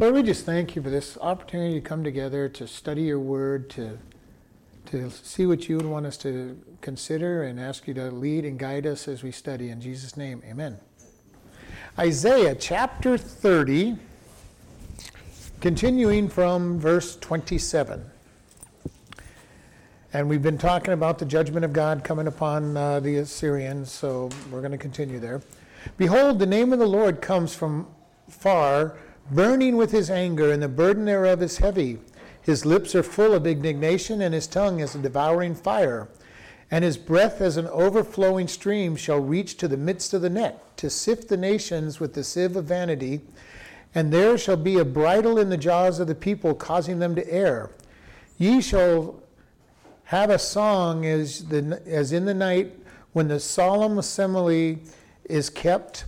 Lord, 0.00 0.14
we 0.14 0.22
just 0.22 0.46
thank 0.46 0.74
you 0.74 0.80
for 0.80 0.88
this 0.88 1.18
opportunity 1.20 1.74
to 1.74 1.86
come 1.86 2.02
together 2.02 2.48
to 2.48 2.66
study 2.66 3.02
your 3.02 3.18
word, 3.18 3.68
to, 3.68 3.98
to 4.86 5.10
see 5.10 5.44
what 5.44 5.68
you 5.68 5.76
would 5.76 5.84
want 5.84 6.06
us 6.06 6.16
to 6.16 6.58
consider, 6.80 7.42
and 7.42 7.60
ask 7.60 7.86
you 7.86 7.92
to 7.92 8.10
lead 8.10 8.46
and 8.46 8.58
guide 8.58 8.86
us 8.86 9.06
as 9.08 9.22
we 9.22 9.30
study. 9.30 9.68
In 9.68 9.78
Jesus' 9.78 10.16
name, 10.16 10.42
amen. 10.48 10.78
Isaiah 11.98 12.54
chapter 12.54 13.18
30, 13.18 13.98
continuing 15.60 16.30
from 16.30 16.80
verse 16.80 17.16
27. 17.16 18.02
And 20.14 20.30
we've 20.30 20.40
been 20.40 20.56
talking 20.56 20.94
about 20.94 21.18
the 21.18 21.26
judgment 21.26 21.62
of 21.62 21.74
God 21.74 22.04
coming 22.04 22.26
upon 22.26 22.74
uh, 22.74 23.00
the 23.00 23.16
Assyrians, 23.16 23.92
so 23.92 24.30
we're 24.50 24.62
going 24.62 24.72
to 24.72 24.78
continue 24.78 25.20
there. 25.20 25.42
Behold, 25.98 26.38
the 26.38 26.46
name 26.46 26.72
of 26.72 26.78
the 26.78 26.88
Lord 26.88 27.20
comes 27.20 27.54
from 27.54 27.86
far 28.30 28.96
burning 29.30 29.76
with 29.76 29.92
his 29.92 30.10
anger, 30.10 30.52
and 30.52 30.62
the 30.62 30.68
burden 30.68 31.04
thereof 31.04 31.42
is 31.42 31.58
heavy. 31.58 31.98
His 32.42 32.64
lips 32.64 32.94
are 32.94 33.02
full 33.02 33.34
of 33.34 33.46
indignation, 33.46 34.20
and 34.22 34.34
his 34.34 34.46
tongue 34.46 34.80
is 34.80 34.94
a 34.94 34.98
devouring 34.98 35.54
fire. 35.54 36.08
And 36.70 36.84
his 36.84 36.96
breath 36.96 37.40
as 37.40 37.56
an 37.56 37.66
overflowing 37.66 38.48
stream 38.48 38.96
shall 38.96 39.20
reach 39.20 39.56
to 39.58 39.68
the 39.68 39.76
midst 39.76 40.14
of 40.14 40.22
the 40.22 40.30
net, 40.30 40.76
to 40.78 40.88
sift 40.88 41.28
the 41.28 41.36
nations 41.36 42.00
with 42.00 42.14
the 42.14 42.24
sieve 42.24 42.56
of 42.56 42.64
vanity. 42.66 43.20
And 43.94 44.12
there 44.12 44.38
shall 44.38 44.56
be 44.56 44.78
a 44.78 44.84
bridle 44.84 45.38
in 45.38 45.48
the 45.48 45.56
jaws 45.56 45.98
of 45.98 46.06
the 46.06 46.14
people, 46.14 46.54
causing 46.54 46.98
them 46.98 47.14
to 47.16 47.32
err. 47.32 47.70
Ye 48.38 48.60
shall 48.60 49.20
have 50.04 50.30
a 50.30 50.38
song 50.38 51.04
as, 51.06 51.44
the, 51.46 51.82
as 51.86 52.12
in 52.12 52.24
the 52.24 52.34
night 52.34 52.72
when 53.12 53.28
the 53.28 53.40
solemn 53.40 53.98
assembly 53.98 54.78
is 55.24 55.50
kept 55.50 56.04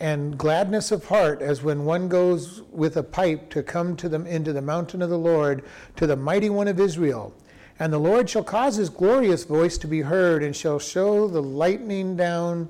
and 0.00 0.38
gladness 0.38 0.90
of 0.90 1.04
heart 1.04 1.42
as 1.42 1.62
when 1.62 1.84
one 1.84 2.08
goes 2.08 2.62
with 2.72 2.96
a 2.96 3.02
pipe 3.02 3.50
to 3.50 3.62
come 3.62 3.94
to 3.96 4.08
them 4.08 4.26
into 4.26 4.52
the 4.52 4.62
mountain 4.62 5.02
of 5.02 5.10
the 5.10 5.18
Lord, 5.18 5.62
to 5.96 6.06
the 6.06 6.16
mighty 6.16 6.48
one 6.48 6.68
of 6.68 6.80
Israel. 6.80 7.34
And 7.78 7.92
the 7.92 7.98
Lord 7.98 8.28
shall 8.28 8.42
cause 8.42 8.76
his 8.76 8.88
glorious 8.88 9.44
voice 9.44 9.76
to 9.78 9.86
be 9.86 10.00
heard, 10.00 10.42
and 10.42 10.56
shall 10.56 10.78
show 10.78 11.28
the 11.28 11.42
lightning 11.42 12.16
down 12.16 12.68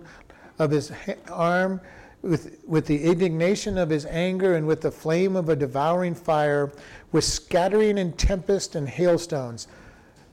of 0.58 0.70
his 0.70 0.92
arm 1.31 1.81
with, 2.23 2.58
with 2.67 2.86
the 2.86 3.05
indignation 3.05 3.78
of 3.78 3.91
his 3.91 4.06
anger 4.06 4.55
and 4.55 4.67
with 4.67 4.83
the 4.83 4.91
flame 4.91 5.36
of 5.36 5.48
a 5.48 5.56
devouring 5.56 6.14
fire, 6.14 6.73
with 7.12 7.25
scattering 7.25 7.98
and 7.98 8.19
tempest 8.19 8.75
and 8.75 8.89
hailstones. 8.89 9.69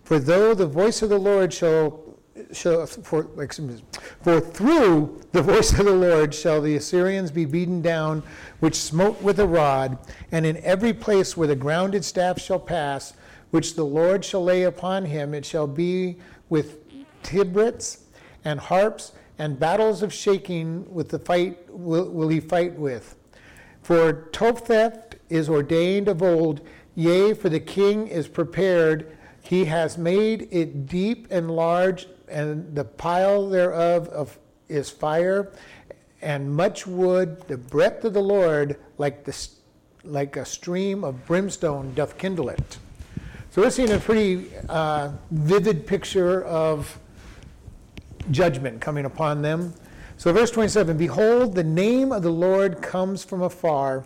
For 0.03 0.19
though 0.19 0.53
the 0.53 0.67
voice 0.67 1.01
of 1.01 1.09
the 1.09 1.19
Lord 1.19 1.53
shall 1.53 2.06
shall, 2.51 2.85
for, 2.85 3.23
me, 3.23 3.81
for 4.21 4.39
through 4.39 5.21
the 5.31 5.41
voice 5.41 5.71
of 5.77 5.85
the 5.85 5.91
Lord 5.91 6.33
shall 6.33 6.61
the 6.61 6.75
Assyrians 6.75 7.31
be 7.31 7.45
beaten 7.45 7.81
down, 7.81 8.23
which 8.59 8.75
smote 8.75 9.21
with 9.21 9.39
a 9.39 9.47
rod, 9.47 9.97
and 10.31 10.45
in 10.45 10.57
every 10.57 10.93
place 10.93 11.35
where 11.35 11.47
the 11.47 11.55
grounded 11.55 12.03
staff 12.03 12.39
shall 12.39 12.59
pass, 12.59 13.13
which 13.51 13.75
the 13.75 13.85
Lord 13.85 14.25
shall 14.25 14.43
lay 14.43 14.63
upon 14.63 15.05
him, 15.05 15.33
it 15.33 15.45
shall 15.45 15.67
be 15.67 16.17
with 16.49 16.79
tabrets 17.23 18.05
and 18.45 18.59
harps 18.59 19.13
and 19.39 19.59
battles 19.59 20.01
of 20.01 20.13
shaking 20.13 20.85
with 20.93 21.09
the 21.09 21.19
fight 21.19 21.57
will, 21.69 22.09
will 22.09 22.27
he 22.27 22.39
fight 22.39 22.73
with. 22.77 23.15
For 23.83 24.27
Topheth 24.31 25.15
is 25.29 25.49
ordained 25.49 26.07
of 26.07 26.23
old, 26.23 26.61
yea, 26.95 27.33
for 27.33 27.49
the 27.49 27.59
king 27.59 28.07
is 28.07 28.27
prepared. 28.27 29.15
He 29.41 29.65
has 29.65 29.97
made 29.97 30.47
it 30.51 30.87
deep 30.87 31.27
and 31.29 31.51
large 31.51 32.07
and 32.27 32.75
the 32.75 32.83
pile 32.83 33.49
thereof 33.49 34.07
of, 34.09 34.37
is 34.69 34.89
fire, 34.89 35.51
and 36.21 36.51
much 36.51 36.87
wood. 36.87 37.47
The 37.47 37.57
breath 37.57 38.03
of 38.03 38.13
the 38.13 38.21
Lord, 38.21 38.77
like, 38.97 39.23
the, 39.23 39.47
like 40.03 40.35
a 40.35 40.45
stream 40.45 41.03
of 41.03 41.25
brimstone, 41.25 41.93
doth 41.93 42.17
kindle 42.17 42.49
it. 42.49 42.77
So 43.51 43.61
we're 43.61 43.69
seeing 43.69 43.91
a 43.91 43.99
pretty 43.99 44.51
uh, 44.69 45.11
vivid 45.31 45.87
picture 45.87 46.43
of 46.43 46.99
judgment 48.31 48.81
coming 48.81 49.05
upon 49.05 49.41
them. 49.41 49.73
So, 50.17 50.33
verse 50.33 50.51
27 50.51 50.97
Behold, 50.97 51.55
the 51.55 51.63
name 51.63 52.11
of 52.11 52.23
the 52.23 52.31
Lord 52.31 52.81
comes 52.81 53.23
from 53.23 53.41
afar, 53.41 54.05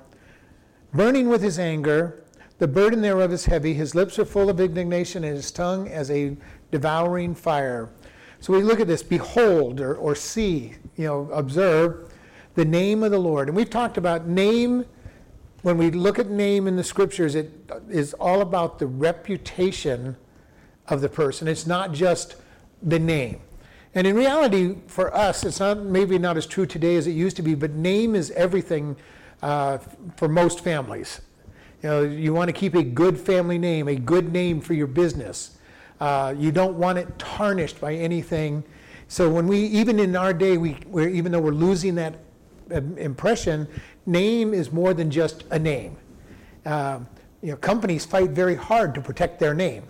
burning 0.94 1.30
with 1.30 1.42
his 1.42 1.58
anger. 1.58 2.24
The 2.60 2.68
burden 2.68 3.02
thereof 3.02 3.34
is 3.34 3.46
heavy. 3.46 3.74
His 3.74 3.96
lips 3.96 4.20
are 4.20 4.26
full 4.26 4.50
of 4.50 4.60
indignation, 4.60 5.24
and 5.24 5.36
his 5.36 5.52
tongue 5.52 5.88
as 5.88 6.12
a 6.12 6.38
devouring 6.70 7.34
fire. 7.34 7.90
So 8.42 8.52
we 8.54 8.64
look 8.64 8.80
at 8.80 8.88
this 8.88 9.04
behold 9.04 9.80
or, 9.80 9.96
or 9.96 10.16
see, 10.16 10.74
you 10.98 11.06
know, 11.06 11.30
observe 11.32 12.12
the 12.56 12.66
name 12.66 13.04
of 13.04 13.12
the 13.12 13.20
Lord. 13.20 13.48
And 13.48 13.56
we've 13.56 13.70
talked 13.70 13.98
about 13.98 14.28
name. 14.28 14.86
When 15.62 15.78
we 15.78 15.92
look 15.92 16.18
at 16.18 16.28
name 16.28 16.68
in 16.68 16.76
the 16.76 16.84
scriptures, 16.84 17.36
it 17.36 17.52
is 17.88 18.16
all 18.16 18.42
about 18.42 18.80
the 18.80 18.88
reputation 18.88 20.18
of 20.88 21.02
the 21.02 21.08
person. 21.08 21.48
It's 21.48 21.68
not 21.68 21.94
just 21.94 22.36
the 22.82 22.98
name. 22.98 23.42
And 23.94 24.08
in 24.08 24.16
reality, 24.16 24.76
for 24.88 25.16
us, 25.16 25.44
it's 25.44 25.60
not 25.60 25.80
maybe 25.80 26.18
not 26.18 26.36
as 26.36 26.48
true 26.48 26.66
today 26.66 26.96
as 26.96 27.06
it 27.06 27.12
used 27.12 27.36
to 27.36 27.44
be, 27.44 27.54
but 27.54 27.72
name 27.72 28.16
is 28.16 28.32
everything 28.32 28.96
uh, 29.44 29.78
for 30.16 30.28
most 30.28 30.62
families. 30.62 31.22
You 31.84 31.90
know, 31.90 32.02
you 32.02 32.34
want 32.34 32.48
to 32.48 32.54
keep 32.54 32.74
a 32.74 32.84
good 32.84 33.20
family 33.20 33.60
name, 33.60 33.88
a 33.88 33.96
good 33.96 34.34
name 34.34 34.62
for 34.62 34.74
your 34.74 34.88
business. 34.88 35.58
Uh, 36.02 36.34
you 36.36 36.52
don't 36.52 36.76
want 36.78 36.98
it 36.98 37.20
tarnished 37.20 37.80
by 37.80 37.94
anything. 37.94 38.64
So 39.08 39.30
when 39.30 39.46
we, 39.48 39.60
even 39.68 40.00
in 40.00 40.16
our 40.16 40.34
day, 40.34 40.58
we, 40.58 40.76
we're, 40.88 41.10
even 41.10 41.32
though 41.32 41.40
we're 41.40 41.52
losing 41.52 41.94
that 41.96 42.16
impression, 42.98 43.68
name 44.08 44.52
is 44.56 44.72
more 44.72 44.96
than 44.96 45.12
just 45.12 45.44
a 45.52 45.60
name. 45.60 45.96
Uh, 46.66 47.02
you 47.44 47.52
know, 47.52 47.58
companies 47.58 48.04
fight 48.04 48.32
very 48.32 48.56
hard 48.56 48.96
to 48.96 49.02
protect 49.02 49.40
their 49.40 49.54
name. 49.54 49.84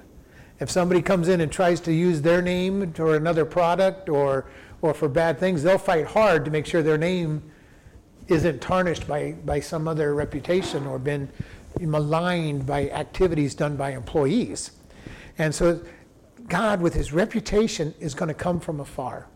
If 0.59 0.69
somebody 0.69 1.01
comes 1.01 1.29
in 1.29 1.39
and 1.39 1.49
tries 1.49 1.79
to 1.81 1.93
use 1.93 2.21
their 2.21 2.41
name 2.41 2.91
for 2.91 3.15
another 3.15 3.45
product 3.45 4.09
or, 4.09 4.47
or 4.81 4.93
for 4.93 5.07
bad 5.07 5.39
things, 5.39 5.63
they'll 5.63 5.77
fight 5.77 6.07
hard 6.07 6.43
to 6.43 6.51
make 6.51 6.65
sure 6.65 6.83
their 6.83 6.97
name 6.97 7.41
isn't 8.27 8.61
tarnished 8.61 9.07
by, 9.07 9.31
by 9.45 9.61
some 9.61 9.87
other 9.87 10.13
reputation 10.13 10.85
or 10.85 10.99
been 10.99 11.29
maligned 11.79 12.65
by 12.65 12.89
activities 12.89 13.55
done 13.55 13.77
by 13.77 13.91
employees. 13.91 14.71
And 15.37 15.55
so 15.55 15.79
God, 16.51 16.81
with 16.81 16.93
his 16.93 17.13
reputation, 17.13 17.93
is 18.01 18.13
going 18.13 18.27
to 18.27 18.33
come 18.33 18.59
from 18.59 18.81
afar. 18.81 19.27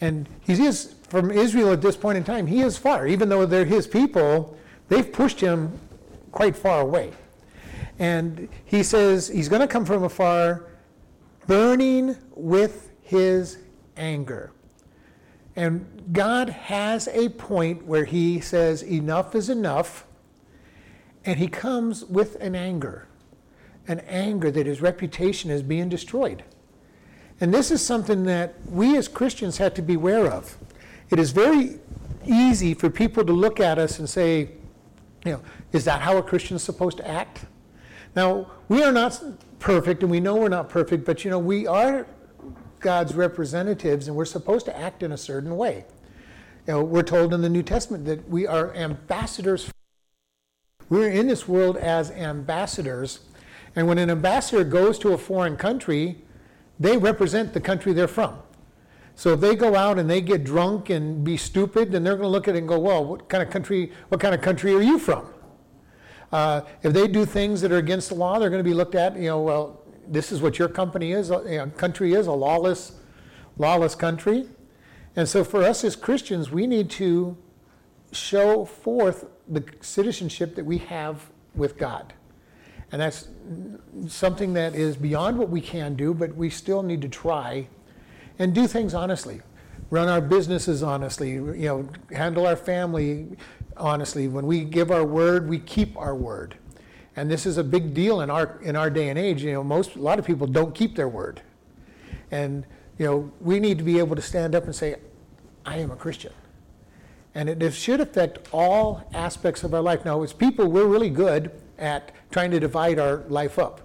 And 0.00 0.28
he 0.40 0.52
is, 0.52 0.94
from 1.08 1.32
Israel 1.32 1.72
at 1.72 1.82
this 1.82 1.96
point 1.96 2.16
in 2.16 2.22
time, 2.22 2.46
he 2.46 2.60
is 2.60 2.78
far. 2.78 3.08
Even 3.08 3.28
though 3.28 3.44
they're 3.44 3.64
his 3.64 3.88
people, 3.88 4.56
they've 4.88 5.12
pushed 5.12 5.40
him 5.40 5.76
quite 6.30 6.54
far 6.54 6.80
away. 6.82 7.10
And 7.98 8.48
he 8.64 8.84
says 8.84 9.26
he's 9.26 9.48
going 9.48 9.62
to 9.62 9.66
come 9.66 9.84
from 9.84 10.04
afar, 10.04 10.66
burning 11.48 12.16
with 12.36 12.92
his 13.00 13.58
anger. 13.96 14.52
And 15.56 16.04
God 16.12 16.50
has 16.50 17.08
a 17.08 17.30
point 17.30 17.84
where 17.84 18.04
he 18.04 18.38
says, 18.38 18.84
enough 18.84 19.34
is 19.34 19.50
enough. 19.50 20.06
And 21.24 21.40
he 21.40 21.48
comes 21.48 22.04
with 22.04 22.36
an 22.36 22.54
anger 22.54 23.08
an 23.88 24.00
anger 24.00 24.50
that 24.50 24.66
his 24.66 24.80
reputation 24.80 25.50
is 25.50 25.62
being 25.62 25.88
destroyed. 25.88 26.44
And 27.40 27.52
this 27.52 27.70
is 27.70 27.84
something 27.84 28.24
that 28.24 28.54
we 28.70 28.96
as 28.96 29.08
Christians 29.08 29.58
have 29.58 29.74
to 29.74 29.82
be 29.82 29.94
aware 29.94 30.30
of. 30.30 30.56
It 31.10 31.18
is 31.18 31.32
very 31.32 31.80
easy 32.24 32.74
for 32.74 32.88
people 32.88 33.24
to 33.24 33.32
look 33.32 33.58
at 33.58 33.78
us 33.78 33.98
and 33.98 34.08
say, 34.08 34.50
you 35.24 35.32
know, 35.32 35.40
is 35.72 35.84
that 35.84 36.00
how 36.02 36.16
a 36.16 36.22
Christian 36.22 36.56
is 36.56 36.62
supposed 36.62 36.98
to 36.98 37.08
act? 37.08 37.44
Now, 38.14 38.50
we 38.68 38.82
are 38.82 38.92
not 38.92 39.22
perfect, 39.58 40.02
and 40.02 40.10
we 40.10 40.20
know 40.20 40.36
we're 40.36 40.48
not 40.48 40.68
perfect, 40.68 41.04
but 41.04 41.24
you 41.24 41.30
know, 41.30 41.38
we 41.38 41.66
are 41.66 42.06
God's 42.80 43.14
representatives, 43.14 44.08
and 44.08 44.16
we're 44.16 44.24
supposed 44.24 44.66
to 44.66 44.76
act 44.76 45.02
in 45.02 45.12
a 45.12 45.16
certain 45.16 45.56
way. 45.56 45.84
You 46.66 46.74
know, 46.74 46.84
we're 46.84 47.02
told 47.02 47.34
in 47.34 47.40
the 47.40 47.48
New 47.48 47.62
Testament 47.62 48.04
that 48.04 48.28
we 48.28 48.46
are 48.46 48.74
ambassadors. 48.74 49.70
We're 50.88 51.10
in 51.10 51.26
this 51.26 51.48
world 51.48 51.76
as 51.76 52.10
ambassadors 52.10 53.20
and 53.74 53.86
when 53.86 53.98
an 53.98 54.10
ambassador 54.10 54.64
goes 54.64 54.98
to 55.00 55.12
a 55.12 55.18
foreign 55.18 55.56
country, 55.56 56.18
they 56.78 56.96
represent 56.96 57.52
the 57.52 57.60
country 57.60 57.92
they're 57.92 58.08
from. 58.08 58.38
So 59.14 59.34
if 59.34 59.40
they 59.40 59.54
go 59.54 59.74
out 59.74 59.98
and 59.98 60.08
they 60.08 60.20
get 60.20 60.44
drunk 60.44 60.90
and 60.90 61.22
be 61.22 61.36
stupid, 61.36 61.92
then 61.92 62.02
they're 62.02 62.16
going 62.16 62.26
to 62.26 62.30
look 62.30 62.48
at 62.48 62.54
it 62.54 62.58
and 62.58 62.68
go, 62.68 62.78
"Well, 62.78 63.04
what 63.04 63.28
kind 63.28 63.42
of 63.42 63.50
country? 63.50 63.92
What 64.08 64.20
kind 64.20 64.34
of 64.34 64.40
country 64.40 64.74
are 64.74 64.80
you 64.80 64.98
from?" 64.98 65.26
Uh, 66.32 66.62
if 66.82 66.92
they 66.92 67.06
do 67.06 67.26
things 67.26 67.60
that 67.60 67.70
are 67.70 67.78
against 67.78 68.08
the 68.08 68.14
law, 68.14 68.38
they're 68.38 68.48
going 68.48 68.62
to 68.62 68.68
be 68.68 68.74
looked 68.74 68.94
at. 68.94 69.16
You 69.16 69.28
know, 69.28 69.42
well, 69.42 69.82
this 70.08 70.32
is 70.32 70.40
what 70.40 70.58
your 70.58 70.68
company 70.68 71.12
is. 71.12 71.30
Uh, 71.30 71.42
you 71.44 71.58
know, 71.58 71.66
country 71.66 72.14
is 72.14 72.26
a 72.26 72.32
lawless, 72.32 72.92
lawless 73.58 73.94
country. 73.94 74.46
And 75.14 75.28
so 75.28 75.44
for 75.44 75.62
us 75.62 75.84
as 75.84 75.94
Christians, 75.94 76.50
we 76.50 76.66
need 76.66 76.88
to 76.90 77.36
show 78.12 78.64
forth 78.64 79.26
the 79.46 79.62
citizenship 79.80 80.54
that 80.54 80.64
we 80.64 80.78
have 80.78 81.30
with 81.54 81.76
God. 81.76 82.14
And 82.92 83.00
that's 83.00 83.28
something 84.08 84.52
that 84.52 84.74
is 84.74 84.96
beyond 84.96 85.38
what 85.38 85.48
we 85.48 85.60
can 85.60 85.94
do, 85.94 86.12
but 86.14 86.36
we 86.36 86.50
still 86.50 86.82
need 86.82 87.00
to 87.02 87.08
try 87.08 87.66
and 88.38 88.54
do 88.54 88.66
things 88.66 88.94
honestly. 88.94 89.40
run 89.90 90.08
our 90.08 90.22
businesses 90.22 90.82
honestly, 90.82 91.32
you 91.32 91.54
know, 91.54 91.88
handle 92.10 92.46
our 92.46 92.56
family 92.56 93.36
honestly. 93.76 94.26
When 94.26 94.46
we 94.46 94.64
give 94.64 94.90
our 94.90 95.04
word, 95.04 95.48
we 95.48 95.58
keep 95.58 95.96
our 95.98 96.14
word. 96.14 96.56
And 97.14 97.30
this 97.30 97.44
is 97.44 97.58
a 97.58 97.64
big 97.64 97.92
deal 97.92 98.22
in 98.22 98.30
our 98.30 98.58
in 98.62 98.74
our 98.74 98.88
day 98.88 99.10
and 99.10 99.18
age. 99.18 99.42
You 99.44 99.52
know, 99.52 99.64
most 99.64 99.96
a 99.96 100.00
lot 100.00 100.18
of 100.18 100.24
people 100.24 100.46
don't 100.46 100.74
keep 100.74 100.96
their 100.96 101.08
word. 101.08 101.42
And 102.30 102.64
you 102.98 103.06
know, 103.06 103.32
we 103.40 103.60
need 103.60 103.78
to 103.78 103.84
be 103.84 103.98
able 103.98 104.16
to 104.16 104.22
stand 104.22 104.54
up 104.54 104.64
and 104.64 104.74
say, 104.74 104.96
I 105.66 105.76
am 105.76 105.90
a 105.90 105.96
Christian. 105.96 106.32
And 107.34 107.48
it, 107.48 107.72
should 107.72 108.00
affect 108.00 108.48
all 108.52 109.08
aspects 109.14 109.64
of 109.64 109.72
our 109.72 109.80
life. 109.80 110.04
Now, 110.04 110.22
as 110.22 110.32
people, 110.32 110.66
we're 110.66 110.86
really 110.86 111.10
good 111.10 111.50
at 111.78 112.12
trying 112.30 112.50
to 112.50 112.60
divide 112.60 112.98
our 112.98 113.18
life 113.28 113.58
up. 113.58 113.80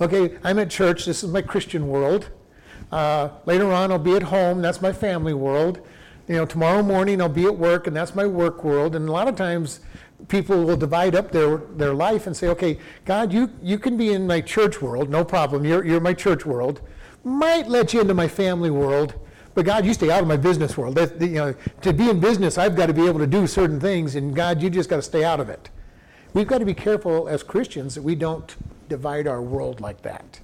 Okay, 0.00 0.36
I'm 0.44 0.58
at 0.58 0.70
church, 0.70 1.04
this 1.04 1.22
is 1.22 1.30
my 1.30 1.42
Christian 1.42 1.88
world. 1.88 2.30
Uh, 2.92 3.30
later 3.44 3.72
on, 3.72 3.90
I'll 3.90 3.98
be 3.98 4.14
at 4.14 4.24
home, 4.24 4.62
that's 4.62 4.80
my 4.80 4.92
family 4.92 5.34
world. 5.34 5.80
You 6.28 6.36
know, 6.36 6.46
tomorrow 6.46 6.82
morning, 6.82 7.20
I'll 7.20 7.28
be 7.28 7.46
at 7.46 7.56
work, 7.56 7.86
and 7.86 7.96
that's 7.96 8.14
my 8.14 8.26
work 8.26 8.64
world. 8.64 8.96
And 8.96 9.08
a 9.08 9.12
lot 9.12 9.28
of 9.28 9.36
times, 9.36 9.80
people 10.28 10.64
will 10.64 10.76
divide 10.76 11.14
up 11.14 11.30
their, 11.30 11.58
their 11.58 11.94
life 11.94 12.26
and 12.26 12.36
say, 12.36 12.48
okay, 12.48 12.78
God, 13.04 13.32
you, 13.32 13.50
you 13.62 13.78
can 13.78 13.96
be 13.96 14.12
in 14.12 14.26
my 14.26 14.40
church 14.40 14.80
world, 14.82 15.10
no 15.10 15.24
problem, 15.24 15.64
you're, 15.64 15.84
you're 15.84 16.00
my 16.00 16.14
church 16.14 16.44
world. 16.44 16.80
Might 17.24 17.68
let 17.68 17.92
you 17.92 18.00
into 18.00 18.14
my 18.14 18.28
family 18.28 18.70
world, 18.70 19.14
but 19.56 19.64
God, 19.64 19.86
you 19.86 19.94
stay 19.94 20.10
out 20.10 20.20
of 20.20 20.28
my 20.28 20.36
business 20.36 20.76
world. 20.76 20.96
That, 20.96 21.18
you 21.18 21.28
know, 21.28 21.54
to 21.80 21.94
be 21.94 22.10
in 22.10 22.20
business, 22.20 22.58
I've 22.58 22.76
got 22.76 22.86
to 22.86 22.92
be 22.92 23.06
able 23.06 23.20
to 23.20 23.26
do 23.26 23.46
certain 23.46 23.80
things, 23.80 24.14
and 24.14 24.36
God, 24.36 24.60
you 24.62 24.68
just 24.68 24.90
got 24.90 24.96
to 24.96 25.02
stay 25.02 25.24
out 25.24 25.40
of 25.40 25.48
it. 25.48 25.70
We've 26.34 26.46
got 26.46 26.58
to 26.58 26.66
be 26.66 26.74
careful 26.74 27.26
as 27.26 27.42
Christians 27.42 27.94
that 27.94 28.02
we 28.02 28.14
don't 28.14 28.54
divide 28.90 29.26
our 29.26 29.40
world 29.40 29.80
like 29.80 30.02
that. 30.02 30.40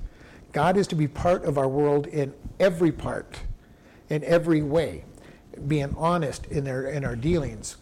God 0.52 0.78
is 0.78 0.86
to 0.86 0.94
be 0.94 1.06
part 1.06 1.44
of 1.44 1.58
our 1.58 1.68
world 1.68 2.06
in 2.06 2.32
every 2.58 2.90
part, 2.90 3.40
in 4.08 4.24
every 4.24 4.62
way, 4.62 5.04
being 5.66 5.94
honest 5.98 6.46
in, 6.46 6.64
their, 6.64 6.86
in 6.86 7.04
our 7.04 7.14
dealings. 7.14 7.76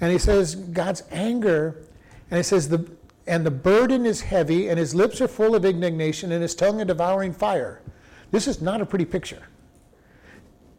And 0.00 0.10
he 0.10 0.16
says, 0.16 0.54
God's 0.54 1.02
anger, 1.10 1.82
and 2.30 2.38
he 2.38 2.42
says, 2.42 2.70
the, 2.70 2.90
and 3.26 3.44
the 3.44 3.50
burden 3.50 4.06
is 4.06 4.22
heavy, 4.22 4.70
and 4.70 4.78
his 4.78 4.94
lips 4.94 5.20
are 5.20 5.28
full 5.28 5.54
of 5.54 5.66
indignation, 5.66 6.32
and 6.32 6.40
his 6.40 6.54
tongue 6.54 6.80
a 6.80 6.86
devouring 6.86 7.34
fire. 7.34 7.82
This 8.30 8.48
is 8.48 8.62
not 8.62 8.80
a 8.80 8.86
pretty 8.86 9.04
picture. 9.04 9.42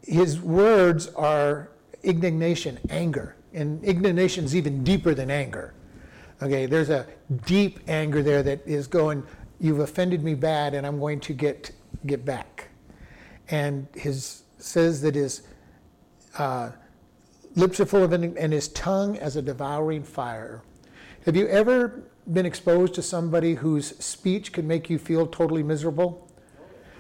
His 0.04 0.40
words 0.40 1.08
are 1.10 1.70
indignation, 2.04 2.80
anger, 2.90 3.36
and 3.54 3.84
indignation 3.84 4.46
is 4.46 4.56
even 4.56 4.84
deeper 4.84 5.14
than 5.14 5.32
anger. 5.32 5.74
Okay, 6.42 6.66
there's 6.66 6.90
a 6.90 7.08
deep 7.46 7.80
anger 7.88 8.22
there 8.22 8.44
that 8.44 8.68
is 8.68 8.88
going, 8.88 9.24
you've 9.60 9.80
offended 9.80 10.24
me 10.24 10.34
bad 10.34 10.74
and 10.74 10.86
I'm 10.86 11.00
going 11.00 11.20
to 11.22 11.34
get 11.34 11.72
get 12.06 12.26
back. 12.26 12.70
And 13.50 13.88
his 13.96 14.44
says 14.58 15.02
that 15.02 15.16
his 15.16 15.44
uh, 16.38 16.72
lips 17.56 17.80
are 17.80 17.86
full 17.86 18.04
of 18.04 18.12
and 18.12 18.54
his 18.54 18.68
tongue 18.70 19.18
as 19.18 19.36
a 19.36 19.42
devouring 19.42 20.04
fire. 20.04 20.64
Have 21.26 21.36
you 21.36 21.48
ever 21.48 22.04
been 22.32 22.46
exposed 22.46 22.94
to 22.96 23.02
somebody 23.02 23.56
whose 23.56 23.98
speech 24.04 24.52
can 24.52 24.68
make 24.68 24.90
you 24.90 24.98
feel 24.98 25.28
totally 25.28 25.64
miserable? 25.64 26.23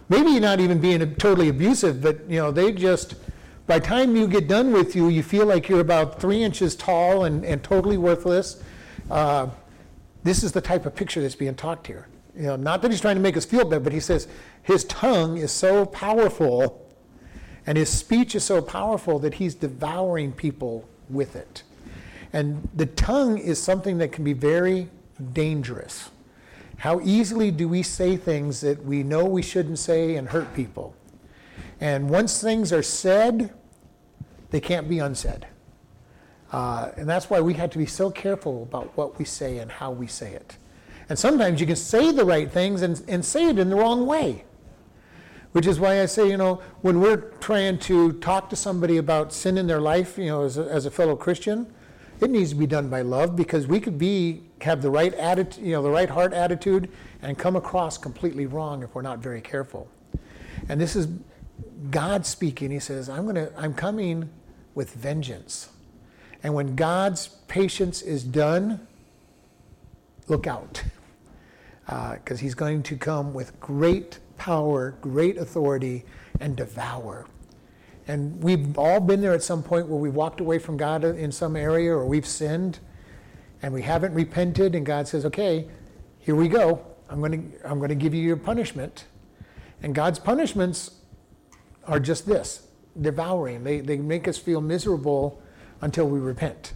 Maybe 0.09 0.39
not 0.39 0.59
even 0.59 0.79
being 0.79 1.15
totally 1.15 1.49
abusive, 1.49 2.01
but 2.01 2.29
you 2.29 2.37
know 2.37 2.51
they 2.51 2.71
just 2.71 3.15
by 3.65 3.79
the 3.79 3.85
time 3.85 4.15
you 4.15 4.27
get 4.27 4.47
done 4.47 4.73
with 4.73 4.95
you, 4.95 5.07
you 5.07 5.23
feel 5.23 5.45
like 5.45 5.69
you're 5.69 5.79
about 5.79 6.19
three 6.19 6.43
inches 6.43 6.75
tall 6.75 7.23
and, 7.23 7.45
and 7.45 7.63
totally 7.63 7.97
worthless 7.97 8.61
uh, 9.09 9.47
this 10.23 10.43
is 10.43 10.51
the 10.51 10.61
type 10.61 10.85
of 10.85 10.95
picture 10.95 11.21
that's 11.21 11.35
being 11.35 11.55
talked 11.55 11.87
here. 11.87 12.07
You 12.35 12.43
know, 12.43 12.55
not 12.55 12.81
that 12.81 12.91
he's 12.91 13.01
trying 13.01 13.15
to 13.15 13.21
make 13.21 13.37
us 13.37 13.45
feel 13.45 13.65
bad, 13.65 13.83
but 13.83 13.93
he 13.93 13.99
says 13.99 14.27
his 14.63 14.85
tongue 14.85 15.37
is 15.37 15.51
so 15.51 15.85
powerful 15.85 16.79
and 17.65 17.77
his 17.77 17.89
speech 17.89 18.35
is 18.35 18.43
so 18.43 18.61
powerful 18.61 19.19
that 19.19 19.35
he's 19.35 19.55
devouring 19.55 20.31
people 20.31 20.87
with 21.09 21.35
it. 21.35 21.63
And 22.31 22.67
the 22.73 22.87
tongue 22.87 23.37
is 23.37 23.61
something 23.61 23.99
that 23.99 24.11
can 24.11 24.23
be 24.23 24.33
very 24.33 24.89
dangerous. 25.33 26.09
How 26.77 26.99
easily 27.01 27.51
do 27.51 27.67
we 27.67 27.83
say 27.83 28.17
things 28.17 28.61
that 28.61 28.83
we 28.83 29.03
know 29.03 29.25
we 29.25 29.41
shouldn't 29.41 29.79
say 29.79 30.15
and 30.15 30.29
hurt 30.29 30.53
people? 30.53 30.95
And 31.79 32.09
once 32.09 32.41
things 32.41 32.73
are 32.73 32.83
said, 32.83 33.53
they 34.51 34.59
can't 34.59 34.87
be 34.87 34.99
unsaid. 34.99 35.47
Uh, 36.51 36.91
and 36.97 37.09
that's 37.09 37.29
why 37.29 37.41
we 37.41 37.55
have 37.55 37.71
to 37.71 37.77
be 37.77 37.85
so 37.85 38.11
careful 38.11 38.63
about 38.63 38.95
what 38.95 39.17
we 39.17 39.25
say 39.25 39.57
and 39.57 39.71
how 39.71 39.91
we 39.91 40.05
say 40.05 40.33
it. 40.33 40.57
And 41.09 41.17
sometimes 41.17 41.59
you 41.59 41.67
can 41.67 41.75
say 41.75 42.11
the 42.11 42.23
right 42.23 42.49
things 42.49 42.81
and, 42.83 43.01
and 43.07 43.25
say 43.25 43.49
it 43.49 43.57
in 43.57 43.69
the 43.69 43.75
wrong 43.75 44.05
way. 44.05 44.45
Which 45.51 45.67
is 45.67 45.79
why 45.79 46.01
I 46.01 46.05
say, 46.05 46.29
you 46.29 46.37
know, 46.37 46.61
when 46.81 46.99
we're 46.99 47.31
trying 47.39 47.77
to 47.79 48.13
talk 48.13 48.49
to 48.49 48.55
somebody 48.55 48.97
about 48.97 49.33
sin 49.33 49.57
in 49.57 49.67
their 49.67 49.81
life, 49.81 50.17
you 50.17 50.27
know, 50.27 50.43
as 50.43 50.57
a, 50.57 50.63
as 50.63 50.85
a 50.85 50.91
fellow 50.91 51.15
Christian, 51.15 51.71
it 52.21 52.29
needs 52.29 52.51
to 52.51 52.55
be 52.55 52.67
done 52.67 52.89
by 52.89 53.01
love 53.01 53.35
because 53.35 53.67
we 53.67 53.79
could 53.79 53.97
be 53.97 54.43
have 54.63 54.81
the 54.81 54.89
right 54.89 55.13
attitude, 55.13 55.65
you 55.65 55.73
know, 55.73 55.81
the 55.81 55.89
right 55.89 56.09
heart 56.09 56.33
attitude, 56.33 56.89
and 57.21 57.37
come 57.37 57.55
across 57.55 57.97
completely 57.97 58.45
wrong 58.45 58.83
if 58.83 58.93
we're 58.95 59.01
not 59.01 59.19
very 59.19 59.41
careful. 59.41 59.87
And 60.69 60.79
this 60.79 60.95
is 60.95 61.07
God 61.91 62.25
speaking. 62.25 62.71
He 62.71 62.79
says, 62.79 63.09
"I'm 63.09 63.25
gonna, 63.25 63.49
I'm 63.57 63.73
coming 63.73 64.29
with 64.75 64.93
vengeance." 64.93 65.69
And 66.43 66.53
when 66.53 66.75
God's 66.75 67.27
patience 67.47 68.01
is 68.01 68.23
done, 68.23 68.85
look 70.27 70.45
out. 70.45 70.83
Because 71.85 72.39
uh, 72.39 72.41
he's 72.41 72.53
going 72.53 72.83
to 72.83 72.97
come 72.97 73.33
with 73.33 73.57
great 73.61 74.19
power, 74.37 74.95
great 75.01 75.37
authority, 75.37 76.03
and 76.41 76.55
devour. 76.57 77.27
And 78.07 78.43
we've 78.43 78.77
all 78.77 78.99
been 78.99 79.21
there 79.21 79.33
at 79.33 79.43
some 79.43 79.63
point 79.63 79.87
where 79.87 79.97
we've 79.97 80.13
walked 80.13 80.41
away 80.41 80.59
from 80.59 80.75
God 80.75 81.05
in 81.05 81.31
some 81.31 81.55
area 81.55 81.93
or 81.93 82.05
we've 82.05 82.27
sinned 82.27 82.79
and 83.63 83.73
we 83.73 83.81
haven't 83.81 84.13
repented, 84.13 84.75
and 84.75 84.85
God 84.85 85.07
says, 85.07 85.25
okay, 85.25 85.67
here 86.19 86.35
we 86.35 86.49
go. 86.49 86.85
I'm 87.09 87.19
going 87.19 87.51
to, 87.51 87.69
I'm 87.69 87.79
going 87.79 87.89
to 87.89 87.95
give 87.95 88.13
you 88.13 88.21
your 88.21 88.35
punishment. 88.35 89.05
And 89.81 89.95
God's 89.95 90.19
punishments 90.19 90.99
are 91.85 91.99
just 91.99 92.27
this 92.27 92.67
devouring. 93.01 93.63
They, 93.63 93.79
they 93.79 93.97
make 93.97 94.27
us 94.27 94.37
feel 94.37 94.59
miserable 94.61 95.41
until 95.81 96.07
we 96.07 96.19
repent. 96.19 96.73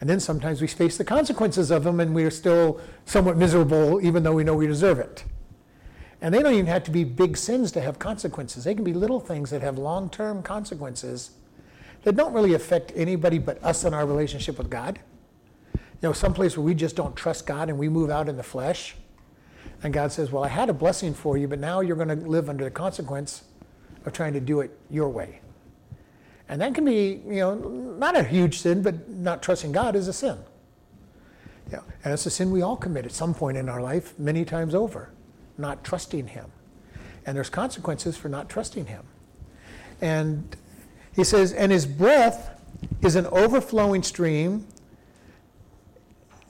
And 0.00 0.08
then 0.08 0.18
sometimes 0.18 0.60
we 0.60 0.66
face 0.66 0.96
the 0.96 1.04
consequences 1.04 1.70
of 1.70 1.84
them 1.84 2.00
and 2.00 2.14
we 2.14 2.24
are 2.24 2.30
still 2.30 2.80
somewhat 3.04 3.36
miserable 3.36 4.04
even 4.04 4.22
though 4.22 4.34
we 4.34 4.44
know 4.44 4.54
we 4.54 4.66
deserve 4.66 4.98
it. 4.98 5.24
And 6.20 6.34
they 6.34 6.42
don't 6.42 6.54
even 6.54 6.66
have 6.66 6.84
to 6.84 6.90
be 6.90 7.04
big 7.04 7.36
sins 7.36 7.72
to 7.72 7.80
have 7.80 7.98
consequences. 7.98 8.64
They 8.64 8.74
can 8.74 8.84
be 8.84 8.92
little 8.92 9.20
things 9.20 9.50
that 9.50 9.62
have 9.62 9.78
long 9.78 10.10
term 10.10 10.42
consequences 10.42 11.32
that 12.02 12.16
don't 12.16 12.32
really 12.32 12.54
affect 12.54 12.92
anybody 12.94 13.38
but 13.38 13.62
us 13.62 13.84
and 13.84 13.94
our 13.94 14.06
relationship 14.06 14.58
with 14.58 14.70
God. 14.70 14.98
You 16.02 16.08
know, 16.08 16.12
someplace 16.12 16.56
where 16.56 16.64
we 16.64 16.74
just 16.74 16.96
don't 16.96 17.16
trust 17.16 17.46
God 17.46 17.68
and 17.68 17.78
we 17.78 17.88
move 17.88 18.10
out 18.10 18.28
in 18.28 18.36
the 18.36 18.42
flesh. 18.42 18.94
And 19.82 19.92
God 19.92 20.12
says, 20.12 20.30
Well, 20.30 20.44
I 20.44 20.48
had 20.48 20.68
a 20.68 20.72
blessing 20.72 21.14
for 21.14 21.36
you, 21.36 21.48
but 21.48 21.58
now 21.58 21.80
you're 21.80 21.96
going 21.96 22.08
to 22.08 22.14
live 22.14 22.48
under 22.48 22.64
the 22.64 22.70
consequence 22.70 23.44
of 24.04 24.12
trying 24.12 24.32
to 24.34 24.40
do 24.40 24.60
it 24.60 24.70
your 24.90 25.08
way. 25.08 25.40
And 26.48 26.60
that 26.60 26.74
can 26.74 26.84
be, 26.84 27.20
you 27.26 27.40
know, 27.40 27.54
not 27.54 28.16
a 28.16 28.22
huge 28.22 28.58
sin, 28.58 28.82
but 28.82 29.08
not 29.08 29.42
trusting 29.42 29.72
God 29.72 29.96
is 29.96 30.06
a 30.06 30.12
sin. 30.12 30.38
Yeah, 31.72 31.80
and 32.04 32.14
it's 32.14 32.24
a 32.26 32.30
sin 32.30 32.52
we 32.52 32.62
all 32.62 32.76
commit 32.76 33.04
at 33.04 33.12
some 33.12 33.34
point 33.34 33.56
in 33.56 33.68
our 33.68 33.80
life, 33.80 34.16
many 34.18 34.44
times 34.44 34.74
over, 34.74 35.10
not 35.58 35.82
trusting 35.82 36.28
Him. 36.28 36.46
And 37.24 37.36
there's 37.36 37.50
consequences 37.50 38.16
for 38.16 38.28
not 38.28 38.48
trusting 38.48 38.86
Him. 38.86 39.02
And 40.00 40.56
he 41.16 41.24
says, 41.24 41.52
and 41.52 41.72
his 41.72 41.86
breath 41.86 42.60
is 43.02 43.16
an 43.16 43.26
overflowing 43.26 44.02
stream. 44.02 44.66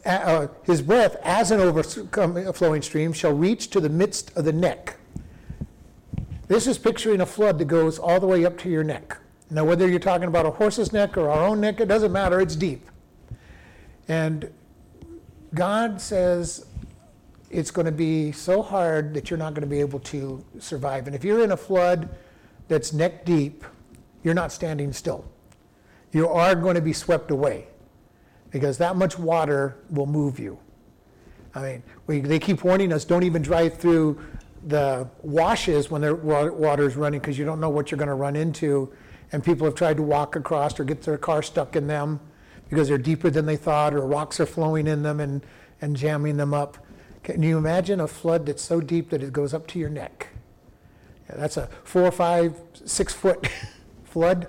Uh, 0.07 0.47
his 0.63 0.83
breath, 0.83 1.17
as 1.25 1.51
an 1.51 1.59
overflowing 1.59 2.81
stream, 2.81 3.13
shall 3.13 3.33
reach 3.33 3.71
to 3.71 3.81
the 3.81 3.89
midst 3.89 4.35
of 4.37 4.45
the 4.45 4.53
neck. 4.53 4.97
This 6.47 6.69
is 6.69 6.79
picturing 6.79 7.21
a 7.21 7.27
flood 7.27 7.59
that 7.59 7.65
goes 7.65 7.99
all 7.99 8.21
the 8.21 8.27
way 8.27 8.45
up 8.45 8.57
to 8.59 8.71
your 8.71 8.85
neck. 8.85 9.19
Now, 9.51 9.65
whether 9.65 9.89
you're 9.89 9.99
talking 9.99 10.29
about 10.29 10.47
a 10.47 10.51
horse's 10.51 10.93
neck 10.93 11.17
or 11.17 11.29
our 11.29 11.49
own 11.49 11.61
neck, 11.61 11.81
it 11.81 11.87
doesn't 11.87 12.13
matter, 12.13 12.41
it's 12.41 12.55
deep. 12.55 12.89
And 14.07 14.49
God 15.55 16.01
says 16.01 16.67
it's 17.51 17.73
going 17.73 17.87
to 17.87 17.93
be 17.93 18.31
so 18.31 18.63
hard 18.63 19.13
that 19.15 19.29
you're 19.29 19.39
not 19.39 19.55
going 19.55 19.63
to 19.63 19.69
be 19.69 19.81
able 19.81 20.01
to 20.01 20.45
survive. 20.61 21.09
And 21.09 21.17
if 21.17 21.25
you're 21.25 21.43
in 21.43 21.51
a 21.51 21.57
flood 21.57 22.09
that's 22.69 22.93
neck 22.93 23.25
deep, 23.25 23.65
you're 24.23 24.35
not 24.35 24.53
standing 24.53 24.93
still. 24.93 25.25
You 26.13 26.29
are 26.29 26.55
going 26.55 26.77
to 26.77 26.81
be 26.81 26.93
swept 26.93 27.33
away 27.33 27.67
because 28.57 28.79
that 28.79 28.97
much 28.97 29.19
water 29.19 29.77
will 29.91 30.07
move 30.07 30.39
you. 30.39 30.59
I 31.55 31.61
mean, 31.61 31.83
we, 32.07 32.21
they 32.21 32.39
keep 32.39 32.65
warning 32.65 32.91
us 32.91 33.05
don't 33.05 33.23
even 33.23 33.43
drive 33.43 33.77
through 33.77 34.19
the 34.67 35.07
washes 35.23 35.91
when 35.91 36.01
the 36.01 36.15
water 36.15 36.87
is 36.87 36.97
running 36.97 37.21
because 37.21 37.39
you 37.39 37.45
don't 37.45 37.61
know 37.61 37.69
what 37.69 37.91
you're 37.91 37.99
going 37.99 38.09
to 38.09 38.15
run 38.15 38.35
into 38.35 38.91
and 39.33 39.45
people 39.45 39.67
have 39.67 39.75
tried 39.75 39.99
to 39.99 40.03
walk 40.03 40.37
across 40.37 40.81
or 40.81 40.85
get 40.85 41.03
their 41.03 41.19
car 41.19 41.43
stuck 41.43 41.77
in 41.77 41.87
them 41.87 42.19
because 42.71 42.89
they're 42.89 42.97
deeper 42.97 43.29
than 43.29 43.45
they 43.45 43.57
thought 43.57 43.93
or 43.93 44.01
rocks 44.07 44.41
are 44.41 44.47
flowing 44.47 44.87
in 44.87 45.03
them 45.03 45.21
and, 45.21 45.45
and 45.83 45.97
jamming 45.97 46.39
them 46.39 46.55
up. 46.55 46.79
Can 47.23 47.43
you 47.43 47.59
imagine 47.59 48.01
a 48.01 48.09
flood 48.09 48.47
that's 48.47 48.63
so 48.63 48.81
deep 48.81 49.11
that 49.11 49.23
it 49.23 49.35
goes 49.35 49.53
up 49.53 49.67
to 49.69 49.79
your 49.79 49.91
neck? 49.91 50.29
Yeah, 51.29 51.37
that's 51.37 51.59
a 51.59 51.69
four, 51.85 52.11
five, 52.11 52.55
six 52.85 53.13
foot 53.13 53.49
flood. 54.05 54.49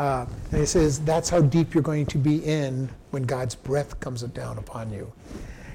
Uh, 0.00 0.24
and 0.50 0.60
he 0.60 0.64
says 0.64 0.98
that's 1.00 1.28
how 1.28 1.42
deep 1.42 1.74
you're 1.74 1.82
going 1.82 2.06
to 2.06 2.16
be 2.16 2.42
in 2.42 2.88
when 3.10 3.22
God's 3.22 3.54
breath 3.54 4.00
comes 4.00 4.22
down 4.22 4.56
upon 4.56 4.90
you. 4.90 5.12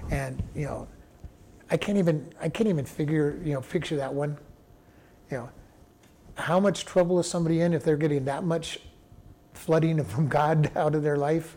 And 0.09 0.41
you 0.55 0.65
know, 0.65 0.87
I 1.69 1.77
can't 1.77 1.99
even 1.99 2.33
I 2.41 2.49
can't 2.49 2.67
even 2.67 2.85
figure 2.85 3.39
you 3.43 3.53
know 3.53 3.61
picture 3.61 3.95
that 3.97 4.11
one. 4.11 4.35
You 5.29 5.37
know, 5.37 5.49
how 6.33 6.59
much 6.59 6.85
trouble 6.85 7.19
is 7.19 7.29
somebody 7.29 7.61
in 7.61 7.71
if 7.71 7.83
they're 7.83 7.97
getting 7.97 8.25
that 8.25 8.43
much 8.43 8.79
flooding 9.53 10.03
from 10.03 10.27
God 10.27 10.71
out 10.75 10.95
of 10.95 11.03
their 11.03 11.17
life? 11.17 11.55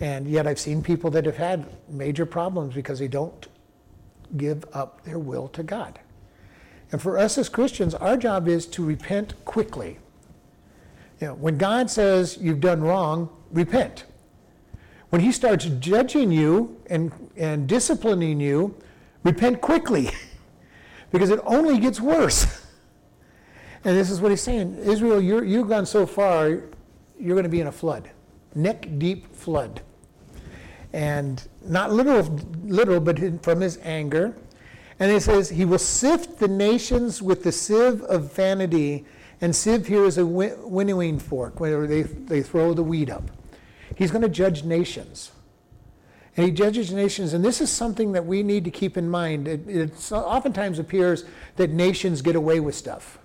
And 0.00 0.26
yet 0.26 0.46
I've 0.46 0.58
seen 0.58 0.82
people 0.82 1.10
that 1.10 1.26
have 1.26 1.36
had 1.36 1.66
major 1.90 2.24
problems 2.24 2.74
because 2.74 2.98
they 2.98 3.08
don't 3.08 3.46
give 4.38 4.64
up 4.72 5.04
their 5.04 5.18
will 5.18 5.48
to 5.48 5.62
God. 5.62 5.98
And 6.92 7.02
for 7.02 7.18
us 7.18 7.36
as 7.36 7.50
Christians, 7.50 7.94
our 7.94 8.16
job 8.16 8.48
is 8.48 8.64
to 8.68 8.82
repent 8.82 9.34
quickly. 9.44 9.98
You 11.20 11.28
know, 11.28 11.34
when 11.34 11.58
God 11.58 11.90
says 11.90 12.38
you've 12.40 12.60
done 12.60 12.82
wrong, 12.82 13.28
repent. 13.50 14.04
When 15.10 15.20
He 15.20 15.32
starts 15.32 15.66
judging 15.78 16.32
you 16.32 16.80
and, 16.90 17.12
and 17.36 17.68
disciplining 17.68 18.40
you, 18.40 18.76
repent 19.22 19.60
quickly 19.60 20.10
because 21.12 21.30
it 21.30 21.40
only 21.44 21.78
gets 21.78 22.00
worse. 22.00 22.62
And 23.86 23.94
this 23.94 24.10
is 24.10 24.18
what 24.18 24.30
He's 24.30 24.40
saying 24.40 24.78
Israel, 24.78 25.20
you're, 25.20 25.44
you've 25.44 25.68
gone 25.68 25.84
so 25.84 26.06
far, 26.06 26.48
you're 27.20 27.34
going 27.34 27.42
to 27.42 27.50
be 27.50 27.60
in 27.60 27.66
a 27.66 27.72
flood, 27.72 28.10
neck 28.54 28.88
deep 28.96 29.36
flood. 29.36 29.82
And 30.94 31.46
not 31.62 31.92
literal, 31.92 32.22
literal, 32.64 33.00
but 33.00 33.42
from 33.42 33.60
his 33.60 33.78
anger. 33.82 34.34
And 35.00 35.10
he 35.10 35.18
says, 35.18 35.50
He 35.50 35.64
will 35.64 35.78
sift 35.78 36.38
the 36.38 36.48
nations 36.48 37.20
with 37.20 37.42
the 37.42 37.52
sieve 37.52 38.02
of 38.02 38.32
vanity. 38.32 39.04
And 39.40 39.54
sieve 39.54 39.86
here 39.86 40.04
is 40.04 40.18
a 40.18 40.24
winnowing 40.26 41.18
fork, 41.18 41.60
where 41.60 41.86
they, 41.86 42.02
they 42.02 42.42
throw 42.42 42.72
the 42.74 42.82
weed 42.82 43.10
up. 43.10 43.24
He's 43.94 44.10
going 44.10 44.22
to 44.22 44.28
judge 44.28 44.64
nations. 44.64 45.32
And 46.36 46.46
he 46.46 46.52
judges 46.52 46.92
nations, 46.92 47.32
and 47.32 47.44
this 47.44 47.60
is 47.60 47.70
something 47.70 48.12
that 48.12 48.26
we 48.26 48.42
need 48.42 48.64
to 48.64 48.70
keep 48.70 48.96
in 48.96 49.08
mind. 49.08 49.46
It, 49.46 49.68
it 49.68 50.12
oftentimes 50.12 50.78
appears 50.80 51.24
that 51.56 51.70
nations 51.70 52.22
get 52.22 52.34
away 52.34 52.58
with 52.58 52.74
stuff. 52.74 53.18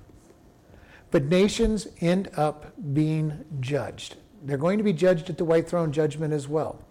But 1.12 1.26
nations 1.26 1.88
end 2.02 2.30
up 2.38 2.72
being 2.94 3.46
judged. 3.60 4.18
They're 4.44 4.58
going 4.58 4.78
to 4.78 4.84
be 4.84 4.94
judged 4.94 5.30
at 5.30 5.38
the 5.40 5.46
white 5.46 5.68
throne 5.68 5.92
judgment 5.92 6.34
as 6.34 6.48
well. 6.48 6.84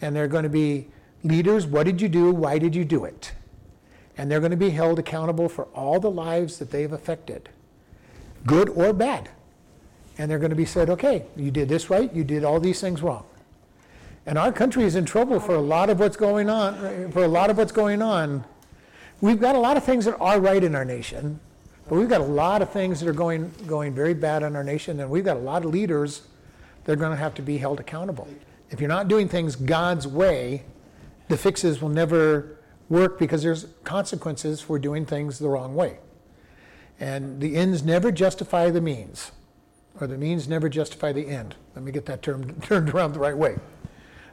And 0.00 0.14
they're 0.14 0.28
going 0.28 0.44
to 0.44 0.48
be 0.48 0.88
leaders. 1.24 1.66
What 1.66 1.86
did 1.86 2.00
you 2.00 2.08
do? 2.08 2.30
Why 2.30 2.58
did 2.58 2.76
you 2.76 2.84
do 2.84 3.04
it? 3.04 3.32
And 4.16 4.30
they're 4.30 4.40
going 4.40 4.52
to 4.52 4.56
be 4.56 4.70
held 4.70 4.98
accountable 5.00 5.48
for 5.48 5.64
all 5.74 5.98
the 5.98 6.10
lives 6.10 6.58
that 6.58 6.70
they've 6.70 6.92
affected, 6.92 7.48
good 8.46 8.68
or 8.70 8.92
bad. 8.92 9.28
And 10.18 10.30
they're 10.30 10.38
going 10.38 10.50
to 10.50 10.56
be 10.56 10.66
said, 10.66 10.90
okay, 10.90 11.24
you 11.36 11.50
did 11.50 11.68
this 11.68 11.90
right, 11.90 12.12
you 12.14 12.24
did 12.24 12.44
all 12.44 12.60
these 12.60 12.80
things 12.80 13.02
wrong. 13.02 13.24
And 14.26 14.38
our 14.38 14.52
country 14.52 14.84
is 14.84 14.94
in 14.94 15.04
trouble 15.04 15.40
for 15.40 15.54
a 15.54 15.60
lot 15.60 15.90
of 15.90 15.98
what's 15.98 16.16
going 16.16 16.48
on, 16.48 17.10
for 17.10 17.24
a 17.24 17.28
lot 17.28 17.50
of 17.50 17.58
what's 17.58 17.72
going 17.72 18.02
on. 18.02 18.44
We've 19.20 19.40
got 19.40 19.54
a 19.54 19.58
lot 19.58 19.76
of 19.76 19.84
things 19.84 20.04
that 20.04 20.16
are 20.20 20.40
right 20.40 20.62
in 20.62 20.74
our 20.74 20.84
nation, 20.84 21.40
but 21.88 21.96
we've 21.96 22.08
got 22.08 22.20
a 22.20 22.24
lot 22.24 22.62
of 22.62 22.70
things 22.70 23.00
that 23.00 23.08
are 23.08 23.14
going, 23.14 23.52
going 23.66 23.94
very 23.94 24.14
bad 24.14 24.42
in 24.42 24.54
our 24.54 24.64
nation, 24.64 25.00
and 25.00 25.10
we've 25.10 25.24
got 25.24 25.36
a 25.36 25.40
lot 25.40 25.64
of 25.64 25.70
leaders 25.70 26.22
that 26.84 26.92
are 26.92 26.96
going 26.96 27.10
to 27.10 27.16
have 27.16 27.34
to 27.34 27.42
be 27.42 27.58
held 27.58 27.80
accountable. 27.80 28.28
If 28.70 28.80
you're 28.80 28.88
not 28.88 29.08
doing 29.08 29.28
things 29.28 29.56
God's 29.56 30.06
way, 30.06 30.64
the 31.28 31.36
fixes 31.36 31.80
will 31.80 31.88
never 31.88 32.58
work 32.88 33.18
because 33.18 33.42
there's 33.42 33.66
consequences 33.84 34.60
for 34.60 34.78
doing 34.78 35.06
things 35.06 35.38
the 35.38 35.48
wrong 35.48 35.74
way. 35.74 35.98
And 37.02 37.40
the 37.40 37.56
ends 37.56 37.82
never 37.82 38.12
justify 38.12 38.70
the 38.70 38.80
means, 38.80 39.32
or 40.00 40.06
the 40.06 40.16
means 40.16 40.46
never 40.46 40.68
justify 40.68 41.10
the 41.10 41.26
end. 41.26 41.56
Let 41.74 41.84
me 41.84 41.90
get 41.90 42.06
that 42.06 42.22
term 42.22 42.60
turned 42.62 42.90
around 42.90 43.14
the 43.14 43.18
right 43.18 43.36
way. 43.36 43.56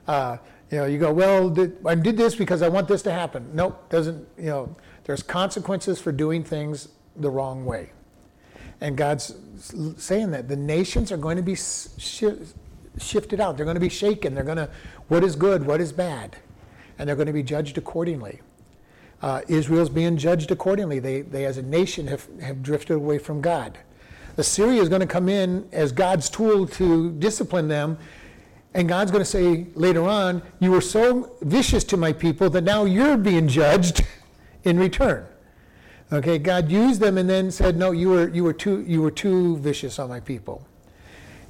Uh, 0.07 0.37
you 0.69 0.77
know, 0.77 0.85
you 0.85 0.99
go, 0.99 1.11
well, 1.11 1.49
did, 1.49 1.77
I 1.83 1.95
did 1.95 2.15
this 2.15 2.35
because 2.35 2.61
I 2.61 2.69
want 2.69 2.87
this 2.87 3.01
to 3.03 3.11
happen. 3.11 3.49
Nope, 3.55 3.89
doesn't, 3.89 4.23
you 4.37 4.45
know, 4.45 4.75
there's 5.05 5.23
consequences 5.23 5.99
for 5.99 6.11
doing 6.11 6.43
things 6.43 6.89
the 7.15 7.31
wrong 7.31 7.65
way. 7.65 7.89
And 8.81 8.95
God's 8.95 9.33
saying 9.97 10.29
that 10.29 10.47
the 10.47 10.55
nations 10.55 11.11
are 11.11 11.17
going 11.17 11.37
to 11.37 11.43
be 11.43 11.55
sh- 11.55 12.23
shifted 12.99 13.41
out. 13.41 13.57
They're 13.57 13.65
going 13.65 13.77
to 13.77 13.81
be 13.81 13.89
shaken. 13.89 14.35
They're 14.35 14.43
going 14.43 14.57
to, 14.57 14.69
what 15.07 15.23
is 15.23 15.35
good, 15.35 15.65
what 15.65 15.81
is 15.81 15.91
bad? 15.91 16.37
And 16.99 17.09
they're 17.09 17.15
going 17.15 17.25
to 17.25 17.33
be 17.33 17.41
judged 17.41 17.79
accordingly. 17.79 18.41
Uh, 19.21 19.41
Israel's 19.47 19.89
being 19.89 20.17
judged 20.17 20.51
accordingly. 20.51 20.99
They, 20.99 21.21
they 21.21 21.45
as 21.45 21.57
a 21.57 21.61
nation, 21.61 22.07
have, 22.07 22.27
have 22.41 22.63
drifted 22.63 22.95
away 22.95 23.17
from 23.17 23.41
God. 23.41 23.77
Assyria 24.37 24.81
is 24.81 24.87
going 24.87 25.01
to 25.01 25.07
come 25.07 25.27
in 25.27 25.67
as 25.71 25.91
God's 25.91 26.29
tool 26.29 26.65
to 26.67 27.11
discipline 27.11 27.67
them. 27.67 27.97
And 28.73 28.87
God's 28.87 29.11
going 29.11 29.23
to 29.23 29.29
say 29.29 29.67
later 29.73 30.07
on, 30.07 30.41
You 30.59 30.71
were 30.71 30.81
so 30.81 31.35
vicious 31.41 31.83
to 31.85 31.97
my 31.97 32.13
people 32.13 32.49
that 32.51 32.63
now 32.63 32.85
you're 32.85 33.17
being 33.17 33.47
judged 33.47 34.05
in 34.63 34.79
return. 34.79 35.25
Okay, 36.11 36.39
God 36.39 36.71
used 36.71 36.99
them 36.99 37.17
and 37.17 37.29
then 37.29 37.51
said, 37.51 37.77
"No, 37.77 37.91
you 37.91 38.09
were 38.09 38.29
you 38.29 38.43
were 38.43 38.53
too 38.53 38.83
you 38.87 39.01
were 39.01 39.11
too 39.11 39.57
vicious 39.57 39.99
on 39.99 40.09
my 40.09 40.19
people." 40.19 40.65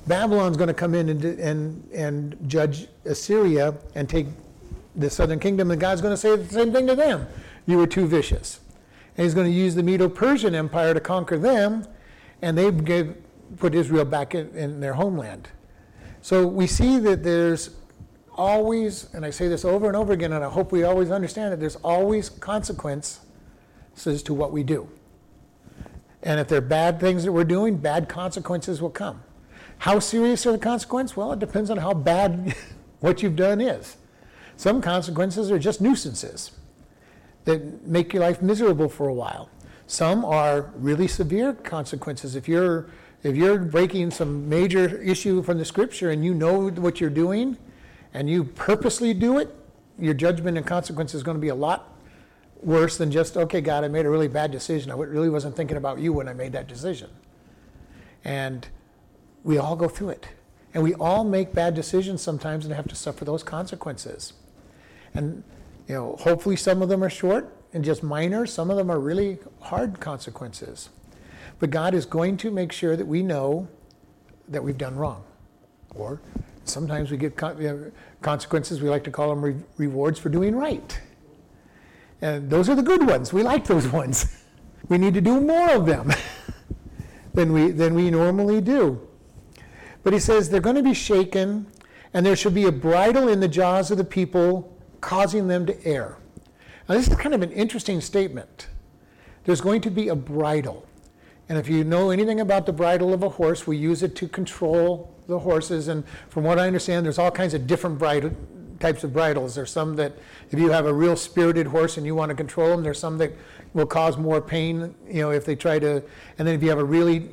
Babylon's 0.06 0.58
going 0.58 0.68
to 0.68 0.74
come 0.74 0.94
in 0.94 1.10
and 1.10 1.24
and 1.24 1.90
and 1.94 2.38
judge 2.48 2.88
Assyria 3.06 3.74
and 3.96 4.10
take 4.10 4.28
the 4.96 5.10
southern 5.10 5.40
kingdom, 5.40 5.72
and 5.72 5.80
God's 5.80 6.02
going 6.02 6.14
to 6.14 6.18
say 6.18 6.36
the 6.36 6.54
same 6.54 6.74
thing 6.74 6.88
to 6.88 6.96
them: 6.96 7.26
"You 7.66 7.78
were 7.78 7.88
too 7.88 8.08
vicious." 8.08 8.60
And 9.18 9.26
He's 9.26 9.34
going 9.34 9.48
to 9.48 9.58
use 9.58 9.76
the 9.76 9.84
Medo-Persian 9.84 10.56
Empire 10.56 10.94
to 10.94 11.00
conquer 11.00 11.38
them, 11.38 11.86
and 12.42 12.58
they 12.58 12.72
give, 12.72 13.16
put 13.58 13.76
Israel 13.76 14.06
back 14.06 14.36
in, 14.36 14.50
in 14.56 14.80
their 14.80 14.94
homeland. 14.94 15.50
So 16.22 16.48
we 16.48 16.68
see 16.68 17.00
that 17.00 17.24
there's 17.24 17.72
always, 18.34 19.14
and 19.14 19.26
I 19.26 19.30
say 19.30 19.48
this 19.48 19.66
over 19.66 19.88
and 19.88 19.96
over 19.96 20.14
again, 20.14 20.34
and 20.34 20.44
I 20.44 20.50
hope 20.50 20.72
we 20.72 20.84
always 20.84 21.12
understand 21.12 21.52
that 21.52 21.60
There's 21.60 21.76
always 21.78 22.30
consequence 22.30 23.20
as 24.06 24.24
to 24.24 24.34
what 24.34 24.52
we 24.54 24.64
do. 24.64 24.90
And 26.24 26.40
if 26.40 26.48
they're 26.48 26.62
bad 26.62 27.00
things 27.00 27.24
that 27.26 27.32
we're 27.32 27.44
doing, 27.44 27.78
bad 27.78 28.08
consequences 28.08 28.82
will 28.82 28.90
come. 28.90 29.24
How 29.80 30.00
serious 30.00 30.46
are 30.46 30.54
the 30.54 30.58
consequences? 30.58 31.16
Well, 31.18 31.34
it 31.34 31.40
depends 31.40 31.70
on 31.70 31.78
how 31.78 31.94
bad 31.94 32.56
what 33.00 33.22
you've 33.22 33.36
done 33.36 33.62
is. 33.62 33.98
Some 34.58 34.82
consequences 34.82 35.52
are 35.52 35.60
just 35.60 35.82
nuisances 35.82 36.52
that 37.46 37.86
make 37.86 38.14
your 38.14 38.22
life 38.22 38.42
miserable 38.42 38.90
for 38.90 39.08
a 39.08 39.14
while. 39.14 39.50
Some 39.88 40.24
are 40.24 40.72
really 40.76 41.08
severe 41.08 41.54
consequences. 41.54 42.36
If 42.36 42.48
you're 42.48 42.90
if 43.22 43.36
you're 43.36 43.58
breaking 43.58 44.12
some 44.12 44.48
major 44.48 44.98
issue 45.02 45.44
from 45.44 45.58
the 45.58 45.66
scripture 45.66 46.10
and 46.10 46.24
you 46.24 46.34
know 46.34 46.70
what 46.70 47.02
you're 47.02 47.10
doing 47.10 47.58
and 48.14 48.30
you 48.30 48.46
purposely 48.46 49.14
do 49.14 49.38
it, 49.40 49.54
your 49.98 50.14
judgment 50.14 50.58
and 50.58 50.66
consequence 50.66 51.14
is 51.14 51.22
going 51.22 51.36
to 51.36 51.42
be 51.42 51.50
a 51.50 51.56
lot 51.56 51.98
worse 52.62 52.98
than 52.98 53.12
just, 53.12 53.38
okay, 53.38 53.62
God, 53.62 53.84
I 53.84 53.88
made 53.88 54.06
a 54.06 54.10
really 54.10 54.28
bad 54.28 54.52
decision. 54.52 54.92
I 54.92 54.96
really 54.96 55.30
wasn't 55.30 55.56
thinking 55.56 55.78
about 55.78 56.00
you 56.00 56.14
when 56.14 56.28
I 56.28 56.34
made 56.34 56.54
that 56.54 56.68
decision. 56.68 57.10
And 58.24 58.68
we 59.44 59.58
all 59.58 59.76
go 59.76 59.88
through 59.88 60.10
it. 60.10 60.28
And 60.74 60.84
we 60.84 60.94
all 60.96 61.24
make 61.24 61.54
bad 61.54 61.74
decisions 61.74 62.22
sometimes 62.22 62.66
and 62.66 62.74
have 62.74 62.88
to 62.88 62.96
suffer 62.96 63.26
those 63.26 63.44
consequences. 63.44 64.34
And, 65.14 65.44
you 65.90 65.96
know, 65.96 66.16
hopefully 66.20 66.56
some 66.56 66.84
of 66.84 66.88
them 66.88 67.04
are 67.04 67.10
short 67.10 67.52
and 67.74 67.84
just 67.84 68.04
minor, 68.04 68.46
some 68.46 68.70
of 68.70 68.78
them 68.78 68.92
are 68.92 69.00
really 69.00 69.40
hard 69.60 70.00
consequences. 70.00 70.90
But 71.58 71.72
God 71.72 71.96
is 71.96 72.06
going 72.06 72.38
to 72.38 72.52
make 72.52 72.72
sure 72.72 72.96
that 72.96 73.06
we 73.06 73.24
know 73.24 73.68
that 74.48 74.64
we've 74.64 74.78
done 74.78 74.96
wrong. 74.96 75.24
Or 75.96 76.22
sometimes 76.64 77.10
we 77.10 77.18
get 77.18 77.36
consequences, 78.22 78.82
we 78.82 78.90
like 78.90 79.04
to 79.06 79.12
call 79.12 79.30
them 79.30 79.44
re- 79.44 79.56
rewards 79.78 80.20
for 80.20 80.30
doing 80.30 80.56
right. 80.56 81.02
And 82.22 82.52
those 82.52 82.70
are 82.70 82.76
the 82.76 82.84
good 82.84 83.08
ones. 83.08 83.34
We 83.34 83.42
like 83.42 83.66
those 83.66 83.88
ones. 83.92 84.44
We 84.90 85.00
need 85.00 85.16
to 85.16 85.22
do 85.22 85.42
more 85.42 85.72
of 85.72 85.88
them 85.88 86.14
than, 87.34 87.52
we, 87.52 87.72
than 87.72 87.96
we 87.96 88.12
normally 88.12 88.62
do. 88.62 89.08
But 90.04 90.14
he 90.14 90.20
says 90.20 90.52
they're 90.52 90.62
going 90.62 90.76
to 90.76 90.84
be 90.84 90.94
shaken, 90.94 91.66
and 92.14 92.24
there 92.24 92.36
should 92.36 92.54
be 92.54 92.66
a 92.66 92.72
bridle 92.72 93.28
in 93.28 93.40
the 93.40 93.48
jaws 93.48 93.90
of 93.90 93.98
the 93.98 94.04
people, 94.04 94.79
causing 95.02 95.48
them 95.48 95.66
to 95.66 95.86
err. 95.86 96.18
Now, 96.88 96.96
this 96.96 97.08
is 97.08 97.16
kind 97.16 97.36
of 97.36 97.42
an 97.42 97.52
interesting 97.52 98.02
statement. 98.02 98.68
There's 99.46 99.62
going 99.62 99.82
to 99.82 99.92
be 99.92 100.10
a 100.10 100.16
bridle. 100.16 100.86
And 101.48 101.58
if 101.58 101.68
you 101.68 101.84
know 101.84 102.12
anything 102.12 102.40
about 102.40 102.66
the 102.66 102.74
bridle 102.74 103.14
of 103.14 103.24
a 103.24 103.30
horse, 103.30 103.66
we 103.66 103.78
use 103.78 104.04
it 104.04 104.16
to 104.18 104.28
control 104.28 105.14
the 105.28 105.40
horses. 105.40 105.88
And 105.88 106.04
from 106.30 106.44
what 106.44 106.60
I 106.60 106.68
understand, 106.68 107.06
there's 107.06 107.20
all 107.20 107.32
kinds 107.32 107.54
of 107.54 107.66
different 107.68 108.00
types 108.80 109.04
of 109.04 109.14
bridles. 109.14 109.56
There's 109.56 109.72
some 109.72 109.96
that, 109.96 110.14
if 110.52 110.60
you 110.60 110.70
have 110.72 110.86
a 110.86 110.94
real 110.94 111.16
spirited 111.16 111.68
horse 111.68 111.98
and 111.98 112.06
you 112.06 112.16
want 112.16 112.30
to 112.30 112.36
control 112.36 112.70
them, 112.70 112.84
there's 112.84 113.00
some 113.00 113.18
that 113.18 113.34
will 113.74 113.86
cause 113.86 114.18
more 114.18 114.42
pain, 114.42 114.96
you 115.08 115.22
know, 115.22 115.32
if 115.32 115.46
they 115.46 115.56
try 115.56 115.80
to. 115.80 116.04
And 116.38 116.48
then 116.48 116.56
if 116.56 116.64
you 116.64 116.70
have 116.70 116.80
a 116.80 116.84
really 116.84 117.30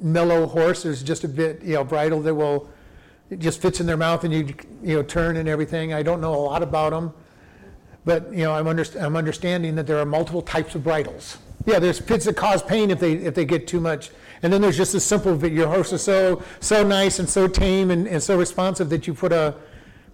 mellow 0.00 0.46
horse, 0.46 0.84
there's 0.84 1.02
just 1.02 1.24
a 1.24 1.28
bit, 1.28 1.62
you 1.62 1.74
know, 1.74 1.84
bridle 1.84 2.20
that 2.22 2.34
will, 2.34 2.68
it 3.30 3.38
just 3.38 3.60
fits 3.60 3.80
in 3.80 3.86
their 3.86 3.96
mouth 3.96 4.24
and 4.24 4.32
you, 4.32 4.54
you 4.82 4.96
know, 4.96 5.02
turn 5.02 5.36
and 5.36 5.48
everything. 5.48 5.92
I 5.92 6.02
don't 6.02 6.20
know 6.20 6.34
a 6.34 6.36
lot 6.36 6.62
about 6.62 6.90
them, 6.90 7.12
but, 8.04 8.32
you 8.32 8.44
know, 8.44 8.54
I'm, 8.54 8.66
under, 8.66 8.84
I'm 8.98 9.16
understanding 9.16 9.74
that 9.76 9.86
there 9.86 9.98
are 9.98 10.06
multiple 10.06 10.42
types 10.42 10.74
of 10.74 10.82
bridles. 10.82 11.38
Yeah, 11.66 11.78
there's 11.78 12.00
pits 12.00 12.24
that 12.24 12.36
cause 12.36 12.62
pain 12.62 12.90
if 12.90 12.98
they 12.98 13.12
if 13.12 13.34
they 13.34 13.44
get 13.44 13.66
too 13.66 13.80
much. 13.80 14.10
And 14.42 14.50
then 14.50 14.62
there's 14.62 14.76
just 14.76 14.94
a 14.94 15.00
simple. 15.00 15.36
Your 15.46 15.66
horse 15.66 15.92
is 15.92 16.02
so 16.02 16.42
so 16.60 16.82
nice 16.82 17.18
and 17.18 17.28
so 17.28 17.46
tame 17.46 17.90
and, 17.90 18.06
and 18.06 18.22
so 18.22 18.38
responsive 18.38 18.88
that 18.88 19.06
you 19.06 19.12
put 19.12 19.32
a 19.32 19.54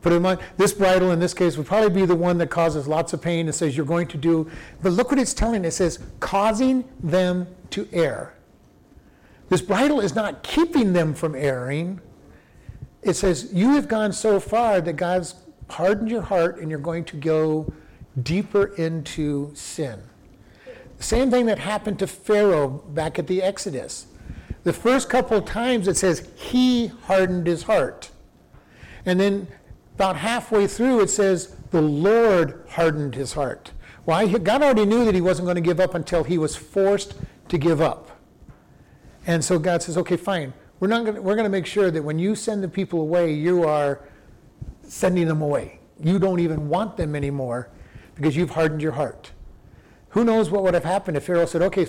put 0.02 0.12
it 0.12 0.24
on. 0.24 0.38
This 0.56 0.72
bridle 0.72 1.12
in 1.12 1.20
this 1.20 1.32
case 1.32 1.56
would 1.56 1.66
probably 1.66 1.90
be 1.90 2.06
the 2.06 2.16
one 2.16 2.38
that 2.38 2.50
causes 2.50 2.88
lots 2.88 3.12
of 3.12 3.22
pain. 3.22 3.46
It 3.46 3.52
says 3.52 3.76
you're 3.76 3.86
going 3.86 4.08
to 4.08 4.16
do, 4.16 4.50
but 4.82 4.92
look 4.92 5.10
what 5.10 5.20
it's 5.20 5.34
telling. 5.34 5.64
It 5.64 5.72
says 5.72 6.00
causing 6.18 6.84
them 7.00 7.46
to 7.70 7.88
err. 7.92 8.34
This 9.48 9.60
bridle 9.60 10.00
is 10.00 10.14
not 10.14 10.42
keeping 10.42 10.92
them 10.92 11.14
from 11.14 11.36
erring. 11.36 12.00
It 13.04 13.14
says 13.14 13.50
you 13.52 13.70
have 13.70 13.86
gone 13.86 14.12
so 14.12 14.40
far 14.40 14.80
that 14.80 14.94
God's 14.94 15.34
hardened 15.68 16.10
your 16.10 16.22
heart 16.22 16.58
and 16.58 16.70
you're 16.70 16.80
going 16.80 17.04
to 17.04 17.16
go 17.16 17.72
deeper 18.22 18.74
into 18.76 19.52
sin. 19.54 20.00
Same 20.98 21.30
thing 21.30 21.46
that 21.46 21.58
happened 21.58 21.98
to 21.98 22.06
Pharaoh 22.06 22.68
back 22.68 23.18
at 23.18 23.26
the 23.26 23.42
Exodus. 23.42 24.06
The 24.62 24.72
first 24.72 25.10
couple 25.10 25.36
of 25.36 25.44
times 25.44 25.86
it 25.88 25.96
says 25.96 26.28
he 26.34 26.86
hardened 26.86 27.46
his 27.46 27.64
heart. 27.64 28.10
And 29.04 29.20
then 29.20 29.48
about 29.96 30.16
halfway 30.16 30.66
through 30.66 31.00
it 31.00 31.10
says 31.10 31.56
the 31.70 31.82
Lord 31.82 32.64
hardened 32.70 33.14
his 33.14 33.34
heart. 33.34 33.72
Why? 34.04 34.26
God 34.26 34.62
already 34.62 34.86
knew 34.86 35.04
that 35.04 35.14
he 35.14 35.20
wasn't 35.20 35.46
going 35.46 35.56
to 35.56 35.60
give 35.60 35.80
up 35.80 35.94
until 35.94 36.24
he 36.24 36.38
was 36.38 36.56
forced 36.56 37.14
to 37.48 37.58
give 37.58 37.80
up. 37.80 38.10
And 39.26 39.44
so 39.44 39.58
God 39.58 39.82
says, 39.82 39.96
okay, 39.98 40.16
fine. 40.16 40.52
We're, 40.80 40.88
not 40.88 41.04
gonna, 41.04 41.22
we're 41.22 41.34
going 41.34 41.44
to 41.44 41.50
make 41.50 41.66
sure 41.66 41.90
that 41.90 42.02
when 42.02 42.18
you 42.18 42.34
send 42.34 42.62
the 42.62 42.68
people 42.68 43.00
away, 43.00 43.32
you 43.32 43.64
are 43.64 44.00
sending 44.82 45.28
them 45.28 45.40
away. 45.42 45.80
You 46.02 46.18
don't 46.18 46.40
even 46.40 46.68
want 46.68 46.96
them 46.96 47.14
anymore 47.14 47.70
because 48.14 48.36
you've 48.36 48.50
hardened 48.50 48.82
your 48.82 48.92
heart. 48.92 49.30
Who 50.10 50.24
knows 50.24 50.50
what 50.50 50.62
would 50.62 50.74
have 50.74 50.84
happened 50.84 51.16
if 51.16 51.24
Pharaoh 51.24 51.46
said, 51.46 51.62
okay, 51.62 51.86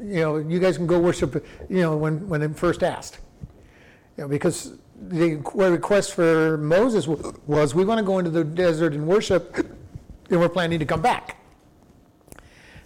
you 0.00 0.20
know, 0.20 0.36
you 0.38 0.58
guys 0.58 0.76
can 0.76 0.86
go 0.86 0.98
worship, 0.98 1.44
you 1.68 1.80
know, 1.80 1.96
when, 1.96 2.28
when 2.28 2.40
they 2.40 2.48
first 2.48 2.82
asked. 2.82 3.18
You 4.16 4.24
know, 4.24 4.28
because 4.28 4.74
the 5.08 5.36
request 5.54 6.14
for 6.14 6.58
Moses 6.58 7.06
was, 7.06 7.74
we 7.74 7.84
want 7.84 7.98
to 7.98 8.04
go 8.04 8.18
into 8.18 8.30
the 8.30 8.44
desert 8.44 8.94
and 8.94 9.06
worship, 9.06 9.56
and 10.30 10.40
we're 10.40 10.48
planning 10.48 10.78
to 10.78 10.84
come 10.84 11.02
back. 11.02 11.38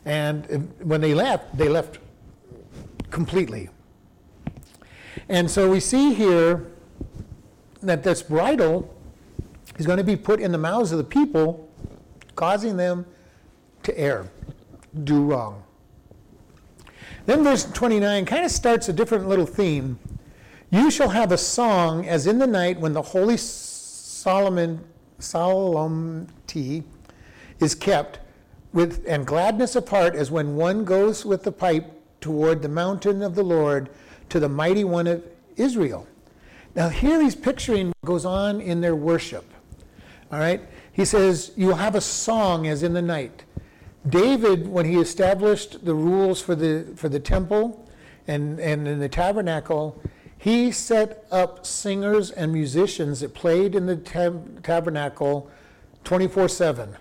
And 0.04 0.72
when 0.82 1.00
they 1.00 1.14
left, 1.14 1.56
they 1.56 1.68
left 1.68 1.98
completely. 3.10 3.70
And 5.28 5.50
so 5.50 5.70
we 5.70 5.80
see 5.80 6.14
here 6.14 6.66
that 7.82 8.02
this 8.02 8.22
bridle 8.22 8.94
is 9.78 9.86
going 9.86 9.98
to 9.98 10.04
be 10.04 10.16
put 10.16 10.40
in 10.40 10.52
the 10.52 10.58
mouths 10.58 10.92
of 10.92 10.98
the 10.98 11.04
people, 11.04 11.68
causing 12.34 12.76
them 12.76 13.06
to 13.82 13.98
err, 13.98 14.28
do 15.04 15.24
wrong. 15.24 15.62
Then 17.26 17.42
verse 17.42 17.64
29 17.64 18.24
kind 18.24 18.44
of 18.44 18.50
starts 18.50 18.88
a 18.88 18.92
different 18.92 19.28
little 19.28 19.46
theme. 19.46 19.98
You 20.70 20.90
shall 20.90 21.08
have 21.08 21.32
a 21.32 21.38
song 21.38 22.06
as 22.06 22.26
in 22.26 22.38
the 22.38 22.46
night 22.46 22.78
when 22.78 22.92
the 22.92 23.02
holy 23.02 23.36
Solomon 23.36 24.84
solemnity 25.18 26.84
is 27.60 27.74
kept 27.74 28.20
with 28.72 29.04
and 29.06 29.26
gladness 29.26 29.74
apart 29.76 30.14
as 30.14 30.30
when 30.30 30.56
one 30.56 30.84
goes 30.84 31.24
with 31.24 31.42
the 31.42 31.52
pipe 31.52 31.90
toward 32.20 32.62
the 32.62 32.68
mountain 32.68 33.22
of 33.22 33.34
the 33.34 33.42
Lord 33.42 33.88
to 34.28 34.40
the 34.40 34.48
mighty 34.48 34.84
one 34.84 35.06
of 35.06 35.24
Israel. 35.56 36.06
Now, 36.74 36.88
here 36.88 37.22
he's 37.22 37.34
picturing 37.34 37.88
what 37.88 38.06
goes 38.06 38.24
on 38.24 38.60
in 38.60 38.80
their 38.80 38.94
worship. 38.94 39.44
All 40.30 40.38
right? 40.38 40.60
He 40.92 41.04
says, 41.04 41.52
You'll 41.56 41.76
have 41.76 41.94
a 41.94 42.00
song 42.00 42.66
as 42.66 42.82
in 42.82 42.92
the 42.92 43.02
night. 43.02 43.44
David, 44.08 44.68
when 44.68 44.86
he 44.86 44.98
established 44.98 45.84
the 45.84 45.94
rules 45.94 46.40
for 46.40 46.54
the, 46.54 46.92
for 46.96 47.08
the 47.08 47.18
temple 47.18 47.88
and, 48.28 48.60
and 48.60 48.86
in 48.86 49.00
the 49.00 49.08
tabernacle, 49.08 50.00
he 50.38 50.70
set 50.70 51.26
up 51.30 51.66
singers 51.66 52.30
and 52.30 52.52
musicians 52.52 53.20
that 53.20 53.34
played 53.34 53.74
in 53.74 53.86
the 53.86 53.96
tab- 53.96 54.62
tabernacle 54.62 55.50
24 56.04 56.48
7. 56.48 56.96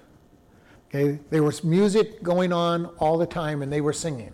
Okay? 0.88 1.20
There 1.30 1.44
was 1.44 1.64
music 1.64 2.24
going 2.24 2.54
on 2.54 2.86
all 2.98 3.18
the 3.18 3.26
time, 3.26 3.62
and 3.62 3.72
they 3.72 3.82
were 3.82 3.94
singing. 3.94 4.34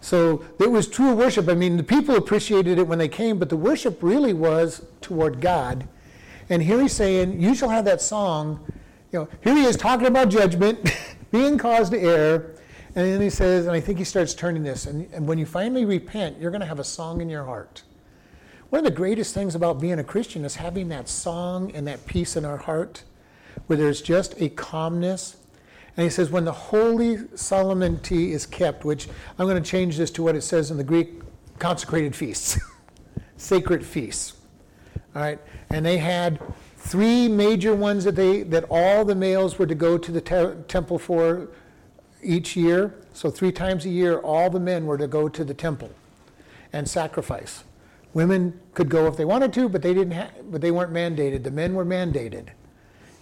So 0.00 0.44
it 0.60 0.70
was 0.70 0.86
true 0.86 1.14
worship. 1.14 1.48
I 1.48 1.54
mean, 1.54 1.76
the 1.76 1.82
people 1.82 2.16
appreciated 2.16 2.78
it 2.78 2.86
when 2.86 2.98
they 2.98 3.08
came, 3.08 3.38
but 3.38 3.48
the 3.48 3.56
worship 3.56 4.02
really 4.02 4.32
was 4.32 4.86
toward 5.00 5.40
God. 5.40 5.88
And 6.48 6.62
here 6.62 6.80
he's 6.80 6.92
saying, 6.92 7.40
You 7.40 7.54
shall 7.54 7.68
have 7.68 7.84
that 7.84 8.00
song. 8.00 8.64
You 9.12 9.20
know, 9.20 9.28
here 9.42 9.54
he 9.54 9.64
is 9.64 9.76
talking 9.76 10.06
about 10.06 10.28
judgment, 10.28 10.94
being 11.30 11.58
caused 11.58 11.92
to 11.92 11.98
err. 11.98 12.54
And 12.94 13.06
then 13.06 13.20
he 13.20 13.30
says, 13.30 13.66
and 13.66 13.76
I 13.76 13.80
think 13.80 13.98
he 13.98 14.04
starts 14.04 14.34
turning 14.34 14.62
this, 14.62 14.86
and, 14.86 15.08
and 15.12 15.28
when 15.28 15.38
you 15.38 15.46
finally 15.46 15.84
repent, 15.84 16.40
you're 16.40 16.50
going 16.50 16.62
to 16.62 16.66
have 16.66 16.80
a 16.80 16.84
song 16.84 17.20
in 17.20 17.28
your 17.28 17.44
heart. 17.44 17.82
One 18.70 18.80
of 18.80 18.84
the 18.84 18.96
greatest 18.96 19.34
things 19.34 19.54
about 19.54 19.80
being 19.80 19.98
a 19.98 20.04
Christian 20.04 20.44
is 20.44 20.56
having 20.56 20.88
that 20.88 21.08
song 21.08 21.70
and 21.72 21.86
that 21.86 22.06
peace 22.06 22.34
in 22.34 22.44
our 22.44 22.56
heart, 22.56 23.04
where 23.66 23.76
there's 23.76 24.02
just 24.02 24.34
a 24.40 24.48
calmness 24.48 25.36
and 25.98 26.04
he 26.04 26.10
says, 26.10 26.30
when 26.30 26.44
the 26.44 26.52
holy 26.52 27.18
solemnity 27.34 28.32
is 28.32 28.46
kept, 28.46 28.84
which 28.84 29.08
I'm 29.36 29.48
going 29.48 29.60
to 29.60 29.68
change 29.68 29.96
this 29.96 30.12
to 30.12 30.22
what 30.22 30.36
it 30.36 30.42
says 30.42 30.70
in 30.70 30.76
the 30.76 30.84
Greek 30.84 31.22
consecrated 31.58 32.14
feasts, 32.14 32.56
sacred 33.36 33.84
feasts. 33.84 34.34
All 35.16 35.22
right. 35.22 35.40
And 35.70 35.84
they 35.84 35.98
had 35.98 36.40
three 36.76 37.26
major 37.26 37.74
ones 37.74 38.04
that 38.04 38.14
they 38.14 38.44
that 38.44 38.66
all 38.70 39.04
the 39.04 39.16
males 39.16 39.58
were 39.58 39.66
to 39.66 39.74
go 39.74 39.98
to 39.98 40.12
the 40.12 40.20
te- 40.20 40.62
temple 40.68 41.00
for 41.00 41.48
each 42.22 42.54
year. 42.54 42.94
So 43.12 43.28
three 43.28 43.50
times 43.50 43.84
a 43.84 43.90
year, 43.90 44.18
all 44.18 44.50
the 44.50 44.60
men 44.60 44.86
were 44.86 44.98
to 44.98 45.08
go 45.08 45.28
to 45.28 45.44
the 45.44 45.54
temple 45.54 45.90
and 46.72 46.88
sacrifice. 46.88 47.64
Women 48.14 48.60
could 48.72 48.88
go 48.88 49.08
if 49.08 49.16
they 49.16 49.24
wanted 49.24 49.52
to, 49.54 49.68
but 49.68 49.82
they 49.82 49.94
didn't. 49.94 50.12
Ha- 50.12 50.30
but 50.48 50.60
they 50.60 50.70
weren't 50.70 50.92
mandated. 50.92 51.42
The 51.42 51.50
men 51.50 51.74
were 51.74 51.84
mandated. 51.84 52.50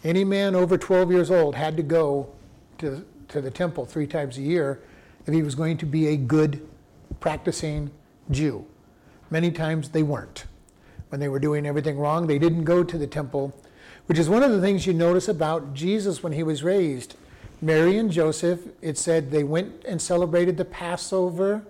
Any 0.04 0.24
man 0.24 0.54
over 0.54 0.76
12 0.76 1.10
years 1.10 1.30
old 1.30 1.54
had 1.54 1.78
to 1.78 1.82
go 1.82 2.35
to, 2.78 3.04
to 3.28 3.40
the 3.40 3.50
temple 3.50 3.86
three 3.86 4.06
times 4.06 4.38
a 4.38 4.42
year 4.42 4.80
if 5.26 5.34
he 5.34 5.42
was 5.42 5.54
going 5.54 5.76
to 5.78 5.86
be 5.86 6.08
a 6.08 6.16
good 6.16 6.66
practicing 7.20 7.90
Jew. 8.30 8.66
Many 9.30 9.50
times 9.50 9.90
they 9.90 10.02
weren't. 10.02 10.44
When 11.08 11.20
they 11.20 11.28
were 11.28 11.38
doing 11.38 11.66
everything 11.66 11.98
wrong, 11.98 12.26
they 12.26 12.38
didn't 12.38 12.64
go 12.64 12.84
to 12.84 12.98
the 12.98 13.06
temple, 13.06 13.54
which 14.06 14.18
is 14.18 14.28
one 14.28 14.42
of 14.42 14.50
the 14.50 14.60
things 14.60 14.86
you 14.86 14.92
notice 14.92 15.28
about 15.28 15.74
Jesus 15.74 16.22
when 16.22 16.32
he 16.32 16.42
was 16.42 16.62
raised. 16.62 17.16
Mary 17.60 17.96
and 17.96 18.10
Joseph, 18.10 18.60
it 18.82 18.98
said 18.98 19.30
they 19.30 19.44
went 19.44 19.84
and 19.84 20.00
celebrated 20.00 20.56
the 20.56 20.64
Passover 20.64 21.64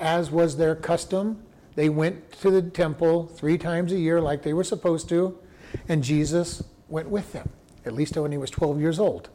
as 0.00 0.30
was 0.30 0.56
their 0.56 0.74
custom. 0.74 1.42
They 1.74 1.88
went 1.88 2.32
to 2.40 2.50
the 2.50 2.62
temple 2.62 3.26
three 3.26 3.58
times 3.58 3.92
a 3.92 3.98
year 3.98 4.20
like 4.20 4.42
they 4.42 4.52
were 4.52 4.64
supposed 4.64 5.08
to, 5.10 5.38
and 5.88 6.02
Jesus 6.02 6.62
went 6.88 7.08
with 7.08 7.32
them, 7.32 7.48
at 7.84 7.92
least 7.92 8.16
when 8.16 8.32
he 8.32 8.38
was 8.38 8.50
12 8.50 8.80
years 8.80 8.98
old 8.98 9.28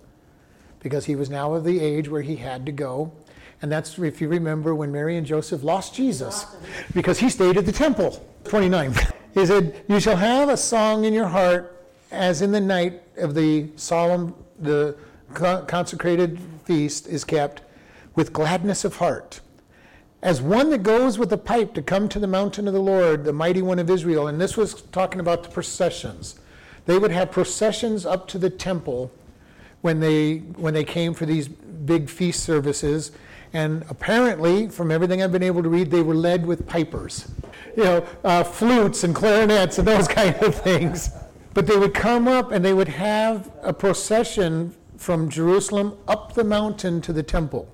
because 0.87 1.03
he 1.03 1.17
was 1.17 1.29
now 1.29 1.53
of 1.53 1.65
the 1.65 1.81
age 1.81 2.07
where 2.07 2.21
he 2.21 2.37
had 2.37 2.65
to 2.65 2.71
go. 2.71 3.11
And 3.61 3.69
that's, 3.69 3.99
if 3.99 4.21
you 4.21 4.29
remember, 4.29 4.73
when 4.73 4.89
Mary 4.89 5.17
and 5.17 5.27
Joseph 5.27 5.61
lost 5.61 5.93
Jesus 5.93 6.45
because 6.93 7.19
he 7.19 7.29
stayed 7.29 7.57
at 7.57 7.65
the 7.65 7.73
temple. 7.73 8.25
29. 8.45 8.93
He 9.33 9.45
said, 9.45 9.83
You 9.89 9.99
shall 9.99 10.15
have 10.15 10.47
a 10.47 10.55
song 10.55 11.03
in 11.03 11.13
your 11.13 11.27
heart 11.27 11.85
as 12.09 12.41
in 12.41 12.53
the 12.53 12.61
night 12.61 13.01
of 13.17 13.35
the 13.35 13.67
solemn, 13.75 14.33
the 14.59 14.95
consecrated 15.33 16.39
feast 16.63 17.05
is 17.07 17.25
kept 17.25 17.61
with 18.15 18.31
gladness 18.31 18.85
of 18.85 18.95
heart. 18.95 19.41
As 20.21 20.41
one 20.41 20.69
that 20.69 20.83
goes 20.83 21.19
with 21.19 21.31
a 21.33 21.37
pipe 21.37 21.73
to 21.73 21.81
come 21.81 22.07
to 22.09 22.19
the 22.19 22.27
mountain 22.27 22.67
of 22.67 22.73
the 22.73 22.81
Lord, 22.81 23.25
the 23.25 23.33
mighty 23.33 23.61
one 23.61 23.77
of 23.77 23.89
Israel. 23.89 24.27
And 24.27 24.39
this 24.39 24.55
was 24.55 24.81
talking 24.83 25.19
about 25.19 25.43
the 25.43 25.49
processions. 25.49 26.39
They 26.85 26.97
would 26.97 27.11
have 27.11 27.29
processions 27.29 28.05
up 28.05 28.29
to 28.29 28.37
the 28.37 28.49
temple 28.49 29.11
when 29.81 29.99
they 29.99 30.37
when 30.37 30.73
they 30.73 30.83
came 30.83 31.13
for 31.13 31.25
these 31.25 31.47
big 31.47 32.09
feast 32.09 32.43
services. 32.43 33.11
And 33.53 33.85
apparently, 33.89 34.67
from 34.67 34.91
everything 34.91 35.23
I've 35.23 35.31
been 35.31 35.43
able 35.43 35.63
to 35.63 35.69
read, 35.69 35.89
they 35.89 36.01
were 36.01 36.15
led 36.15 36.45
with 36.45 36.67
pipers, 36.67 37.31
you 37.75 37.83
know, 37.83 38.05
uh, 38.23 38.43
flutes 38.43 39.03
and 39.03 39.15
clarinets 39.15 39.79
and 39.79 39.87
those 39.87 40.07
kind 40.19 40.35
of 40.43 40.53
things. 40.55 41.09
But 41.53 41.65
they 41.65 41.77
would 41.77 41.93
come 41.93 42.27
up 42.27 42.51
and 42.51 42.63
they 42.63 42.73
would 42.73 42.89
have 42.89 43.49
a 43.63 43.73
procession 43.73 44.75
from 44.97 45.29
Jerusalem 45.29 45.97
up 46.07 46.33
the 46.33 46.43
mountain 46.43 47.01
to 47.01 47.13
the 47.13 47.23
temple. 47.23 47.67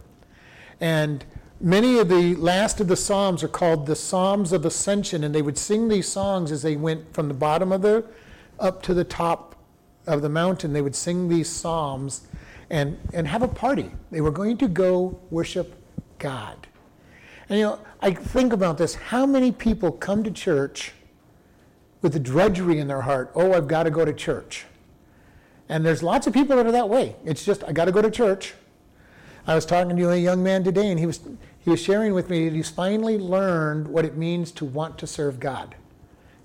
And 0.79 1.25
many 1.59 1.97
of 1.97 2.09
the 2.09 2.35
last 2.35 2.79
of 2.79 2.87
the 2.87 2.95
Psalms 2.95 3.43
are 3.43 3.47
called 3.47 3.85
the 3.85 3.95
Psalms 3.95 4.51
of 4.51 4.65
Ascension, 4.65 5.23
and 5.23 5.33
they 5.33 5.41
would 5.41 5.57
sing 5.57 5.87
these 5.87 6.07
songs 6.07 6.51
as 6.51 6.61
they 6.61 6.75
went 6.75 7.13
from 7.13 7.27
the 7.27 7.33
bottom 7.33 7.71
of 7.71 7.81
the 7.81 8.05
up 8.59 8.83
to 8.83 8.93
the 8.93 9.03
top 9.03 9.52
of 10.05 10.21
the 10.21 10.29
mountain, 10.29 10.73
they 10.73 10.81
would 10.81 10.95
sing 10.95 11.29
these 11.29 11.49
psalms 11.49 12.27
and, 12.69 12.97
and 13.13 13.27
have 13.27 13.41
a 13.41 13.47
party. 13.47 13.91
They 14.11 14.21
were 14.21 14.31
going 14.31 14.57
to 14.57 14.67
go 14.67 15.19
worship 15.29 15.75
God. 16.19 16.67
And 17.49 17.59
you 17.59 17.65
know, 17.65 17.79
I 18.01 18.11
think 18.11 18.53
about 18.53 18.77
this 18.77 18.95
how 18.95 19.25
many 19.25 19.51
people 19.51 19.91
come 19.91 20.23
to 20.23 20.31
church 20.31 20.93
with 22.01 22.13
the 22.13 22.19
drudgery 22.19 22.79
in 22.79 22.87
their 22.87 23.01
heart? 23.01 23.31
Oh, 23.33 23.53
I've 23.53 23.67
got 23.67 23.83
to 23.83 23.91
go 23.91 24.05
to 24.05 24.13
church. 24.13 24.65
And 25.69 25.85
there's 25.85 26.03
lots 26.03 26.27
of 26.27 26.33
people 26.33 26.55
that 26.57 26.65
are 26.65 26.71
that 26.71 26.89
way. 26.89 27.15
It's 27.25 27.43
just, 27.43 27.63
I 27.63 27.71
got 27.71 27.85
to 27.85 27.91
go 27.91 28.01
to 28.01 28.11
church. 28.11 28.53
I 29.47 29.55
was 29.55 29.65
talking 29.65 29.95
to 29.95 30.11
a 30.11 30.17
young 30.17 30.43
man 30.43 30.63
today, 30.63 30.89
and 30.89 30.99
he 30.99 31.05
was, 31.05 31.21
he 31.59 31.69
was 31.69 31.81
sharing 31.81 32.13
with 32.13 32.29
me 32.29 32.47
that 32.49 32.55
he's 32.55 32.69
finally 32.69 33.17
learned 33.17 33.87
what 33.87 34.05
it 34.05 34.15
means 34.15 34.51
to 34.53 34.65
want 34.65 34.97
to 34.99 35.07
serve 35.07 35.39
God. 35.39 35.75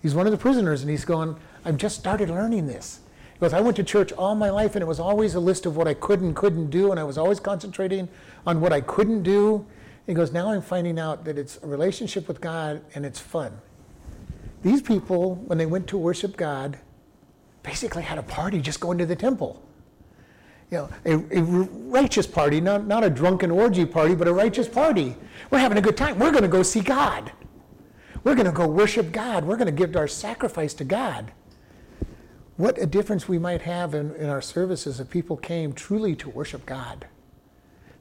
He's 0.00 0.14
one 0.14 0.26
of 0.26 0.32
the 0.32 0.38
prisoners, 0.38 0.82
and 0.82 0.90
he's 0.90 1.04
going, 1.04 1.36
I've 1.64 1.76
just 1.76 1.98
started 1.98 2.30
learning 2.30 2.66
this. 2.66 3.00
He 3.38 3.40
goes, 3.40 3.52
I 3.52 3.60
went 3.60 3.76
to 3.76 3.84
church 3.84 4.12
all 4.12 4.34
my 4.34 4.50
life, 4.50 4.74
and 4.74 4.82
it 4.82 4.86
was 4.86 4.98
always 4.98 5.34
a 5.34 5.40
list 5.40 5.64
of 5.64 5.76
what 5.76 5.86
I 5.86 5.94
could 5.94 6.20
and 6.20 6.34
couldn't 6.34 6.70
do, 6.70 6.90
and 6.90 6.98
I 6.98 7.04
was 7.04 7.16
always 7.16 7.38
concentrating 7.38 8.08
on 8.46 8.60
what 8.60 8.72
I 8.72 8.80
couldn't 8.80 9.22
do. 9.22 9.64
He 10.06 10.14
goes, 10.14 10.32
Now 10.32 10.50
I'm 10.50 10.62
finding 10.62 10.98
out 10.98 11.24
that 11.24 11.38
it's 11.38 11.58
a 11.62 11.66
relationship 11.66 12.26
with 12.26 12.40
God 12.40 12.82
and 12.94 13.06
it's 13.06 13.20
fun. 13.20 13.60
These 14.62 14.82
people, 14.82 15.36
when 15.36 15.58
they 15.58 15.66
went 15.66 15.86
to 15.88 15.98
worship 15.98 16.36
God, 16.36 16.78
basically 17.62 18.02
had 18.02 18.18
a 18.18 18.22
party 18.22 18.60
just 18.60 18.80
going 18.80 18.98
to 18.98 19.06
the 19.06 19.14
temple 19.14 19.62
you 20.70 20.78
know, 20.78 20.90
a, 21.06 21.38
a, 21.38 21.42
righteous 21.42 22.26
party, 22.26 22.60
not, 22.60 22.86
not 22.86 23.02
a 23.02 23.10
drunken 23.10 23.50
orgy 23.50 23.86
party, 23.86 24.14
but 24.14 24.28
a 24.28 24.32
righteous 24.32 24.68
party. 24.68 25.16
We're 25.50 25.58
having 25.58 25.78
a 25.78 25.80
good 25.80 25.96
time. 25.96 26.18
We're 26.18 26.30
going 26.30 26.42
to 26.42 26.48
go 26.48 26.62
see 26.62 26.80
God. 26.80 27.32
We're 28.22 28.34
going 28.34 28.46
to 28.46 28.52
go 28.52 28.66
worship 28.66 29.10
God. 29.10 29.44
We're 29.44 29.56
going 29.56 29.66
to 29.66 29.72
give 29.72 29.96
our 29.96 30.08
sacrifice 30.08 30.74
to 30.74 30.84
God. 30.84 31.32
What 32.58 32.76
a 32.76 32.86
difference 32.86 33.28
we 33.28 33.38
might 33.38 33.62
have 33.62 33.94
in, 33.94 34.14
in 34.16 34.28
our 34.28 34.42
services 34.42 35.00
if 35.00 35.08
people 35.08 35.36
came 35.36 35.72
truly 35.72 36.14
to 36.16 36.28
worship 36.28 36.66
God. 36.66 37.06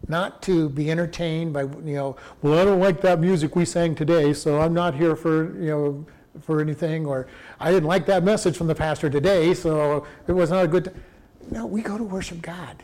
Not 0.08 0.42
to 0.44 0.68
be 0.70 0.92
entertained 0.92 1.54
by, 1.54 1.62
you 1.62 1.96
know, 1.96 2.18
well, 2.42 2.60
I 2.60 2.66
don't 2.66 2.80
like 2.80 3.00
that 3.02 3.20
music 3.20 3.56
we 3.56 3.66
sang 3.66 3.96
today, 3.96 4.34
so 4.34 4.60
I'm 4.60 4.74
not 4.74 4.96
here 4.96 5.16
for, 5.16 5.58
you 5.60 5.70
know, 5.70 6.06
for 6.42 6.60
anything, 6.60 7.06
or 7.06 7.28
I 7.60 7.72
didn't 7.72 7.88
like 7.88 8.06
that 8.08 8.24
message 8.24 8.58
from 8.58 8.68
the 8.68 8.76
pastor 8.76 9.10
today, 9.10 9.54
so 9.54 10.06
it 10.28 10.34
was 10.34 10.50
not 10.50 10.66
a 10.66 10.68
good 10.68 10.94
no, 11.52 11.66
we 11.66 11.82
go 11.82 11.98
to 11.98 12.04
worship 12.04 12.42
God. 12.42 12.84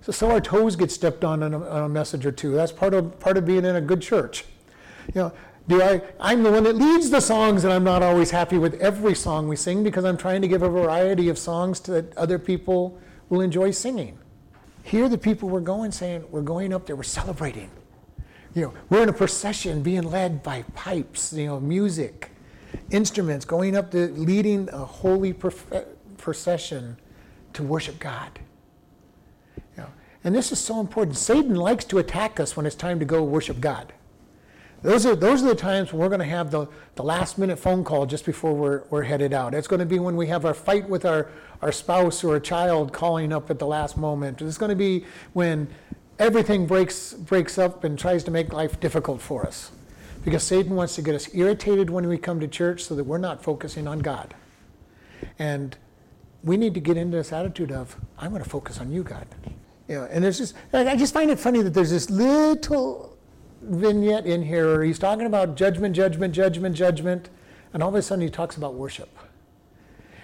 So, 0.00 0.12
so 0.12 0.30
our 0.30 0.40
toes 0.40 0.76
get 0.76 0.90
stepped 0.90 1.24
on 1.24 1.42
on 1.42 1.54
a, 1.54 1.68
on 1.68 1.82
a 1.84 1.88
message 1.88 2.26
or 2.26 2.32
two. 2.32 2.52
That's 2.52 2.72
part 2.72 2.94
of 2.94 3.18
part 3.20 3.36
of 3.36 3.46
being 3.46 3.64
in 3.64 3.76
a 3.76 3.80
good 3.80 4.02
church. 4.02 4.44
You 5.14 5.20
know, 5.20 5.32
do 5.68 5.80
I? 5.82 6.02
I'm 6.18 6.42
the 6.42 6.50
one 6.50 6.64
that 6.64 6.76
leads 6.76 7.10
the 7.10 7.20
songs, 7.20 7.64
and 7.64 7.72
I'm 7.72 7.84
not 7.84 8.02
always 8.02 8.30
happy 8.30 8.58
with 8.58 8.80
every 8.80 9.14
song 9.14 9.48
we 9.48 9.56
sing 9.56 9.84
because 9.84 10.04
I'm 10.04 10.16
trying 10.16 10.42
to 10.42 10.48
give 10.48 10.62
a 10.62 10.68
variety 10.68 11.28
of 11.28 11.38
songs 11.38 11.78
to 11.80 11.92
that 11.92 12.16
other 12.16 12.38
people 12.38 12.98
will 13.28 13.40
enjoy 13.40 13.70
singing. 13.70 14.18
Here, 14.82 15.08
the 15.08 15.18
people 15.18 15.48
were 15.48 15.60
going 15.60 15.92
saying, 15.92 16.24
"We're 16.30 16.42
going 16.42 16.72
up 16.72 16.86
there. 16.86 16.96
We're 16.96 17.04
celebrating." 17.04 17.70
You 18.54 18.62
know, 18.62 18.74
we're 18.90 19.04
in 19.04 19.08
a 19.08 19.14
procession 19.14 19.82
being 19.82 20.02
led 20.02 20.42
by 20.42 20.62
pipes. 20.74 21.32
You 21.32 21.46
know, 21.46 21.60
music, 21.60 22.32
instruments 22.90 23.44
going 23.44 23.76
up 23.76 23.92
the 23.92 24.08
leading 24.08 24.68
a 24.70 24.84
holy 24.84 25.32
procession 26.18 26.96
to 27.52 27.62
worship 27.62 27.98
God. 28.00 28.40
You 29.56 29.84
know, 29.84 29.88
and 30.24 30.34
this 30.34 30.50
is 30.50 30.58
so 30.58 30.80
important. 30.80 31.16
Satan 31.16 31.54
likes 31.54 31.84
to 31.86 31.98
attack 31.98 32.40
us 32.40 32.56
when 32.56 32.66
it's 32.66 32.74
time 32.76 32.98
to 32.98 33.04
go 33.04 33.22
worship 33.22 33.60
God. 33.60 33.92
Those 34.82 35.06
are, 35.06 35.14
those 35.14 35.44
are 35.44 35.46
the 35.46 35.54
times 35.54 35.92
when 35.92 36.00
we're 36.00 36.08
going 36.08 36.20
to 36.20 36.24
have 36.24 36.50
the, 36.50 36.66
the 36.96 37.04
last 37.04 37.38
minute 37.38 37.56
phone 37.58 37.84
call 37.84 38.04
just 38.04 38.26
before 38.26 38.52
we're, 38.52 38.82
we're 38.90 39.04
headed 39.04 39.32
out. 39.32 39.54
It's 39.54 39.68
going 39.68 39.80
to 39.80 39.86
be 39.86 40.00
when 40.00 40.16
we 40.16 40.26
have 40.26 40.44
our 40.44 40.54
fight 40.54 40.88
with 40.88 41.04
our, 41.04 41.28
our 41.60 41.70
spouse 41.70 42.24
or 42.24 42.34
a 42.34 42.40
child 42.40 42.92
calling 42.92 43.32
up 43.32 43.48
at 43.48 43.60
the 43.60 43.66
last 43.66 43.96
moment. 43.96 44.42
It's 44.42 44.58
going 44.58 44.70
to 44.70 44.76
be 44.76 45.04
when 45.34 45.68
everything 46.18 46.66
breaks, 46.66 47.12
breaks 47.12 47.58
up 47.58 47.84
and 47.84 47.96
tries 47.96 48.24
to 48.24 48.32
make 48.32 48.52
life 48.52 48.80
difficult 48.80 49.20
for 49.20 49.46
us. 49.46 49.70
Because 50.24 50.42
Satan 50.42 50.74
wants 50.74 50.96
to 50.96 51.02
get 51.02 51.14
us 51.14 51.32
irritated 51.32 51.88
when 51.88 52.08
we 52.08 52.18
come 52.18 52.40
to 52.40 52.48
church 52.48 52.82
so 52.82 52.96
that 52.96 53.04
we're 53.04 53.18
not 53.18 53.42
focusing 53.42 53.86
on 53.86 54.00
God. 54.00 54.34
And 55.38 55.76
we 56.42 56.56
need 56.56 56.74
to 56.74 56.80
get 56.80 56.96
into 56.96 57.16
this 57.16 57.32
attitude 57.32 57.70
of, 57.70 57.96
I'm 58.18 58.30
going 58.30 58.42
to 58.42 58.50
focus 58.50 58.80
on 58.80 58.90
you, 58.90 59.04
God. 59.04 59.26
You 59.88 59.96
know, 59.96 60.08
and 60.10 60.24
there's 60.24 60.38
just, 60.38 60.54
I 60.72 60.96
just 60.96 61.14
find 61.14 61.30
it 61.30 61.38
funny 61.38 61.62
that 61.62 61.74
there's 61.74 61.90
this 61.90 62.10
little 62.10 63.11
vignette 63.62 64.26
in 64.26 64.42
here 64.42 64.66
where 64.66 64.82
he's 64.82 64.98
talking 64.98 65.26
about 65.26 65.56
judgment, 65.56 65.94
judgment, 65.94 66.34
judgment, 66.34 66.76
judgment, 66.76 67.30
and 67.72 67.82
all 67.82 67.88
of 67.88 67.94
a 67.94 68.02
sudden 68.02 68.22
he 68.22 68.30
talks 68.30 68.56
about 68.56 68.74
worship. 68.74 69.08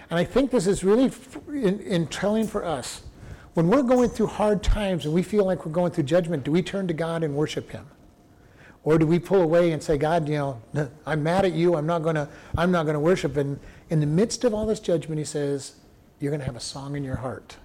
And 0.09 0.19
I 0.19 0.23
think 0.23 0.51
this 0.51 0.67
is 0.67 0.83
really 0.83 1.11
in, 1.47 1.79
in 1.79 2.07
telling 2.07 2.47
for 2.47 2.65
us. 2.65 3.03
When 3.53 3.67
we're 3.67 3.83
going 3.83 4.09
through 4.09 4.27
hard 4.27 4.63
times 4.63 5.05
and 5.05 5.13
we 5.13 5.23
feel 5.23 5.45
like 5.45 5.65
we're 5.65 5.71
going 5.71 5.91
through 5.91 6.05
judgment, 6.05 6.43
do 6.43 6.51
we 6.51 6.61
turn 6.61 6.87
to 6.87 6.93
God 6.93 7.23
and 7.23 7.35
worship 7.35 7.71
Him? 7.71 7.85
Or 8.83 8.97
do 8.97 9.05
we 9.05 9.19
pull 9.19 9.41
away 9.41 9.71
and 9.71 9.83
say, 9.83 9.97
God, 9.97 10.29
you 10.29 10.35
know, 10.35 10.89
I'm 11.05 11.23
mad 11.23 11.45
at 11.45 11.53
you, 11.53 11.75
I'm 11.75 11.85
not 11.85 11.99
gonna, 11.99 12.29
I'm 12.57 12.71
not 12.71 12.85
gonna 12.85 12.99
worship. 12.99 13.37
And 13.37 13.59
in 13.89 13.99
the 13.99 14.05
midst 14.05 14.43
of 14.43 14.53
all 14.53 14.65
this 14.65 14.79
judgment, 14.79 15.19
he 15.19 15.25
says, 15.25 15.75
you're 16.19 16.37
to 16.37 16.43
have 16.43 16.55
a 16.55 16.61
song 16.61 16.95
in 16.95 17.03
your 17.03 17.17
heart 17.17 17.57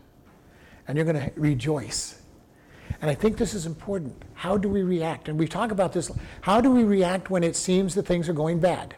and 0.87 0.97
you're 0.97 1.13
to 1.13 1.33
rejoice. 1.37 2.21
And 3.01 3.11
I 3.11 3.15
think 3.15 3.37
this 3.37 3.55
is 3.55 3.67
important. 3.67 4.23
How 4.35 4.57
do 4.57 4.69
we 4.69 4.83
react? 4.83 5.29
And 5.29 5.39
we 5.39 5.47
talk 5.47 5.71
about 5.71 5.93
this. 5.93 6.11
How 6.43 6.61
do 6.61 6.71
we 6.71 6.85
react 6.85 7.31
when 7.31 7.45
it 7.45 7.57
seems 7.57 7.95
that 7.95 8.07
things 8.07 8.29
are 8.29 8.33
going 8.33 8.61
bad? 8.61 8.95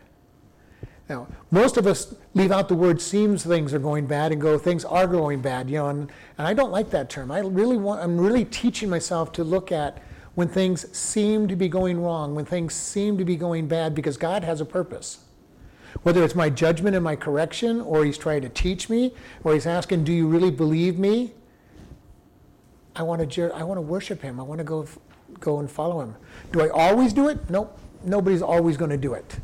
Now, 1.09 1.29
most 1.51 1.77
of 1.77 1.87
us 1.87 2.15
leave 2.35 2.51
out 2.51 2.69
the 2.69 2.75
word 2.75 3.01
seems 3.01 3.45
things 3.45 3.73
are 3.73 3.79
going 3.79 4.07
bad 4.07 4.33
and 4.33 4.41
go 4.41 4.59
things 4.59 4.85
are 4.85 5.07
going 5.07 5.41
bad, 5.41 5.71
you 5.71 5.77
know, 5.77 5.89
and, 5.89 6.11
and 6.37 6.47
I 6.49 6.53
don't 6.53 6.73
like 6.73 6.91
that 6.91 7.09
term. 7.09 7.31
I 7.31 7.39
really 7.41 7.77
want 7.77 8.03
I'm 8.03 8.19
really 8.21 8.45
teaching 8.45 8.91
myself 8.91 9.31
to 9.33 9.45
look 9.45 9.71
at 9.71 10.03
when 10.35 10.49
things 10.49 10.95
seem 10.97 11.47
to 11.49 11.57
be 11.57 11.69
going 11.69 12.01
wrong, 12.03 12.35
when 12.35 12.45
things 12.45 12.75
seem 12.75 13.17
to 13.19 13.25
be 13.25 13.37
going 13.37 13.69
bad 13.69 13.95
because 13.95 14.17
God 14.17 14.43
has 14.45 14.61
a 14.61 14.65
purpose. 14.65 15.19
Whether 16.03 16.23
it's 16.25 16.35
my 16.35 16.51
judgment 16.51 16.95
and 16.95 17.03
my 17.03 17.17
correction, 17.17 17.81
or 17.81 18.05
he's 18.05 18.19
trying 18.19 18.43
to 18.43 18.51
teach 18.51 18.91
me, 18.91 19.15
or 19.45 19.55
he's 19.55 19.67
asking, 19.67 20.05
Do 20.05 20.13
you 20.13 20.27
really 20.27 20.51
believe 20.51 20.99
me? 20.99 21.33
I 22.97 23.03
want 23.03 23.31
to, 23.31 23.53
I 23.53 23.63
want 23.63 23.77
to 23.77 23.83
worship 23.83 24.23
him. 24.23 24.41
I 24.41 24.43
want 24.43 24.59
to 24.59 24.65
go, 24.65 24.89
go 25.39 25.59
and 25.59 25.71
follow 25.71 26.01
him. 26.01 26.17
Do 26.51 26.63
I 26.63 26.71
always 26.71 27.13
do 27.13 27.29
it? 27.29 27.51
Nope. 27.51 27.79
Nobody's 28.03 28.43
always 28.43 28.77
going 28.77 28.91
to 28.91 28.97
do 28.97 29.13
it. 29.13 29.39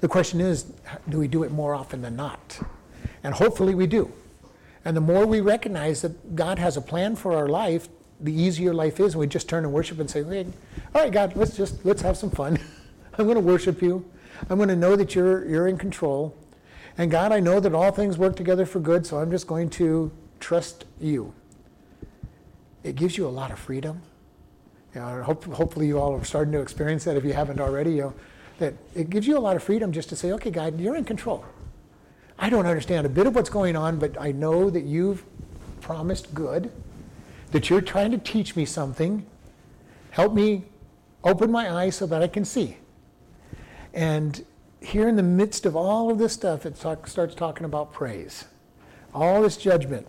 The 0.00 0.08
question 0.08 0.40
is, 0.40 0.72
do 1.08 1.18
we 1.18 1.28
do 1.28 1.44
it 1.44 1.52
more 1.52 1.74
often 1.74 2.02
than 2.02 2.16
not? 2.16 2.60
And 3.22 3.34
hopefully 3.34 3.74
we 3.74 3.86
do. 3.86 4.12
And 4.84 4.96
the 4.96 5.00
more 5.00 5.26
we 5.26 5.40
recognize 5.40 6.02
that 6.02 6.34
God 6.34 6.58
has 6.58 6.76
a 6.76 6.80
plan 6.80 7.14
for 7.14 7.34
our 7.34 7.48
life, 7.48 7.88
the 8.20 8.32
easier 8.32 8.74
life 8.74 8.98
is. 8.98 9.14
And 9.14 9.20
we 9.20 9.26
just 9.26 9.48
turn 9.48 9.64
and 9.64 9.72
worship 9.72 10.00
and 10.00 10.10
say, 10.10 10.24
hey, 10.24 10.46
all 10.94 11.02
right, 11.02 11.12
God, 11.12 11.36
let's 11.36 11.56
just, 11.56 11.84
let's 11.84 12.02
have 12.02 12.16
some 12.16 12.30
fun. 12.30 12.58
I'm 13.18 13.26
going 13.26 13.36
to 13.36 13.40
worship 13.40 13.80
you. 13.80 14.04
I'm 14.50 14.56
going 14.56 14.68
to 14.68 14.76
know 14.76 14.96
that 14.96 15.14
you're, 15.14 15.44
you're 15.48 15.68
in 15.68 15.78
control. 15.78 16.36
And 16.96 17.10
God, 17.10 17.32
I 17.32 17.38
know 17.38 17.60
that 17.60 17.74
all 17.74 17.92
things 17.92 18.18
work 18.18 18.34
together 18.34 18.66
for 18.66 18.80
good, 18.80 19.06
so 19.06 19.18
I'm 19.18 19.30
just 19.30 19.46
going 19.46 19.70
to 19.70 20.10
trust 20.40 20.84
you. 21.00 21.32
It 22.88 22.96
gives 22.96 23.18
you 23.18 23.26
a 23.26 23.28
lot 23.28 23.50
of 23.50 23.58
freedom. 23.58 24.00
You 24.94 25.02
know, 25.02 25.22
hope, 25.22 25.44
hopefully, 25.44 25.86
you 25.86 26.00
all 26.00 26.14
are 26.14 26.24
starting 26.24 26.52
to 26.52 26.60
experience 26.60 27.04
that 27.04 27.16
if 27.16 27.24
you 27.24 27.34
haven't 27.34 27.60
already. 27.60 27.92
You 27.92 28.02
know, 28.02 28.14
that 28.58 28.74
it 28.94 29.10
gives 29.10 29.26
you 29.26 29.36
a 29.36 29.40
lot 29.40 29.56
of 29.56 29.62
freedom 29.62 29.92
just 29.92 30.08
to 30.08 30.16
say, 30.16 30.32
okay, 30.32 30.50
God, 30.50 30.80
you're 30.80 30.96
in 30.96 31.04
control. 31.04 31.44
I 32.38 32.50
don't 32.50 32.66
understand 32.66 33.06
a 33.06 33.08
bit 33.08 33.26
of 33.26 33.34
what's 33.34 33.50
going 33.50 33.76
on, 33.76 33.98
but 33.98 34.20
I 34.20 34.32
know 34.32 34.70
that 34.70 34.84
you've 34.84 35.24
promised 35.80 36.32
good, 36.34 36.70
that 37.50 37.68
you're 37.68 37.80
trying 37.80 38.10
to 38.12 38.18
teach 38.18 38.56
me 38.56 38.64
something. 38.64 39.26
Help 40.10 40.32
me 40.32 40.64
open 41.24 41.50
my 41.50 41.70
eyes 41.70 41.96
so 41.96 42.06
that 42.06 42.22
I 42.22 42.28
can 42.28 42.44
see. 42.44 42.78
And 43.92 44.44
here 44.80 45.08
in 45.08 45.16
the 45.16 45.22
midst 45.22 45.66
of 45.66 45.76
all 45.76 46.10
of 46.10 46.18
this 46.18 46.32
stuff, 46.32 46.64
it 46.64 46.76
talk, 46.76 47.06
starts 47.06 47.34
talking 47.34 47.64
about 47.64 47.92
praise, 47.92 48.44
all 49.12 49.42
this 49.42 49.56
judgment. 49.56 50.06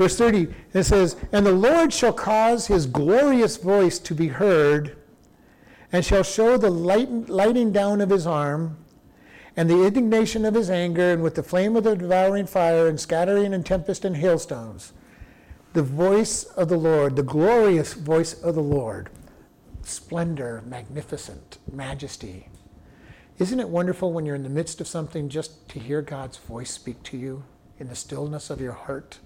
Verse 0.00 0.16
30, 0.16 0.48
it 0.72 0.84
says, 0.84 1.14
And 1.30 1.44
the 1.44 1.52
Lord 1.52 1.92
shall 1.92 2.14
cause 2.14 2.68
his 2.68 2.86
glorious 2.86 3.58
voice 3.58 3.98
to 3.98 4.14
be 4.14 4.28
heard, 4.28 4.96
and 5.92 6.02
shall 6.02 6.22
show 6.22 6.56
the 6.56 6.70
light, 6.70 7.28
lighting 7.28 7.70
down 7.70 8.00
of 8.00 8.08
his 8.08 8.26
arm, 8.26 8.78
and 9.58 9.68
the 9.68 9.84
indignation 9.84 10.46
of 10.46 10.54
his 10.54 10.70
anger, 10.70 11.12
and 11.12 11.22
with 11.22 11.34
the 11.34 11.42
flame 11.42 11.76
of 11.76 11.84
the 11.84 11.96
devouring 11.96 12.46
fire, 12.46 12.88
and 12.88 12.98
scattering 12.98 13.52
and 13.52 13.66
tempest 13.66 14.06
and 14.06 14.16
hailstones. 14.16 14.94
The 15.74 15.82
voice 15.82 16.44
of 16.44 16.70
the 16.70 16.78
Lord, 16.78 17.14
the 17.14 17.22
glorious 17.22 17.92
voice 17.92 18.32
of 18.42 18.54
the 18.54 18.62
Lord, 18.62 19.10
splendor, 19.82 20.62
magnificent, 20.64 21.58
majesty. 21.70 22.48
Isn't 23.38 23.60
it 23.60 23.68
wonderful 23.68 24.14
when 24.14 24.24
you're 24.24 24.34
in 24.34 24.44
the 24.44 24.48
midst 24.48 24.80
of 24.80 24.88
something 24.88 25.28
just 25.28 25.68
to 25.68 25.78
hear 25.78 26.00
God's 26.00 26.38
voice 26.38 26.70
speak 26.70 27.02
to 27.02 27.18
you 27.18 27.44
in 27.78 27.88
the 27.88 27.94
stillness 27.94 28.48
of 28.48 28.62
your 28.62 28.72
heart? 28.72 29.18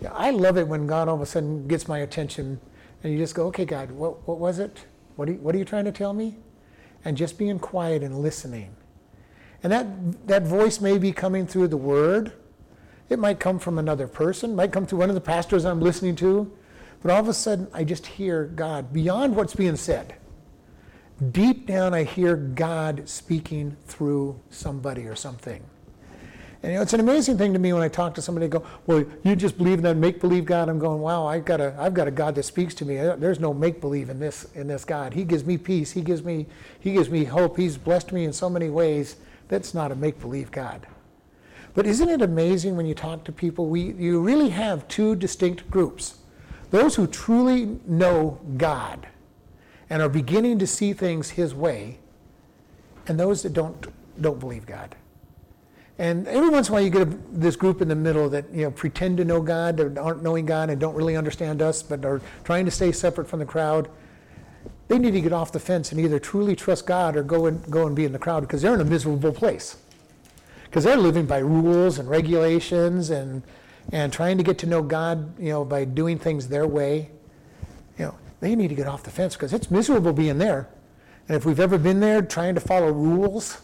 Yeah, 0.00 0.12
I 0.12 0.30
love 0.30 0.58
it 0.58 0.68
when 0.68 0.86
God 0.86 1.08
all 1.08 1.14
of 1.14 1.20
a 1.20 1.26
sudden 1.26 1.66
gets 1.68 1.88
my 1.88 1.98
attention 1.98 2.60
and 3.02 3.12
you 3.12 3.18
just 3.18 3.34
go, 3.34 3.46
okay, 3.46 3.64
God, 3.64 3.90
what, 3.90 4.26
what 4.26 4.38
was 4.38 4.58
it? 4.58 4.84
What 5.16 5.28
are, 5.28 5.32
you, 5.32 5.38
what 5.38 5.54
are 5.54 5.58
you 5.58 5.64
trying 5.64 5.84
to 5.86 5.92
tell 5.92 6.12
me? 6.12 6.36
And 7.04 7.16
just 7.16 7.38
being 7.38 7.58
quiet 7.58 8.02
and 8.02 8.20
listening. 8.20 8.74
And 9.62 9.72
that, 9.72 10.26
that 10.26 10.42
voice 10.42 10.80
may 10.80 10.98
be 10.98 11.12
coming 11.12 11.46
through 11.46 11.68
the 11.68 11.76
word. 11.76 12.32
It 13.08 13.18
might 13.18 13.40
come 13.40 13.58
from 13.58 13.78
another 13.78 14.08
person, 14.08 14.54
might 14.54 14.72
come 14.72 14.86
through 14.86 14.98
one 14.98 15.08
of 15.08 15.14
the 15.14 15.20
pastors 15.20 15.64
I'm 15.64 15.80
listening 15.80 16.16
to. 16.16 16.50
But 17.02 17.12
all 17.12 17.20
of 17.20 17.28
a 17.28 17.34
sudden, 17.34 17.68
I 17.72 17.84
just 17.84 18.06
hear 18.06 18.46
God 18.46 18.92
beyond 18.92 19.36
what's 19.36 19.54
being 19.54 19.76
said 19.76 20.16
deep 21.32 21.66
down 21.66 21.94
I 21.94 22.04
hear 22.04 22.36
God 22.36 23.08
speaking 23.08 23.76
through 23.86 24.40
somebody 24.50 25.06
or 25.06 25.16
something. 25.16 25.62
And 26.66 26.72
you 26.72 26.78
know, 26.78 26.82
it's 26.82 26.94
an 26.94 26.98
amazing 26.98 27.38
thing 27.38 27.52
to 27.52 27.60
me 27.60 27.72
when 27.72 27.82
I 27.82 27.86
talk 27.86 28.12
to 28.16 28.22
somebody. 28.22 28.46
and 28.46 28.52
Go, 28.54 28.64
well, 28.86 29.04
you 29.22 29.36
just 29.36 29.56
believe 29.56 29.78
in 29.78 29.84
that 29.84 29.96
make-believe 29.96 30.46
God. 30.46 30.68
I'm 30.68 30.80
going, 30.80 31.00
wow, 31.00 31.24
I've 31.24 31.44
got 31.44 31.60
a, 31.60 31.72
I've 31.78 31.94
got 31.94 32.08
a 32.08 32.10
God 32.10 32.34
that 32.34 32.42
speaks 32.42 32.74
to 32.74 32.84
me. 32.84 32.96
There's 32.96 33.38
no 33.38 33.54
make-believe 33.54 34.10
in 34.10 34.18
this, 34.18 34.48
in 34.56 34.66
this 34.66 34.84
God. 34.84 35.14
He 35.14 35.22
gives 35.22 35.44
me 35.44 35.58
peace. 35.58 35.92
He 35.92 36.00
gives 36.00 36.24
me, 36.24 36.46
he 36.80 36.92
gives 36.94 37.08
me 37.08 37.22
hope. 37.22 37.56
He's 37.56 37.78
blessed 37.78 38.10
me 38.10 38.24
in 38.24 38.32
so 38.32 38.50
many 38.50 38.68
ways. 38.68 39.14
That's 39.46 39.74
not 39.74 39.92
a 39.92 39.94
make-believe 39.94 40.50
God. 40.50 40.88
But 41.74 41.86
isn't 41.86 42.08
it 42.08 42.20
amazing 42.20 42.76
when 42.76 42.84
you 42.84 42.96
talk 42.96 43.22
to 43.26 43.32
people? 43.32 43.68
We, 43.68 43.92
you 43.92 44.20
really 44.20 44.48
have 44.48 44.88
two 44.88 45.14
distinct 45.14 45.70
groups: 45.70 46.16
those 46.72 46.96
who 46.96 47.06
truly 47.06 47.78
know 47.86 48.40
God 48.56 49.06
and 49.88 50.02
are 50.02 50.08
beginning 50.08 50.58
to 50.58 50.66
see 50.66 50.94
things 50.94 51.30
His 51.30 51.54
way, 51.54 52.00
and 53.06 53.20
those 53.20 53.44
that 53.44 53.52
don't 53.52 53.86
don't 54.20 54.40
believe 54.40 54.66
God. 54.66 54.96
And 55.98 56.28
every 56.28 56.50
once 56.50 56.68
in 56.68 56.72
a 56.72 56.74
while, 56.74 56.84
you 56.84 56.90
get 56.90 57.02
a, 57.02 57.18
this 57.32 57.56
group 57.56 57.80
in 57.80 57.88
the 57.88 57.94
middle 57.94 58.28
that 58.28 58.52
you 58.52 58.64
know 58.64 58.70
pretend 58.70 59.16
to 59.16 59.24
know 59.24 59.40
God, 59.40 59.78
that 59.78 59.96
aren't 59.96 60.22
knowing 60.22 60.44
God, 60.44 60.68
and 60.68 60.78
don't 60.78 60.94
really 60.94 61.16
understand 61.16 61.62
us, 61.62 61.82
but 61.82 62.04
are 62.04 62.20
trying 62.44 62.66
to 62.66 62.70
stay 62.70 62.92
separate 62.92 63.28
from 63.28 63.38
the 63.38 63.46
crowd. 63.46 63.88
They 64.88 64.98
need 64.98 65.12
to 65.12 65.20
get 65.20 65.32
off 65.32 65.52
the 65.52 65.58
fence 65.58 65.90
and 65.90 66.00
either 66.00 66.18
truly 66.18 66.54
trust 66.54 66.86
God 66.86 67.16
or 67.16 67.22
go 67.22 67.46
and 67.46 67.68
go 67.70 67.86
and 67.86 67.96
be 67.96 68.04
in 68.04 68.12
the 68.12 68.18
crowd 68.18 68.40
because 68.40 68.62
they're 68.62 68.74
in 68.74 68.80
a 68.80 68.84
miserable 68.84 69.32
place. 69.32 69.76
Because 70.64 70.84
they're 70.84 70.96
living 70.96 71.26
by 71.26 71.38
rules 71.38 71.98
and 71.98 72.08
regulations 72.08 73.10
and 73.10 73.42
and 73.92 74.12
trying 74.12 74.36
to 74.36 74.42
get 74.42 74.58
to 74.58 74.66
know 74.66 74.82
God, 74.82 75.38
you 75.40 75.50
know, 75.50 75.64
by 75.64 75.84
doing 75.84 76.18
things 76.18 76.48
their 76.48 76.66
way. 76.66 77.10
You 77.98 78.06
know, 78.06 78.14
they 78.40 78.54
need 78.54 78.68
to 78.68 78.74
get 78.74 78.86
off 78.86 79.02
the 79.02 79.10
fence 79.10 79.34
because 79.34 79.52
it's 79.54 79.70
miserable 79.70 80.12
being 80.12 80.38
there. 80.38 80.68
And 81.28 81.36
if 81.36 81.46
we've 81.46 81.60
ever 81.60 81.78
been 81.78 82.00
there 82.00 82.20
trying 82.20 82.54
to 82.54 82.60
follow 82.60 82.92
rules, 82.92 83.60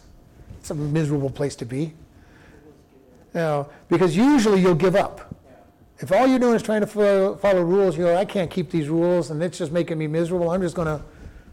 it's 0.59 0.71
a 0.71 0.75
miserable 0.75 1.29
place 1.29 1.55
to 1.57 1.65
be. 1.65 1.93
Know, 3.33 3.69
because 3.89 4.15
usually 4.15 4.61
you'll 4.61 4.75
give 4.75 4.95
up. 4.95 5.35
If 5.99 6.11
all 6.11 6.27
you're 6.27 6.39
doing 6.39 6.55
is 6.55 6.63
trying 6.63 6.81
to 6.81 6.87
follow, 6.87 7.35
follow 7.35 7.61
rules, 7.61 7.97
you 7.97 8.03
go, 8.03 8.15
I 8.15 8.25
can't 8.25 8.51
keep 8.51 8.69
these 8.69 8.89
rules, 8.89 9.31
and 9.31 9.41
it's 9.41 9.57
just 9.57 9.71
making 9.71 9.97
me 9.97 10.07
miserable. 10.07 10.49
I'm 10.49 10.61
just 10.61 10.75
gonna, 10.75 11.03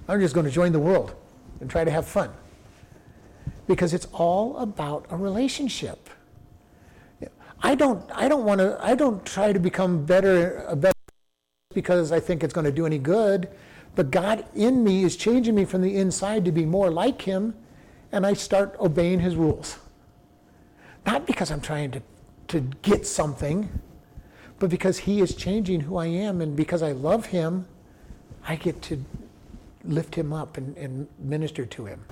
I'm 0.09 0.21
just 0.21 0.35
gonna 0.35 0.51
join 0.51 0.73
the 0.73 0.79
world 0.79 1.15
and 1.61 1.71
try 1.71 1.85
to 1.85 1.91
have 1.91 2.07
fun. 2.07 2.31
Because 3.67 3.95
it's 3.95 4.07
all 4.13 4.57
about 4.59 5.07
a 5.11 5.17
relationship. 5.17 6.11
I 7.63 7.75
don't, 7.75 8.11
I 8.15 8.29
don't 8.29 8.45
want 8.45 8.61
to, 8.61 8.79
I 8.81 8.95
don't 8.95 9.25
try 9.25 9.53
to 9.53 9.61
become 9.61 10.05
better, 10.05 10.65
a 10.67 10.75
better 10.75 10.95
because 11.75 12.11
I 12.11 12.19
think 12.19 12.43
it's 12.43 12.53
going 12.53 12.65
to 12.65 12.73
do 12.73 12.87
any 12.87 12.99
good. 12.99 13.49
But 13.95 14.11
God 14.11 14.45
in 14.55 14.83
me 14.83 15.05
is 15.05 15.17
changing 15.17 15.55
me 15.55 15.65
from 15.65 15.83
the 15.83 15.97
inside 15.97 16.45
to 16.47 16.53
be 16.53 16.65
more 16.65 16.91
like 16.91 17.23
Him, 17.23 17.55
and 18.13 18.27
I 18.27 18.33
start 18.33 18.77
obeying 18.81 19.21
His 19.21 19.37
rules. 19.37 19.79
Not 21.07 21.27
because 21.27 21.51
I'm 21.51 21.61
trying 21.61 21.91
to, 21.93 22.03
to 22.49 22.61
get 22.83 23.07
something, 23.07 23.69
but 24.59 24.71
because 24.71 24.99
He 24.99 25.21
is 25.21 25.35
changing 25.35 25.81
who 25.81 25.97
I 25.97 26.07
am. 26.07 26.41
And 26.41 26.55
because 26.57 26.83
I 26.83 26.93
love 26.93 27.27
Him, 27.27 27.67
I 28.47 28.57
get 28.57 28.81
to 28.83 29.05
lift 29.85 30.15
Him 30.15 30.33
up 30.33 30.57
and, 30.57 30.77
and 30.77 31.09
minister 31.19 31.65
to 31.65 31.87
Him. 31.87 32.05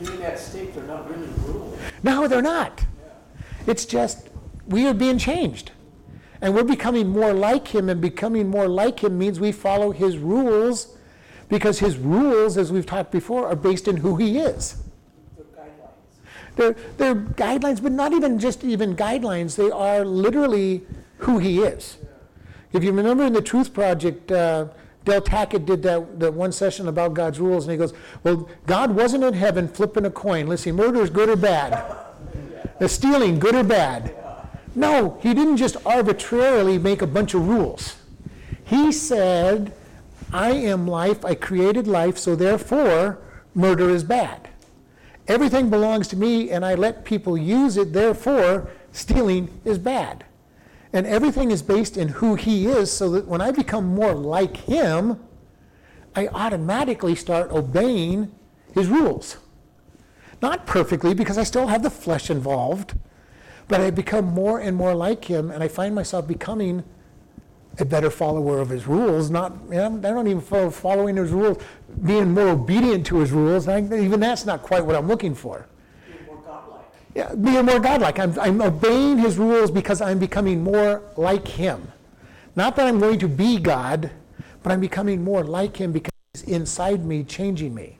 You're 0.00 0.14
in 0.14 0.20
that 0.20 0.38
state, 0.38 0.74
they're 0.74 0.84
not 0.84 1.08
really 1.10 1.28
rules. 1.46 1.78
No, 2.02 2.26
they're 2.26 2.42
not. 2.42 2.84
It's 3.66 3.84
just 3.84 4.28
we 4.66 4.86
are 4.86 4.94
being 4.94 5.18
changed. 5.18 5.72
And 6.40 6.54
we're 6.56 6.64
becoming 6.64 7.08
more 7.08 7.32
like 7.32 7.68
Him, 7.68 7.88
and 7.88 8.00
becoming 8.00 8.48
more 8.48 8.66
like 8.66 9.04
Him 9.04 9.16
means 9.16 9.38
we 9.38 9.52
follow 9.52 9.92
His 9.92 10.18
rules 10.18 10.96
because 11.48 11.78
His 11.78 11.96
rules, 11.96 12.56
as 12.56 12.72
we've 12.72 12.86
talked 12.86 13.12
before, 13.12 13.46
are 13.46 13.54
based 13.54 13.86
in 13.86 13.98
who 13.98 14.16
He 14.16 14.38
is. 14.38 14.82
They're, 16.56 16.76
they're 16.96 17.14
guidelines, 17.14 17.82
but 17.82 17.92
not 17.92 18.12
even 18.12 18.38
just 18.38 18.62
even 18.64 18.94
guidelines. 18.94 19.56
They 19.56 19.70
are 19.70 20.04
literally 20.04 20.82
who 21.18 21.38
he 21.38 21.60
is. 21.60 21.98
If 22.72 22.82
you 22.82 22.92
remember 22.92 23.24
in 23.24 23.32
the 23.32 23.42
Truth 23.42 23.74
Project, 23.74 24.30
uh, 24.32 24.66
Del 25.04 25.20
Tackett 25.20 25.66
did 25.66 25.82
that, 25.82 26.20
that 26.20 26.32
one 26.32 26.52
session 26.52 26.88
about 26.88 27.14
God's 27.14 27.40
rules, 27.40 27.64
and 27.64 27.72
he 27.72 27.78
goes, 27.78 27.92
Well, 28.22 28.48
God 28.66 28.92
wasn't 28.92 29.24
in 29.24 29.34
heaven 29.34 29.68
flipping 29.68 30.04
a 30.04 30.10
coin. 30.10 30.46
Let's 30.46 30.62
see, 30.62 30.72
murder 30.72 31.02
is 31.02 31.10
good 31.10 31.28
or 31.28 31.36
bad? 31.36 31.84
The 32.78 32.88
stealing, 32.88 33.38
good 33.38 33.54
or 33.54 33.64
bad? 33.64 34.14
No, 34.74 35.18
he 35.20 35.34
didn't 35.34 35.58
just 35.58 35.76
arbitrarily 35.84 36.78
make 36.78 37.02
a 37.02 37.06
bunch 37.06 37.34
of 37.34 37.46
rules. 37.46 37.96
He 38.64 38.90
said, 38.90 39.72
I 40.32 40.52
am 40.52 40.86
life, 40.86 41.24
I 41.24 41.34
created 41.34 41.86
life, 41.86 42.16
so 42.16 42.34
therefore 42.34 43.18
murder 43.54 43.90
is 43.90 44.02
bad. 44.02 44.48
Everything 45.32 45.70
belongs 45.70 46.08
to 46.08 46.16
me 46.16 46.50
and 46.50 46.62
I 46.62 46.74
let 46.74 47.06
people 47.06 47.38
use 47.38 47.78
it, 47.78 47.94
therefore, 47.94 48.68
stealing 48.90 49.48
is 49.64 49.78
bad. 49.78 50.26
And 50.92 51.06
everything 51.06 51.50
is 51.50 51.62
based 51.62 51.96
in 51.96 52.08
who 52.08 52.34
he 52.34 52.66
is, 52.66 52.92
so 52.92 53.08
that 53.12 53.26
when 53.26 53.40
I 53.40 53.50
become 53.50 53.94
more 53.94 54.12
like 54.12 54.58
him, 54.58 55.18
I 56.14 56.28
automatically 56.28 57.14
start 57.14 57.50
obeying 57.50 58.30
his 58.74 58.88
rules. 58.88 59.38
Not 60.42 60.66
perfectly, 60.66 61.14
because 61.14 61.38
I 61.38 61.44
still 61.44 61.68
have 61.68 61.82
the 61.82 61.88
flesh 61.88 62.28
involved, 62.28 62.92
but 63.68 63.80
I 63.80 63.90
become 63.90 64.26
more 64.26 64.60
and 64.60 64.76
more 64.76 64.94
like 64.94 65.24
him, 65.24 65.50
and 65.50 65.62
I 65.62 65.68
find 65.68 65.94
myself 65.94 66.28
becoming 66.28 66.84
a 67.78 67.84
better 67.84 68.10
follower 68.10 68.60
of 68.60 68.68
his 68.68 68.86
rules. 68.86 69.30
Not, 69.30 69.52
I 69.70 69.88
don't 69.88 70.28
even 70.28 70.40
follow 70.40 70.70
following 70.70 71.16
his 71.16 71.30
rules, 71.30 71.58
being 72.04 72.32
more 72.32 72.48
obedient 72.48 73.06
to 73.06 73.18
his 73.18 73.32
rules. 73.32 73.68
I, 73.68 73.78
even 73.78 74.20
that's 74.20 74.44
not 74.44 74.62
quite 74.62 74.84
what 74.84 74.94
I'm 74.94 75.08
looking 75.08 75.34
for. 75.34 75.66
Being 76.06 76.26
more 76.26 76.42
godlike. 76.44 76.84
Yeah, 77.14 77.34
being 77.34 77.64
more 77.64 77.80
godlike. 77.80 78.18
I'm, 78.18 78.38
I'm 78.38 78.60
obeying 78.60 79.18
his 79.18 79.38
rules 79.38 79.70
because 79.70 80.00
I'm 80.00 80.18
becoming 80.18 80.62
more 80.62 81.02
like 81.16 81.48
him. 81.48 81.90
Not 82.54 82.76
that 82.76 82.86
I'm 82.86 82.98
going 82.98 83.18
to 83.20 83.28
be 83.28 83.58
God, 83.58 84.10
but 84.62 84.72
I'm 84.72 84.80
becoming 84.80 85.24
more 85.24 85.42
like 85.42 85.76
him 85.76 85.92
because 85.92 86.12
he's 86.34 86.42
inside 86.42 87.04
me, 87.04 87.24
changing 87.24 87.74
me. 87.74 87.98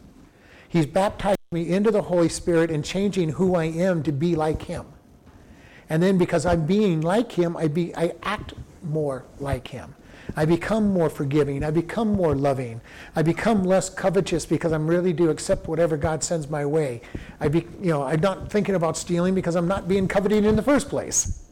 He's 0.69 0.87
baptizing 0.87 1.37
me 1.51 1.71
into 1.71 1.91
the 1.91 2.03
Holy 2.03 2.29
Spirit 2.29 2.71
and 2.71 2.85
changing 2.85 3.31
who 3.31 3.55
I 3.55 3.65
am 3.65 4.03
to 4.05 4.13
be 4.13 4.37
like 4.37 4.63
him. 4.63 4.87
And 5.89 6.03
then 6.03 6.17
because 6.17 6.47
I'm 6.47 6.67
being 6.67 7.01
like 7.03 7.33
him, 7.33 7.57
I, 7.57 7.69
be, 7.69 7.95
I 7.95 8.13
act 8.23 8.55
more 8.85 9.25
like 9.39 9.69
him. 9.69 9.95
I 10.37 10.45
become 10.45 10.93
more 10.93 11.11
forgiving. 11.11 11.65
I 11.65 11.71
become 11.71 12.13
more 12.13 12.35
loving. 12.35 12.81
I 13.17 13.23
become 13.23 13.65
less 13.65 13.91
covetous 13.91 14.47
because 14.47 14.73
I'm 14.73 14.87
really 14.87 15.13
do 15.13 15.31
accept 15.31 15.69
whatever 15.69 15.97
God 15.97 16.23
sends 16.23 16.49
my 16.49 16.65
way. 16.65 17.03
I 17.41 17.49
be, 17.49 17.67
you 17.81 17.91
know, 17.91 18.05
I'm 18.05 18.21
not 18.21 18.51
thinking 18.51 18.75
about 18.75 18.97
stealing 18.97 19.35
because 19.35 19.57
I'm 19.57 19.69
not 19.69 19.89
being 19.89 20.09
coveting 20.09 20.45
in 20.45 20.57
the 20.57 20.63
first 20.63 20.89
place. 20.89 21.43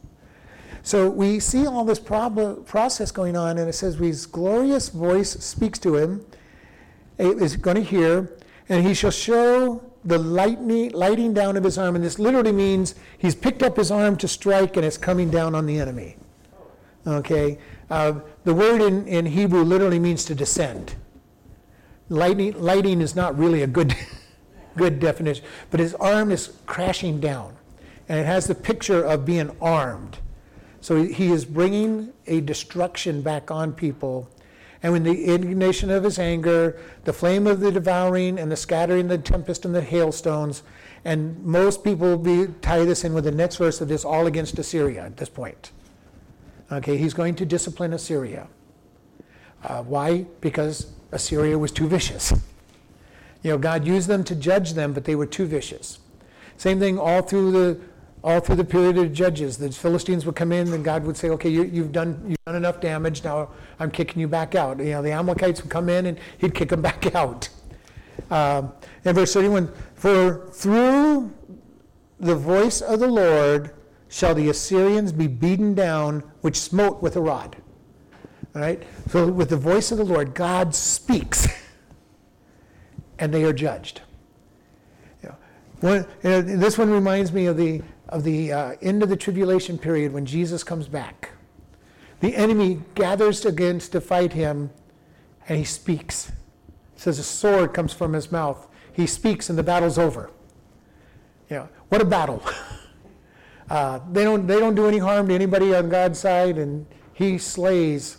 So 0.83 1.09
we 1.09 1.39
see 1.39 1.67
all 1.67 1.85
this 1.85 1.99
prob- 1.99 2.65
process 2.65 3.11
going 3.11 3.37
on, 3.37 3.57
and 3.57 3.69
it 3.69 3.73
says, 3.73 3.95
"His 3.95 4.25
glorious 4.25 4.89
voice 4.89 5.31
speaks 5.31 5.77
to 5.79 5.95
him, 5.95 6.25
is 7.19 7.55
going 7.55 7.75
to 7.77 7.83
hear, 7.83 8.31
and 8.67 8.85
he 8.85 8.95
shall 8.95 9.11
show 9.11 9.83
the 10.03 10.17
lightning, 10.17 10.91
lighting 10.93 11.33
down 11.33 11.55
of 11.55 11.63
his 11.63 11.77
arm." 11.77 11.95
And 11.95 12.03
this 12.03 12.17
literally 12.17 12.51
means 12.51 12.95
he's 13.17 13.35
picked 13.35 13.61
up 13.61 13.77
his 13.77 13.91
arm 13.91 14.15
to 14.17 14.27
strike, 14.27 14.75
and 14.75 14.85
it's 14.85 14.97
coming 14.97 15.29
down 15.29 15.53
on 15.53 15.67
the 15.67 15.77
enemy. 15.77 16.15
Okay, 17.05 17.57
uh, 17.89 18.19
the 18.43 18.53
word 18.53 18.81
in, 18.81 19.07
in 19.07 19.25
Hebrew 19.25 19.63
literally 19.63 19.99
means 19.99 20.23
to 20.25 20.35
descend. 20.35 20.95
Lighting, 22.09 22.61
lighting 22.61 23.01
is 23.01 23.15
not 23.15 23.37
really 23.37 23.63
a 23.63 23.67
good, 23.67 23.95
good 24.75 24.99
definition, 24.99 25.43
but 25.71 25.79
his 25.79 25.95
arm 25.95 26.31
is 26.31 26.53
crashing 26.67 27.19
down, 27.19 27.55
and 28.07 28.19
it 28.19 28.25
has 28.25 28.45
the 28.45 28.53
picture 28.53 29.03
of 29.03 29.25
being 29.25 29.55
armed. 29.61 30.19
So 30.81 31.03
he 31.03 31.31
is 31.31 31.45
bringing 31.45 32.11
a 32.27 32.41
destruction 32.41 33.21
back 33.21 33.49
on 33.49 33.73
people. 33.73 34.29
And 34.83 34.93
when 34.93 35.03
the 35.03 35.25
indignation 35.25 35.91
of 35.91 36.03
his 36.03 36.17
anger, 36.17 36.79
the 37.03 37.13
flame 37.13 37.45
of 37.45 37.59
the 37.59 37.71
devouring, 37.71 38.39
and 38.39 38.51
the 38.51 38.55
scattering, 38.55 39.07
the 39.07 39.17
tempest, 39.17 39.63
and 39.63 39.73
the 39.73 39.81
hailstones, 39.81 40.63
and 41.05 41.43
most 41.43 41.83
people 41.83 42.17
be, 42.17 42.47
tie 42.61 42.83
this 42.85 43.03
in 43.03 43.13
with 43.13 43.23
the 43.23 43.31
next 43.31 43.57
verse 43.57 43.81
of 43.81 43.87
this 43.87 44.03
all 44.03 44.27
against 44.27 44.57
Assyria 44.59 45.05
at 45.05 45.17
this 45.17 45.29
point. 45.29 45.71
Okay, 46.71 46.97
he's 46.97 47.13
going 47.13 47.35
to 47.35 47.45
discipline 47.45 47.93
Assyria. 47.93 48.47
Uh, 49.63 49.83
why? 49.83 50.25
Because 50.39 50.91
Assyria 51.11 51.57
was 51.57 51.71
too 51.71 51.87
vicious. 51.87 52.31
You 53.43 53.51
know, 53.51 53.57
God 53.57 53.85
used 53.85 54.07
them 54.07 54.23
to 54.25 54.35
judge 54.35 54.73
them, 54.73 54.93
but 54.93 55.03
they 55.03 55.15
were 55.15 55.25
too 55.25 55.45
vicious. 55.45 55.99
Same 56.57 56.79
thing 56.79 56.97
all 56.97 57.21
through 57.21 57.51
the 57.51 57.79
all 58.23 58.39
through 58.39 58.55
the 58.55 58.63
period 58.63 58.99
of 58.99 59.11
judges. 59.11 59.57
The 59.57 59.71
Philistines 59.71 60.27
would 60.27 60.35
come 60.35 60.51
in, 60.51 60.71
and 60.73 60.85
God 60.85 61.03
would 61.05 61.17
say, 61.17 61.29
"Okay, 61.31 61.49
you, 61.49 61.81
have 61.81 61.91
done 61.91 62.23
you've 62.27 62.45
done 62.45 62.55
enough 62.55 62.79
damage. 62.79 63.23
Now 63.23 63.49
I'm 63.79 63.89
kicking 63.89 64.21
you 64.21 64.27
back 64.27 64.53
out." 64.53 64.77
You 64.77 64.91
know, 64.91 65.01
the 65.01 65.11
Amalekites 65.11 65.63
would 65.63 65.71
come 65.71 65.89
in, 65.89 66.05
and 66.05 66.19
He'd 66.37 66.53
kick 66.53 66.69
them 66.69 66.81
back 66.89 67.15
out. 67.15 67.49
Uh, 68.29 68.67
in 69.03 69.15
verse 69.15 69.33
31, 69.33 69.71
for 69.95 70.47
through 70.53 71.33
the 72.19 72.35
voice 72.35 72.81
of 72.81 72.99
the 72.99 73.07
Lord 73.07 73.71
shall 74.11 74.35
the 74.35 74.49
Assyrians 74.49 75.13
be 75.13 75.25
beaten 75.27 75.73
down, 75.73 76.21
which 76.41 76.59
smote 76.59 77.01
with 77.01 77.15
a 77.15 77.21
rod. 77.21 77.55
All 78.53 78.61
right? 78.61 78.83
So, 79.09 79.27
with 79.27 79.49
the 79.49 79.57
voice 79.57 79.89
of 79.91 79.97
the 79.97 80.03
Lord, 80.03 80.35
God 80.35 80.75
speaks, 80.75 81.47
and 83.19 83.33
they 83.33 83.45
are 83.45 83.53
judged. 83.53 84.01
You 85.23 85.29
know, 85.29 85.35
one, 85.79 86.05
this 86.21 86.77
one 86.77 86.91
reminds 86.91 87.31
me 87.31 87.45
of 87.45 87.55
the 87.55 87.81
of 88.09 88.25
the 88.25 88.51
uh, 88.51 88.75
end 88.81 89.01
of 89.01 89.07
the 89.07 89.15
tribulation 89.15 89.77
period 89.77 90.11
when 90.11 90.25
Jesus 90.25 90.61
comes 90.61 90.89
back. 90.89 91.29
The 92.19 92.35
enemy 92.35 92.81
gathers 92.95 93.45
against 93.45 93.93
to 93.93 94.01
fight 94.01 94.33
him, 94.33 94.71
and 95.47 95.57
he 95.57 95.63
speaks. 95.63 96.27
It 96.95 96.99
says 96.99 97.17
a 97.17 97.23
sword 97.23 97.73
comes 97.73 97.93
from 97.93 98.11
his 98.11 98.29
mouth. 98.29 98.67
He 98.91 99.07
speaks, 99.07 99.49
and 99.49 99.57
the 99.57 99.63
battle's 99.63 99.97
over. 99.97 100.29
You 101.49 101.55
know, 101.55 101.69
what 101.87 102.01
a 102.01 102.05
battle! 102.05 102.43
uh, 103.71 104.01
they 104.11 104.25
don't 104.25 104.47
they 104.47 104.59
don't 104.59 104.75
do 104.75 104.85
any 104.85 104.97
harm 104.97 105.29
to 105.29 105.33
anybody 105.33 105.73
on 105.73 105.87
God's 105.87 106.19
side, 106.19 106.57
and 106.57 106.85
he 107.13 107.37
slays 107.37 108.17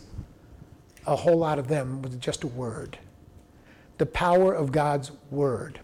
a 1.07 1.15
whole 1.15 1.37
lot 1.37 1.59
of 1.59 1.69
them 1.69 2.01
with 2.01 2.19
just 2.19 2.43
a 2.43 2.47
word. 2.47 2.99
The 3.99 4.07
power 4.07 4.55
of 4.55 4.73
God's 4.73 5.13
word. 5.31 5.81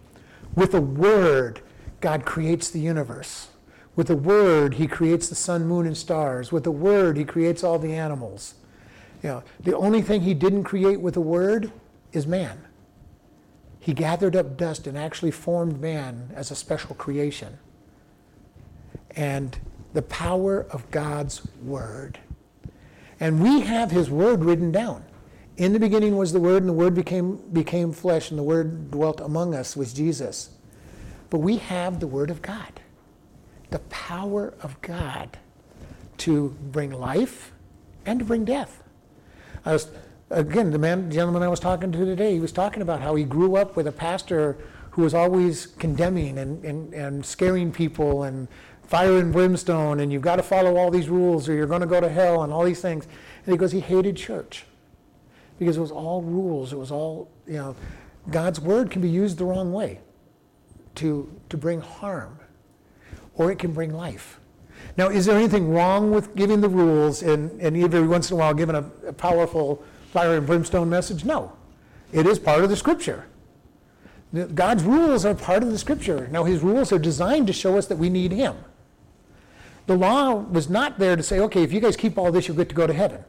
With 0.55 0.73
a 0.73 0.81
word, 0.81 1.61
God 2.01 2.25
creates 2.25 2.71
the 2.71 2.79
universe. 2.79 3.49
With 3.95 4.09
a 4.09 4.15
word, 4.15 4.73
he 4.73 4.87
creates 4.87 5.29
the 5.29 5.35
sun, 5.35 5.67
moon, 5.67 5.85
and 5.85 5.95
stars. 5.95 6.51
With 6.51 6.65
a 6.65 6.71
word, 6.71 7.15
he 7.15 7.23
creates 7.23 7.63
all 7.63 7.77
the 7.77 7.93
animals. 7.93 8.55
You 9.21 9.29
know, 9.29 9.43
the 9.59 9.77
only 9.77 10.01
thing 10.01 10.21
he 10.21 10.33
didn't 10.33 10.63
create 10.63 10.99
with 10.99 11.15
a 11.15 11.21
word 11.21 11.71
is 12.11 12.25
man. 12.25 12.65
He 13.79 13.93
gathered 13.93 14.35
up 14.35 14.57
dust 14.57 14.87
and 14.87 14.97
actually 14.97 15.29
formed 15.29 15.79
man 15.79 16.31
as 16.33 16.49
a 16.49 16.55
special 16.55 16.95
creation. 16.95 17.59
And 19.15 19.57
the 19.93 20.01
power 20.03 20.65
of 20.71 20.89
God's 20.91 21.47
word. 21.61 22.19
And 23.19 23.41
we 23.41 23.61
have 23.61 23.91
his 23.91 24.09
word 24.09 24.43
written 24.43 24.71
down. 24.71 25.03
In 25.57 25.73
the 25.73 25.79
beginning 25.79 26.15
was 26.15 26.31
the 26.31 26.39
word, 26.39 26.63
and 26.63 26.69
the 26.69 26.73
word 26.73 26.95
became, 26.95 27.37
became 27.51 27.91
flesh, 27.91 28.29
and 28.29 28.39
the 28.39 28.43
word 28.43 28.91
dwelt 28.91 29.19
among 29.19 29.53
us, 29.53 29.75
was 29.75 29.93
Jesus. 29.93 30.51
But 31.29 31.39
we 31.39 31.57
have 31.57 31.99
the 31.99 32.07
word 32.07 32.29
of 32.29 32.41
God 32.41 32.79
the 33.69 33.79
power 33.79 34.53
of 34.61 34.81
God 34.81 35.37
to 36.17 36.55
bring 36.71 36.91
life 36.91 37.51
and 38.05 38.19
to 38.19 38.25
bring 38.25 38.45
death. 38.45 38.83
I 39.65 39.73
was, 39.73 39.89
again, 40.29 40.71
the 40.71 40.79
man, 40.79 41.11
gentleman 41.11 41.43
I 41.43 41.47
was 41.47 41.59
talking 41.59 41.91
to 41.91 42.05
today, 42.05 42.33
he 42.33 42.39
was 42.39 42.51
talking 42.51 42.81
about 42.81 43.01
how 43.01 43.15
he 43.15 43.23
grew 43.23 43.55
up 43.55 43.75
with 43.75 43.87
a 43.87 43.91
pastor 43.91 44.57
who 44.91 45.03
was 45.03 45.13
always 45.13 45.67
condemning 45.67 46.39
and, 46.39 46.63
and, 46.65 46.93
and 46.93 47.25
scaring 47.25 47.71
people 47.71 48.23
and 48.23 48.47
fire 48.89 49.19
and 49.19 49.31
brimstone, 49.31 49.99
and 49.99 50.11
you've 50.11 50.23
got 50.23 50.37
to 50.37 50.43
follow 50.43 50.75
all 50.75 50.89
these 50.89 51.09
rules 51.09 51.47
or 51.47 51.53
you're 51.53 51.67
going 51.67 51.81
to 51.81 51.87
go 51.87 52.01
to 52.01 52.09
hell 52.09 52.41
and 52.41 52.51
all 52.51 52.63
these 52.63 52.81
things. 52.81 53.05
And 53.45 53.53
he 53.53 53.57
goes, 53.57 53.71
he 53.71 53.79
hated 53.79 54.17
church 54.17 54.65
because 55.59 55.77
it 55.77 55.79
was 55.79 55.91
all 55.91 56.23
rules. 56.23 56.73
It 56.73 56.79
was 56.79 56.89
all, 56.89 57.29
you 57.45 57.57
know, 57.57 57.75
God's 58.31 58.59
word 58.59 58.89
can 58.89 59.03
be 59.03 59.09
used 59.09 59.37
the 59.37 59.45
wrong 59.45 59.71
way 59.71 59.99
to, 60.95 61.31
to 61.49 61.57
bring 61.57 61.81
harm 61.81 62.39
or 63.35 63.51
it 63.51 63.59
can 63.59 63.73
bring 63.73 63.93
life. 63.93 64.39
Now, 64.97 65.09
is 65.09 65.27
there 65.27 65.37
anything 65.37 65.69
wrong 65.69 66.09
with 66.09 66.35
giving 66.35 66.59
the 66.59 66.69
rules 66.69 67.21
and, 67.21 67.61
and 67.61 67.77
every 67.77 68.07
once 68.07 68.31
in 68.31 68.37
a 68.37 68.39
while 68.39 68.55
giving 68.55 68.75
a, 68.75 68.89
a 69.05 69.13
powerful 69.13 69.83
fire 70.11 70.35
and 70.35 70.47
brimstone 70.47 70.89
message? 70.89 71.23
No. 71.23 71.53
It 72.11 72.25
is 72.25 72.39
part 72.39 72.63
of 72.63 72.71
the 72.71 72.75
scripture. 72.75 73.27
God's 74.55 74.83
rules 74.83 75.25
are 75.25 75.35
part 75.35 75.61
of 75.61 75.69
the 75.69 75.77
scripture. 75.77 76.27
Now, 76.31 76.43
his 76.43 76.61
rules 76.61 76.91
are 76.91 76.97
designed 76.97 77.45
to 77.47 77.53
show 77.53 77.77
us 77.77 77.85
that 77.85 77.97
we 77.97 78.09
need 78.09 78.31
him. 78.31 78.55
The 79.89 79.97
law 79.97 80.35
was 80.35 80.69
not 80.69 80.99
there 80.99 81.15
to 81.15 81.23
say, 81.23 81.39
okay, 81.39 81.63
if 81.63 81.73
you 81.73 81.79
guys 81.79 81.97
keep 81.97 82.15
all 82.15 82.31
this, 82.31 82.47
you'll 82.47 82.57
get 82.57 82.69
to 82.69 82.75
go 82.75 82.85
to 82.85 82.93
heaven. 82.93 83.23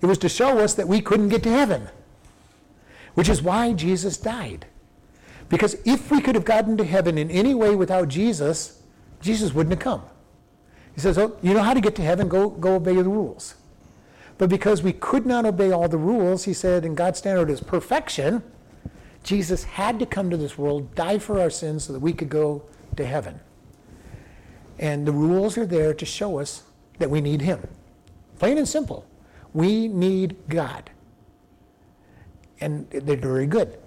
It 0.00 0.06
was 0.06 0.18
to 0.18 0.28
show 0.28 0.60
us 0.60 0.74
that 0.74 0.86
we 0.86 1.00
couldn't 1.00 1.30
get 1.30 1.42
to 1.42 1.50
heaven, 1.50 1.88
which 3.14 3.28
is 3.28 3.42
why 3.42 3.72
Jesus 3.72 4.16
died. 4.16 4.66
Because 5.48 5.76
if 5.84 6.12
we 6.12 6.20
could 6.20 6.36
have 6.36 6.44
gotten 6.44 6.76
to 6.76 6.84
heaven 6.84 7.18
in 7.18 7.28
any 7.28 7.56
way 7.56 7.74
without 7.74 8.06
Jesus, 8.06 8.84
Jesus 9.20 9.52
wouldn't 9.52 9.72
have 9.72 9.80
come. 9.80 10.02
He 10.94 11.00
says, 11.00 11.18
Oh, 11.18 11.36
you 11.42 11.52
know 11.54 11.62
how 11.64 11.74
to 11.74 11.80
get 11.80 11.96
to 11.96 12.02
heaven? 12.02 12.28
Go, 12.28 12.50
go 12.50 12.76
obey 12.76 12.94
the 12.94 13.02
rules. 13.02 13.56
But 14.38 14.50
because 14.50 14.80
we 14.80 14.92
could 14.92 15.26
not 15.26 15.44
obey 15.44 15.72
all 15.72 15.88
the 15.88 15.98
rules, 15.98 16.44
he 16.44 16.52
said, 16.52 16.84
and 16.84 16.96
God's 16.96 17.18
standard 17.18 17.50
is 17.50 17.60
perfection, 17.60 18.44
Jesus 19.24 19.64
had 19.64 19.98
to 19.98 20.06
come 20.06 20.30
to 20.30 20.36
this 20.36 20.56
world, 20.56 20.94
die 20.94 21.18
for 21.18 21.40
our 21.40 21.50
sins 21.50 21.82
so 21.82 21.92
that 21.92 21.98
we 21.98 22.12
could 22.12 22.28
go 22.28 22.62
to 22.94 23.04
heaven. 23.04 23.40
And 24.78 25.06
the 25.06 25.12
rules 25.12 25.56
are 25.56 25.66
there 25.66 25.94
to 25.94 26.04
show 26.04 26.38
us 26.38 26.64
that 26.98 27.08
we 27.08 27.20
need 27.20 27.40
him. 27.40 27.66
Plain 28.38 28.58
and 28.58 28.68
simple. 28.68 29.06
We 29.52 29.88
need 29.88 30.36
God. 30.48 30.90
And 32.60 32.88
they're 32.90 33.16
very 33.16 33.46
good. 33.46 33.78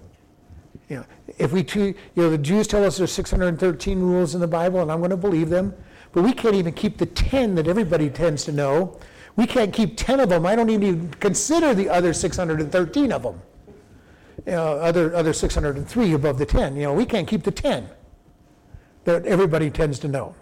You 0.88 0.96
know, 0.96 1.04
if 1.36 1.52
we, 1.52 1.66
you 1.74 1.94
know, 2.16 2.30
the 2.30 2.38
Jews 2.38 2.66
tell 2.66 2.84
us 2.84 2.96
there's 2.96 3.12
613 3.12 4.00
rules 4.00 4.34
in 4.34 4.40
the 4.40 4.46
Bible, 4.46 4.80
and 4.80 4.90
I'm 4.90 4.98
going 4.98 5.10
to 5.10 5.16
believe 5.16 5.50
them, 5.50 5.74
but 6.12 6.22
we 6.22 6.32
can't 6.32 6.54
even 6.54 6.72
keep 6.72 6.96
the 6.96 7.06
10 7.06 7.54
that 7.56 7.68
everybody 7.68 8.08
tends 8.08 8.44
to 8.44 8.52
know. 8.52 8.98
We 9.36 9.46
can't 9.46 9.72
keep 9.72 9.96
10 9.96 10.20
of 10.20 10.30
them. 10.30 10.46
I 10.46 10.56
don't 10.56 10.70
even 10.70 11.10
consider 11.20 11.74
the 11.74 11.90
other 11.90 12.14
613 12.14 13.12
of 13.12 13.22
them. 13.22 13.40
You 14.46 14.52
know, 14.52 14.78
other, 14.78 15.14
other 15.14 15.32
603 15.32 16.12
above 16.14 16.38
the 16.38 16.46
10. 16.46 16.76
You 16.76 16.84
know, 16.84 16.94
we 16.94 17.04
can't 17.04 17.28
keep 17.28 17.42
the 17.42 17.50
10 17.50 17.88
that 19.04 19.26
everybody 19.26 19.70
tends 19.70 19.98
to 20.00 20.08
know. 20.08 20.34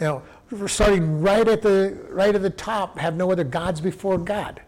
You 0.00 0.06
know, 0.06 0.22
we're 0.50 0.68
starting 0.68 1.20
right 1.20 1.46
at 1.46 1.62
the 1.62 1.96
right 2.08 2.34
at 2.34 2.42
the 2.42 2.50
top, 2.50 2.98
have 2.98 3.14
no 3.16 3.30
other 3.30 3.44
gods 3.44 3.80
before 3.80 4.18
God. 4.18 4.62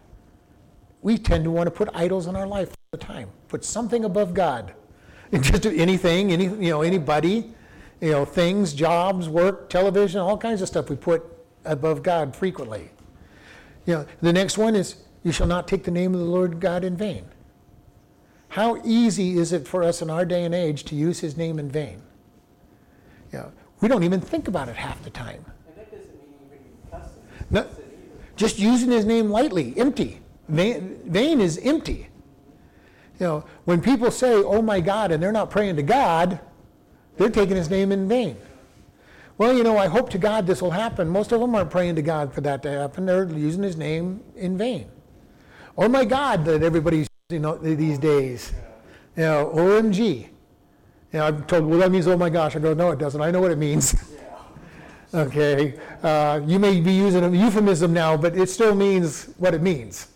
We 1.01 1.17
tend 1.17 1.43
to 1.43 1.51
want 1.51 1.67
to 1.67 1.71
put 1.71 1.89
idols 1.93 2.27
in 2.27 2.35
our 2.35 2.47
life 2.47 2.69
all 2.69 2.75
the 2.91 2.97
time. 2.97 3.29
Put 3.49 3.65
something 3.65 4.05
above 4.05 4.33
God. 4.33 4.73
Just 5.33 5.65
anything, 5.65 6.31
any, 6.31 6.45
you 6.45 6.69
know, 6.69 6.81
anybody, 6.81 7.51
you 7.99 8.11
know, 8.11 8.23
things, 8.23 8.73
jobs, 8.73 9.27
work, 9.27 9.69
television, 9.69 10.21
all 10.21 10.37
kinds 10.37 10.61
of 10.61 10.67
stuff 10.67 10.89
we 10.89 10.95
put 10.95 11.23
above 11.65 12.03
God 12.03 12.35
frequently. 12.35 12.91
You 13.85 13.95
know, 13.95 14.05
the 14.21 14.31
next 14.31 14.57
one 14.57 14.75
is, 14.75 14.97
you 15.23 15.31
shall 15.31 15.47
not 15.47 15.67
take 15.67 15.83
the 15.83 15.91
name 15.91 16.13
of 16.13 16.19
the 16.19 16.25
Lord 16.25 16.59
God 16.59 16.83
in 16.83 16.95
vain. 16.95 17.25
How 18.49 18.79
easy 18.85 19.37
is 19.37 19.51
it 19.51 19.67
for 19.67 19.83
us 19.83 20.01
in 20.01 20.09
our 20.09 20.25
day 20.25 20.43
and 20.43 20.53
age 20.53 20.83
to 20.85 20.95
use 20.95 21.19
his 21.19 21.35
name 21.35 21.57
in 21.57 21.69
vain? 21.69 22.01
You 23.31 23.39
know, 23.39 23.51
we 23.83 23.89
don't 23.89 24.03
even 24.03 24.21
think 24.21 24.47
about 24.47 24.69
it 24.69 24.77
half 24.77 25.03
the 25.03 25.09
time. 25.09 25.43
And 25.67 25.75
that 25.75 25.91
doesn't 25.91 26.15
mean 26.17 26.29
even 26.47 26.59
cussing. 26.89 27.21
No, 27.51 27.67
just 28.37 28.57
using 28.57 28.89
his 28.89 29.03
name 29.03 29.29
lightly, 29.29 29.73
empty. 29.75 30.21
Vain, 30.47 31.01
vain 31.03 31.41
is 31.41 31.57
empty. 31.57 32.07
You 33.19 33.27
know, 33.27 33.45
when 33.65 33.81
people 33.81 34.09
say, 34.09 34.35
oh 34.35 34.61
my 34.61 34.79
God, 34.79 35.11
and 35.11 35.21
they're 35.21 35.33
not 35.33 35.49
praying 35.49 35.75
to 35.75 35.83
God, 35.83 36.39
they're 37.17 37.29
taking 37.29 37.57
his 37.57 37.69
name 37.69 37.91
in 37.91 38.07
vain. 38.07 38.37
Well, 39.37 39.53
you 39.53 39.63
know, 39.63 39.77
I 39.77 39.87
hope 39.87 40.09
to 40.11 40.17
God 40.17 40.47
this 40.47 40.61
will 40.61 40.71
happen. 40.71 41.09
Most 41.09 41.33
of 41.33 41.41
them 41.41 41.53
aren't 41.53 41.69
praying 41.69 41.95
to 41.97 42.01
God 42.01 42.33
for 42.33 42.39
that 42.39 42.63
to 42.63 42.71
happen. 42.71 43.05
They're 43.05 43.25
using 43.25 43.63
his 43.63 43.75
name 43.75 44.23
in 44.37 44.57
vain. 44.57 44.89
Oh 45.77 45.89
my 45.89 46.05
God, 46.05 46.45
that 46.45 46.63
everybody's 46.63 47.09
you 47.29 47.39
know 47.39 47.57
these 47.57 47.97
days. 47.97 48.53
You 49.17 49.23
know, 49.23 49.51
OMG. 49.53 50.29
Know, 51.13 51.27
I'm 51.27 51.43
told, 51.43 51.65
well, 51.65 51.79
that 51.79 51.91
means 51.91 52.07
oh 52.07 52.17
my 52.17 52.29
gosh. 52.29 52.55
I 52.55 52.59
go, 52.59 52.73
no, 52.73 52.91
it 52.91 52.99
doesn't. 52.99 53.21
I 53.21 53.29
know 53.29 53.39
what 53.39 53.51
it 53.51 53.57
means. 53.57 53.95
okay. 55.13 55.79
Uh, 56.01 56.41
you 56.45 56.57
may 56.57 56.79
be 56.79 56.91
using 56.91 57.23
a 57.23 57.29
euphemism 57.29 57.93
now, 57.93 58.17
but 58.17 58.35
it 58.35 58.49
still 58.49 58.73
means 58.73 59.29
what 59.37 59.53
it 59.53 59.61
means. 59.61 60.07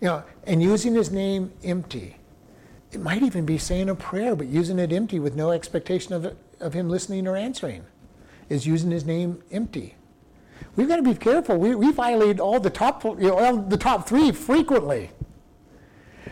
You 0.00 0.08
know, 0.08 0.24
and 0.44 0.62
using 0.62 0.94
his 0.94 1.12
name 1.12 1.52
empty. 1.62 2.16
It 2.90 3.00
might 3.00 3.22
even 3.22 3.46
be 3.46 3.56
saying 3.56 3.88
a 3.88 3.94
prayer, 3.94 4.34
but 4.34 4.48
using 4.48 4.80
it 4.80 4.92
empty 4.92 5.20
with 5.20 5.36
no 5.36 5.52
expectation 5.52 6.12
of, 6.12 6.36
of 6.58 6.72
him 6.72 6.88
listening 6.88 7.28
or 7.28 7.36
answering 7.36 7.84
is 8.48 8.66
using 8.66 8.90
his 8.90 9.04
name 9.04 9.40
empty. 9.52 9.94
We've 10.74 10.88
got 10.88 10.96
to 10.96 11.02
be 11.02 11.14
careful. 11.14 11.56
We, 11.56 11.74
we 11.76 11.92
violate 11.92 12.40
all 12.40 12.58
the 12.58 12.70
top, 12.70 13.04
you 13.04 13.28
know, 13.28 13.38
all 13.38 13.56
the 13.56 13.76
top 13.76 14.08
three 14.08 14.32
frequently. 14.32 15.10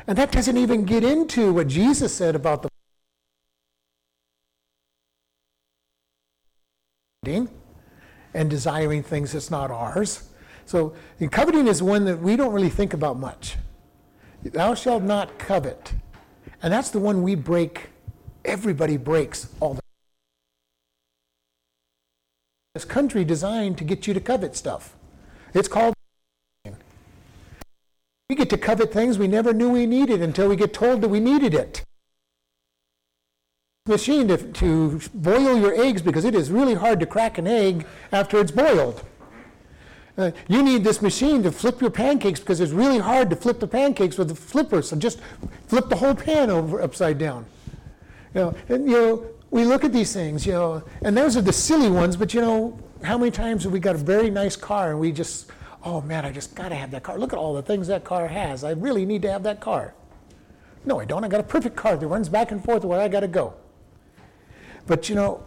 And 0.08 0.18
that 0.18 0.32
doesn't 0.32 0.56
even 0.56 0.84
get 0.84 1.04
into 1.04 1.52
what 1.52 1.68
Jesus 1.68 2.12
said 2.12 2.34
about 2.34 2.62
the 2.62 2.67
and 8.34 8.50
desiring 8.50 9.02
things 9.02 9.32
that's 9.32 9.50
not 9.50 9.70
ours. 9.70 10.28
So 10.66 10.94
coveting 11.30 11.66
is 11.66 11.82
one 11.82 12.04
that 12.04 12.20
we 12.20 12.36
don't 12.36 12.52
really 12.52 12.68
think 12.68 12.94
about 12.94 13.18
much. 13.18 13.56
Thou 14.42 14.74
shalt 14.74 15.02
not 15.02 15.38
covet. 15.38 15.94
And 16.62 16.72
that's 16.72 16.90
the 16.90 16.98
one 16.98 17.22
we 17.22 17.34
break, 17.34 17.90
everybody 18.44 18.96
breaks 18.96 19.48
all 19.60 19.74
the 19.74 19.80
This 22.74 22.84
country 22.84 23.24
designed 23.24 23.76
to 23.78 23.84
get 23.84 24.06
you 24.06 24.14
to 24.14 24.20
covet 24.20 24.54
stuff. 24.54 24.94
It's 25.52 25.68
called 25.68 25.94
we 28.28 28.36
get 28.36 28.50
to 28.50 28.58
covet 28.58 28.92
things 28.92 29.18
we 29.18 29.26
never 29.26 29.54
knew 29.54 29.70
we 29.70 29.86
needed 29.86 30.20
until 30.20 30.48
we 30.48 30.56
get 30.56 30.74
told 30.74 31.00
that 31.00 31.08
we 31.08 31.18
needed 31.18 31.54
it. 31.54 31.82
Machine 33.88 34.28
to, 34.28 34.36
to 34.36 35.00
boil 35.14 35.58
your 35.58 35.74
eggs 35.74 36.02
because 36.02 36.24
it 36.24 36.34
is 36.34 36.50
really 36.50 36.74
hard 36.74 37.00
to 37.00 37.06
crack 37.06 37.38
an 37.38 37.46
egg 37.46 37.86
after 38.12 38.38
it's 38.38 38.52
boiled. 38.52 39.02
Uh, 40.16 40.32
you 40.48 40.62
need 40.62 40.82
this 40.82 41.00
machine 41.00 41.42
to 41.44 41.52
flip 41.52 41.80
your 41.80 41.90
pancakes 41.90 42.40
because 42.40 42.60
it's 42.60 42.72
really 42.72 42.98
hard 42.98 43.30
to 43.30 43.36
flip 43.36 43.60
the 43.60 43.68
pancakes 43.68 44.18
with 44.18 44.28
the 44.28 44.34
flipper. 44.34 44.82
So 44.82 44.96
just 44.96 45.20
flip 45.68 45.88
the 45.88 45.96
whole 45.96 46.14
pan 46.14 46.50
over 46.50 46.82
upside 46.82 47.18
down. 47.18 47.46
You 48.34 48.40
know, 48.40 48.54
and, 48.68 48.90
you 48.90 48.96
know, 48.96 49.26
we 49.50 49.64
look 49.64 49.84
at 49.84 49.92
these 49.92 50.12
things, 50.12 50.44
you 50.44 50.52
know, 50.52 50.82
and 51.02 51.16
those 51.16 51.36
are 51.36 51.40
the 51.40 51.52
silly 51.52 51.88
ones, 51.88 52.16
but 52.16 52.34
you 52.34 52.40
know, 52.40 52.78
how 53.02 53.16
many 53.16 53.30
times 53.30 53.62
have 53.62 53.72
we 53.72 53.80
got 53.80 53.94
a 53.94 53.98
very 53.98 54.28
nice 54.28 54.56
car 54.56 54.90
and 54.90 55.00
we 55.00 55.12
just, 55.12 55.50
oh 55.84 56.00
man, 56.02 56.24
I 56.24 56.32
just 56.32 56.54
got 56.54 56.70
to 56.70 56.74
have 56.74 56.90
that 56.90 57.04
car. 57.04 57.18
Look 57.18 57.32
at 57.32 57.38
all 57.38 57.54
the 57.54 57.62
things 57.62 57.86
that 57.86 58.04
car 58.04 58.26
has. 58.26 58.64
I 58.64 58.72
really 58.72 59.06
need 59.06 59.22
to 59.22 59.30
have 59.30 59.44
that 59.44 59.60
car. 59.60 59.94
No, 60.84 61.00
I 61.00 61.04
don't. 61.04 61.24
I 61.24 61.28
got 61.28 61.40
a 61.40 61.44
perfect 61.44 61.76
car 61.76 61.96
that 61.96 62.06
runs 62.06 62.28
back 62.28 62.50
and 62.50 62.62
forth 62.62 62.84
where 62.84 63.00
I 63.00 63.08
got 63.08 63.20
to 63.20 63.28
go. 63.28 63.54
But 64.88 65.08
you 65.10 65.14
know, 65.14 65.44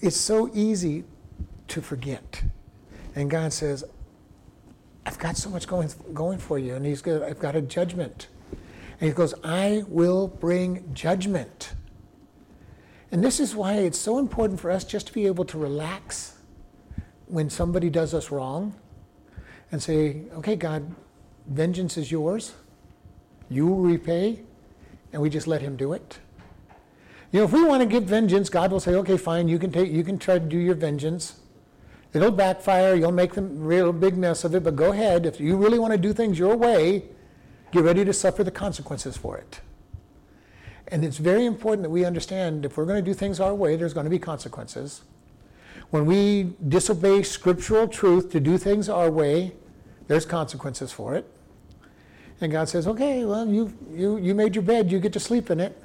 it's 0.00 0.16
so 0.16 0.50
easy 0.52 1.04
to 1.68 1.80
forget. 1.80 2.42
And 3.14 3.30
God 3.30 3.52
says, 3.52 3.84
I've 5.04 5.18
got 5.18 5.36
so 5.36 5.50
much 5.50 5.68
going, 5.68 5.90
going 6.14 6.38
for 6.38 6.58
you. 6.58 6.74
And 6.74 6.84
he's 6.84 7.06
I've 7.06 7.38
got 7.38 7.54
a 7.54 7.60
judgment. 7.60 8.28
And 8.98 9.08
he 9.08 9.14
goes, 9.14 9.34
I 9.44 9.84
will 9.88 10.26
bring 10.26 10.92
judgment. 10.94 11.74
And 13.10 13.22
this 13.22 13.40
is 13.40 13.54
why 13.54 13.74
it's 13.74 13.98
so 13.98 14.18
important 14.18 14.58
for 14.58 14.70
us 14.70 14.84
just 14.84 15.08
to 15.08 15.12
be 15.12 15.26
able 15.26 15.44
to 15.46 15.58
relax 15.58 16.38
when 17.26 17.50
somebody 17.50 17.90
does 17.90 18.14
us 18.14 18.30
wrong 18.30 18.74
and 19.70 19.82
say, 19.82 20.22
okay, 20.36 20.56
God, 20.56 20.94
vengeance 21.46 21.98
is 21.98 22.10
yours. 22.10 22.54
You 23.50 23.74
repay. 23.74 24.40
And 25.12 25.20
we 25.20 25.28
just 25.28 25.46
let 25.46 25.60
him 25.60 25.76
do 25.76 25.92
it. 25.92 26.18
You 27.32 27.38
know, 27.38 27.44
if 27.46 27.52
we 27.52 27.64
want 27.64 27.80
to 27.80 27.86
give 27.86 28.04
vengeance, 28.04 28.50
God 28.50 28.70
will 28.70 28.80
say, 28.80 28.94
okay, 28.94 29.16
fine, 29.16 29.48
you 29.48 29.58
can 29.58 29.72
take, 29.72 29.90
you 29.90 30.04
can 30.04 30.18
try 30.18 30.38
to 30.38 30.44
do 30.44 30.58
your 30.58 30.74
vengeance. 30.74 31.40
It'll 32.12 32.30
backfire. 32.30 32.94
You'll 32.94 33.10
make 33.10 33.38
a 33.38 33.40
real 33.40 33.90
big 33.90 34.18
mess 34.18 34.44
of 34.44 34.54
it, 34.54 34.62
but 34.62 34.76
go 34.76 34.92
ahead. 34.92 35.24
If 35.24 35.40
you 35.40 35.56
really 35.56 35.78
want 35.78 35.92
to 35.92 35.98
do 35.98 36.12
things 36.12 36.38
your 36.38 36.56
way, 36.56 37.04
get 37.70 37.84
ready 37.84 38.04
to 38.04 38.12
suffer 38.12 38.44
the 38.44 38.50
consequences 38.50 39.16
for 39.16 39.38
it. 39.38 39.60
And 40.88 41.02
it's 41.02 41.16
very 41.16 41.46
important 41.46 41.84
that 41.84 41.90
we 41.90 42.04
understand 42.04 42.66
if 42.66 42.76
we're 42.76 42.84
going 42.84 43.02
to 43.02 43.10
do 43.10 43.14
things 43.14 43.40
our 43.40 43.54
way, 43.54 43.76
there's 43.76 43.94
going 43.94 44.04
to 44.04 44.10
be 44.10 44.18
consequences. 44.18 45.00
When 45.88 46.04
we 46.04 46.52
disobey 46.68 47.22
scriptural 47.22 47.88
truth 47.88 48.30
to 48.32 48.40
do 48.40 48.58
things 48.58 48.90
our 48.90 49.10
way, 49.10 49.52
there's 50.06 50.26
consequences 50.26 50.92
for 50.92 51.14
it. 51.14 51.26
And 52.42 52.52
God 52.52 52.68
says, 52.68 52.86
okay, 52.86 53.24
well, 53.24 53.48
you, 53.48 53.72
you, 53.90 54.18
you 54.18 54.34
made 54.34 54.54
your 54.54 54.64
bed, 54.64 54.92
you 54.92 54.98
get 54.98 55.14
to 55.14 55.20
sleep 55.20 55.50
in 55.50 55.60
it. 55.60 55.81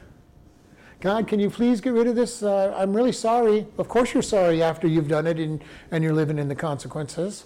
God, 0.99 1.27
can 1.27 1.39
you 1.39 1.49
please 1.49 1.79
get 1.79 1.93
rid 1.93 2.07
of 2.07 2.15
this? 2.15 2.41
Uh, 2.41 2.73
I'm 2.75 2.95
really 2.95 3.11
sorry. 3.11 3.67
Of 3.77 3.87
course, 3.87 4.13
you're 4.13 4.23
sorry 4.23 4.63
after 4.63 4.87
you've 4.87 5.07
done 5.07 5.27
it 5.27 5.39
and, 5.39 5.63
and 5.91 6.03
you're 6.03 6.13
living 6.13 6.39
in 6.39 6.47
the 6.47 6.55
consequences. 6.55 7.45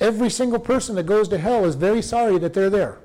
Every 0.00 0.28
single 0.28 0.58
person 0.58 0.96
that 0.96 1.04
goes 1.04 1.28
to 1.28 1.38
hell 1.38 1.64
is 1.64 1.76
very 1.76 2.02
sorry 2.02 2.38
that 2.38 2.52
they're 2.52 2.70
there. 2.70 2.98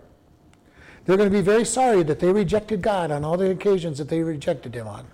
They're 1.05 1.17
going 1.17 1.29
to 1.29 1.35
be 1.35 1.41
very 1.41 1.65
sorry 1.65 2.03
that 2.03 2.19
they 2.19 2.31
rejected 2.31 2.81
God 2.81 3.11
on 3.11 3.23
all 3.23 3.37
the 3.37 3.51
occasions 3.51 3.99
that 3.99 4.09
they 4.09 4.21
rejected 4.21 4.73
Him 4.73 4.87
on. 4.87 5.05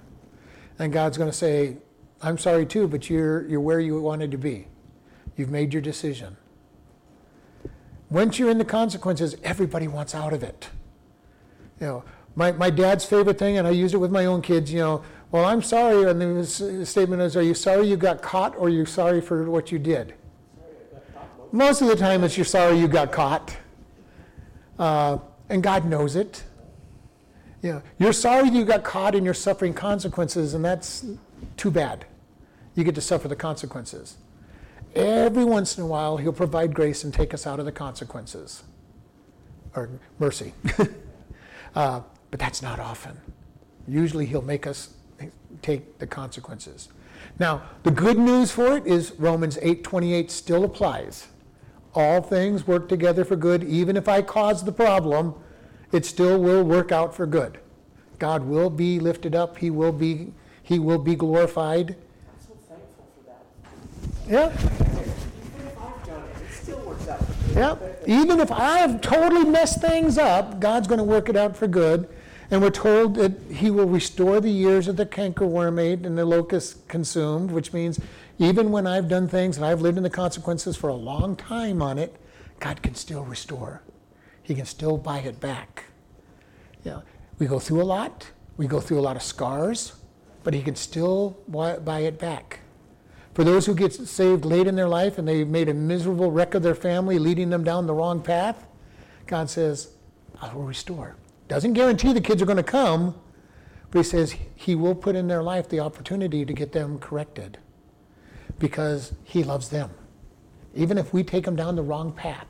And 0.80 0.92
God's 0.92 1.18
going 1.18 1.30
to 1.30 1.36
say, 1.38 1.78
I'm 2.22 2.38
sorry 2.38 2.66
too, 2.66 2.88
but 2.88 3.10
you're, 3.10 3.48
you're 3.48 3.62
where 3.62 3.80
you 3.80 4.00
wanted 4.02 4.32
to 4.32 4.38
be. 4.38 4.68
You've 5.36 5.52
made 5.52 5.74
your 5.74 5.82
decision. 5.82 6.38
Once 8.10 8.40
you're 8.40 8.50
in 8.50 8.58
the 8.58 8.66
consequences, 8.66 9.36
everybody 9.44 9.88
wants 9.88 10.16
out 10.16 10.32
of 10.32 10.44
it. 10.44 10.70
You 11.82 11.88
know, 11.88 12.04
my, 12.36 12.52
my 12.52 12.70
dad's 12.70 13.06
favorite 13.06 13.38
thing, 13.38 13.58
and 13.58 13.68
I 13.68 13.72
use 13.72 13.94
it 13.94 13.98
with 13.98 14.12
my 14.12 14.26
own 14.26 14.42
kids, 14.42 14.72
you 14.72 14.80
know, 14.80 15.04
well, 15.32 15.46
I'm 15.46 15.62
sorry, 15.62 16.10
and 16.10 16.22
the 16.22 16.86
statement 16.86 17.22
is, 17.22 17.36
are 17.36 17.42
you 17.42 17.54
sorry 17.54 17.88
you 17.88 17.98
got 17.98 18.22
caught 18.22 18.56
or 18.56 18.68
are 18.68 18.70
you 18.70 18.86
sorry 18.86 19.20
for 19.20 19.50
what 19.50 19.72
you 19.72 19.80
did? 19.80 20.14
Most 21.52 21.82
of 21.82 21.88
the 21.88 21.96
time 21.96 22.24
it's 22.24 22.38
you're 22.38 22.46
sorry 22.46 22.78
you 22.80 22.88
got 22.88 23.12
caught. 23.12 23.56
Uh, 24.78 25.18
and 25.50 25.64
God 25.64 25.86
knows 25.86 26.16
it. 26.16 26.44
Know, 27.62 27.82
you're 27.98 28.14
sorry 28.14 28.50
you 28.50 28.64
got 28.64 28.84
caught 28.84 29.16
and 29.16 29.26
you're 29.26 29.34
suffering 29.34 29.74
consequences, 29.74 30.54
and 30.54 30.64
that's 30.64 31.06
too 31.58 31.72
bad. 31.72 32.06
You 32.76 32.84
get 32.84 32.94
to 32.96 33.02
suffer 33.02 33.28
the 33.28 33.36
consequences. 33.36 34.18
Every 34.94 35.44
once 35.44 35.78
in 35.78 35.84
a 35.84 35.88
while, 35.88 36.18
He'll 36.18 36.32
provide 36.32 36.76
grace 36.76 37.04
and 37.04 37.12
take 37.12 37.34
us 37.34 37.48
out 37.48 37.60
of 37.60 37.66
the 37.66 37.72
consequences, 37.72 38.64
or 39.76 39.90
mercy. 40.20 40.54
uh, 41.76 42.02
but 42.36 42.42
that's 42.42 42.62
not 42.62 42.82
often. 42.82 43.18
Usually 43.88 44.26
he'll 44.26 44.42
make 44.42 44.68
us 44.68 44.90
take 45.62 46.00
the 46.00 46.06
consequences. 46.06 46.90
Now, 47.40 47.62
the 47.84 47.92
good 47.92 48.18
news 48.18 48.52
for 48.52 48.76
it 48.76 48.86
is 48.86 49.14
Romans 49.18 49.58
8:28 49.62 50.30
still 50.30 50.66
applies. 50.66 51.28
All 51.94 52.22
things 52.22 52.68
work 52.68 52.90
together 52.90 53.24
for 53.24 53.38
good, 53.38 53.64
even 53.64 53.96
if 53.96 54.10
I 54.10 54.22
cause 54.22 54.66
the 54.66 54.74
problem, 54.74 55.34
it 55.94 56.06
still 56.06 56.38
will 56.38 56.66
work 56.66 56.92
out 56.92 57.16
for 57.16 57.26
good. 57.26 57.58
God 58.20 58.44
will 58.44 58.70
be 58.70 59.00
lifted 59.00 59.34
up, 59.34 59.60
he 59.60 59.70
will 59.70 59.94
be 59.94 60.34
he 60.62 60.78
will 60.78 61.00
be 61.00 61.16
glorified. 61.16 61.92
I'm 61.92 61.96
so 62.46 62.54
thankful 62.68 63.08
for 63.16 63.24
that. 63.30 63.40
Yeah. 64.30 64.52
Yeah. 67.56 67.78
Even 68.06 68.42
if 68.42 68.52
I've 68.52 69.00
totally 69.00 69.46
messed 69.46 69.80
things 69.80 70.18
up, 70.18 70.60
God's 70.60 70.90
going 70.90 70.98
to 70.98 71.06
work 71.06 71.30
it 71.30 71.38
out 71.38 71.56
for 71.56 71.68
good. 71.68 72.10
And 72.52 72.62
we're 72.62 72.70
told 72.70 73.16
that 73.16 73.34
he 73.52 73.72
will 73.72 73.88
restore 73.88 74.40
the 74.40 74.52
years 74.52 74.86
that 74.86 74.98
the 74.98 75.06
cankerworm 75.06 75.82
ate 75.82 76.06
and 76.06 76.18
the 76.18 76.26
locust 76.26 76.88
consumed, 76.88 77.52
which 77.52 77.74
means 77.74 78.00
even 78.38 78.72
when 78.72 78.86
I've 78.86 79.08
done 79.08 79.28
things 79.28 79.58
and 79.58 79.66
I've 79.66 79.82
lived 79.82 79.98
in 79.98 80.04
the 80.04 80.10
consequences 80.10 80.76
for 80.76 80.90
a 80.90 80.96
long 80.96 81.36
time 81.36 81.82
on 81.82 81.98
it, 81.98 82.16
God 82.60 82.82
can 82.82 82.96
still 82.96 83.24
restore. 83.24 83.82
He 84.44 84.54
can 84.54 84.66
still 84.66 84.98
buy 84.98 85.20
it 85.20 85.40
back. 85.40 85.86
Yeah, 86.84 87.02
we 87.40 87.48
go 87.48 87.60
through 87.60 87.82
a 87.82 87.84
lot. 87.84 88.30
We 88.58 88.68
go 88.68 88.80
through 88.80 89.00
a 89.00 89.02
lot 89.02 89.16
of 89.16 89.24
scars, 89.24 89.94
but 90.44 90.54
he 90.54 90.62
can 90.62 90.76
still 90.76 91.38
buy 91.48 92.00
it 92.00 92.20
back. 92.20 92.60
For 93.34 93.44
those 93.44 93.66
who 93.66 93.76
get 93.76 93.92
saved 93.92 94.46
late 94.46 94.68
in 94.68 94.76
their 94.76 94.88
life 94.88 95.18
and 95.18 95.28
they've 95.28 95.48
made 95.48 95.68
a 95.68 95.74
miserable 95.74 96.32
wreck 96.32 96.54
of 96.54 96.64
their 96.64 96.76
family, 96.76 97.20
leading 97.20 97.50
them 97.50 97.66
down 97.66 97.86
the 97.86 97.94
wrong 97.94 98.22
path, 98.22 98.66
God 99.28 99.50
says, 99.50 99.90
I 100.42 100.54
will 100.54 100.64
restore. 100.64 101.16
Doesn't 101.48 101.74
guarantee 101.74 102.14
the 102.14 102.22
kids 102.22 102.42
are 102.42 102.46
going 102.46 102.58
to 102.58 102.64
come, 102.64 103.16
but 103.92 104.00
he 104.00 104.04
says 104.04 104.36
he 104.56 104.76
will 104.76 104.96
put 104.96 105.16
in 105.16 105.28
their 105.28 105.44
life 105.44 105.70
the 105.70 105.80
opportunity 105.80 106.46
to 106.46 106.54
get 106.54 106.72
them 106.72 107.00
corrected 107.00 107.60
because 108.58 109.14
he 109.24 109.44
loves 109.44 109.70
them, 109.70 109.92
even 110.74 110.98
if 110.98 111.14
we 111.14 111.24
take 111.24 111.46
them 111.46 111.56
down 111.56 111.76
the 111.76 111.84
wrong 111.84 112.12
path. 112.12 112.48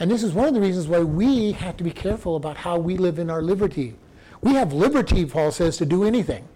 And 0.00 0.10
this 0.10 0.22
is 0.22 0.32
one 0.32 0.46
of 0.46 0.54
the 0.54 0.60
reasons 0.60 0.86
why 0.86 1.00
we 1.00 1.52
have 1.52 1.76
to 1.78 1.84
be 1.84 1.90
careful 1.90 2.36
about 2.36 2.58
how 2.58 2.78
we 2.78 2.96
live 2.96 3.18
in 3.18 3.30
our 3.30 3.42
liberty. 3.42 3.96
We 4.40 4.54
have 4.54 4.72
liberty, 4.72 5.24
Paul 5.24 5.50
says, 5.50 5.76
to 5.78 5.86
do 5.86 6.04
anything 6.04 6.46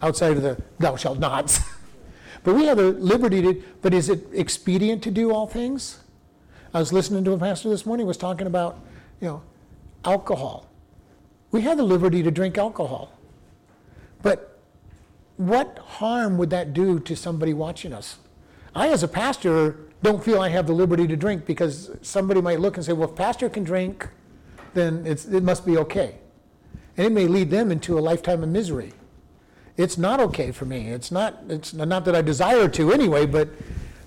outside 0.00 0.36
of 0.36 0.42
the 0.42 0.62
thou 0.78 0.96
shalt 0.96 1.18
nots. 1.18 1.60
but 2.44 2.54
we 2.54 2.64
have 2.66 2.78
a 2.78 2.90
liberty 2.90 3.42
to, 3.42 3.62
but 3.82 3.92
is 3.92 4.08
it 4.08 4.26
expedient 4.32 5.02
to 5.02 5.10
do 5.10 5.30
all 5.30 5.46
things? 5.46 6.00
I 6.72 6.78
was 6.78 6.92
listening 6.92 7.22
to 7.24 7.32
a 7.32 7.38
pastor 7.38 7.68
this 7.68 7.84
morning 7.84 8.06
was 8.06 8.16
talking 8.16 8.46
about, 8.46 8.80
you 9.20 9.28
know, 9.28 9.42
alcohol. 10.04 10.66
We 11.50 11.62
have 11.62 11.76
the 11.76 11.84
liberty 11.84 12.22
to 12.22 12.30
drink 12.30 12.58
alcohol. 12.58 13.12
But 14.22 14.58
what 15.36 15.78
harm 15.78 16.38
would 16.38 16.50
that 16.50 16.72
do 16.72 16.98
to 17.00 17.14
somebody 17.14 17.52
watching 17.52 17.92
us? 17.92 18.18
I, 18.74 18.88
as 18.88 19.02
a 19.02 19.08
pastor, 19.08 19.76
don't 20.02 20.22
feel 20.22 20.40
I 20.40 20.48
have 20.48 20.66
the 20.66 20.72
liberty 20.72 21.06
to 21.06 21.16
drink 21.16 21.46
because 21.46 21.90
somebody 22.02 22.40
might 22.40 22.60
look 22.60 22.76
and 22.76 22.84
say, 22.84 22.92
well, 22.92 23.08
if 23.08 23.16
pastor 23.16 23.48
can 23.48 23.64
drink, 23.64 24.08
then 24.74 25.06
it 25.06 25.42
must 25.42 25.64
be 25.64 25.78
okay. 25.78 26.16
And 26.96 27.06
it 27.06 27.12
may 27.12 27.26
lead 27.26 27.50
them 27.50 27.70
into 27.70 27.98
a 27.98 28.00
lifetime 28.00 28.42
of 28.42 28.48
misery. 28.48 28.92
It's 29.76 29.98
not 29.98 30.20
okay 30.20 30.52
for 30.52 30.64
me. 30.64 30.90
It's 30.90 31.10
not, 31.10 31.38
it's 31.48 31.72
not 31.72 32.04
that 32.04 32.14
I 32.14 32.22
desire 32.22 32.68
to 32.68 32.92
anyway, 32.92 33.26
but 33.26 33.48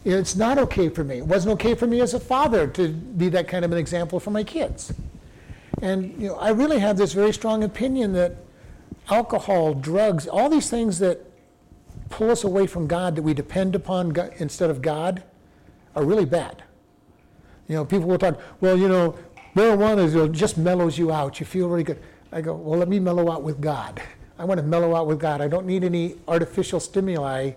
it's 0.06 0.36
not 0.36 0.58
okay 0.58 0.88
for 0.88 1.04
me. 1.04 1.18
It 1.18 1.28
wasn't 1.28 1.54
okay 1.54 1.76
for 1.76 1.88
me 1.88 2.00
as 2.00 2.14
a 2.14 2.20
father 2.20 2.68
to 2.68 2.90
be 2.90 3.28
that 3.30 3.48
kind 3.48 3.66
of 3.66 3.72
an 3.72 3.78
example 3.78 4.20
for 4.20 4.32
my 4.32 4.44
kids. 4.44 4.94
And 5.82 6.20
you 6.22 6.30
know, 6.30 6.36
I 6.36 6.50
really 6.50 6.80
have 6.80 6.98
this 6.98 7.14
very 7.14 7.34
strong 7.34 7.64
opinion 7.64 8.14
that 8.14 8.36
alcohol, 9.10 9.74
drugs, 9.74 10.28
all 10.28 10.50
these 10.50 10.70
things 10.70 11.00
that 11.00 11.20
pull 12.10 12.32
us 12.32 12.44
away 12.44 12.68
from 12.68 12.88
God, 12.88 13.16
that 13.16 13.22
we 13.22 13.34
depend 13.34 13.76
upon 13.76 14.10
God, 14.10 14.34
instead 14.38 14.70
of 14.70 14.82
God, 14.82 15.24
are 15.96 16.04
really 16.04 16.26
bad. 16.26 16.64
You 17.68 17.76
know, 17.76 17.86
people 17.86 18.08
will 18.08 18.18
talk, 18.18 18.40
well, 18.62 18.78
you 18.78 18.88
know, 18.88 19.18
marijuana 19.56 20.32
just 20.32 20.58
mellows 20.58 20.98
you 20.98 21.12
out. 21.12 21.40
You 21.40 21.46
feel 21.46 21.68
really 21.68 21.84
good. 21.84 22.02
I 22.32 22.42
go, 22.42 22.56
well, 22.56 22.80
let 22.80 22.88
me 22.88 23.00
mellow 23.00 23.32
out 23.32 23.44
with 23.44 23.62
God. 23.62 24.02
I 24.40 24.46
want 24.46 24.60
to 24.60 24.66
mellow 24.66 24.96
out 24.96 25.08
with 25.08 25.20
God. 25.20 25.42
I 25.42 25.48
don't 25.48 25.66
need 25.66 25.84
any 25.84 26.16
artificial 26.28 26.80
stimuli 26.80 27.52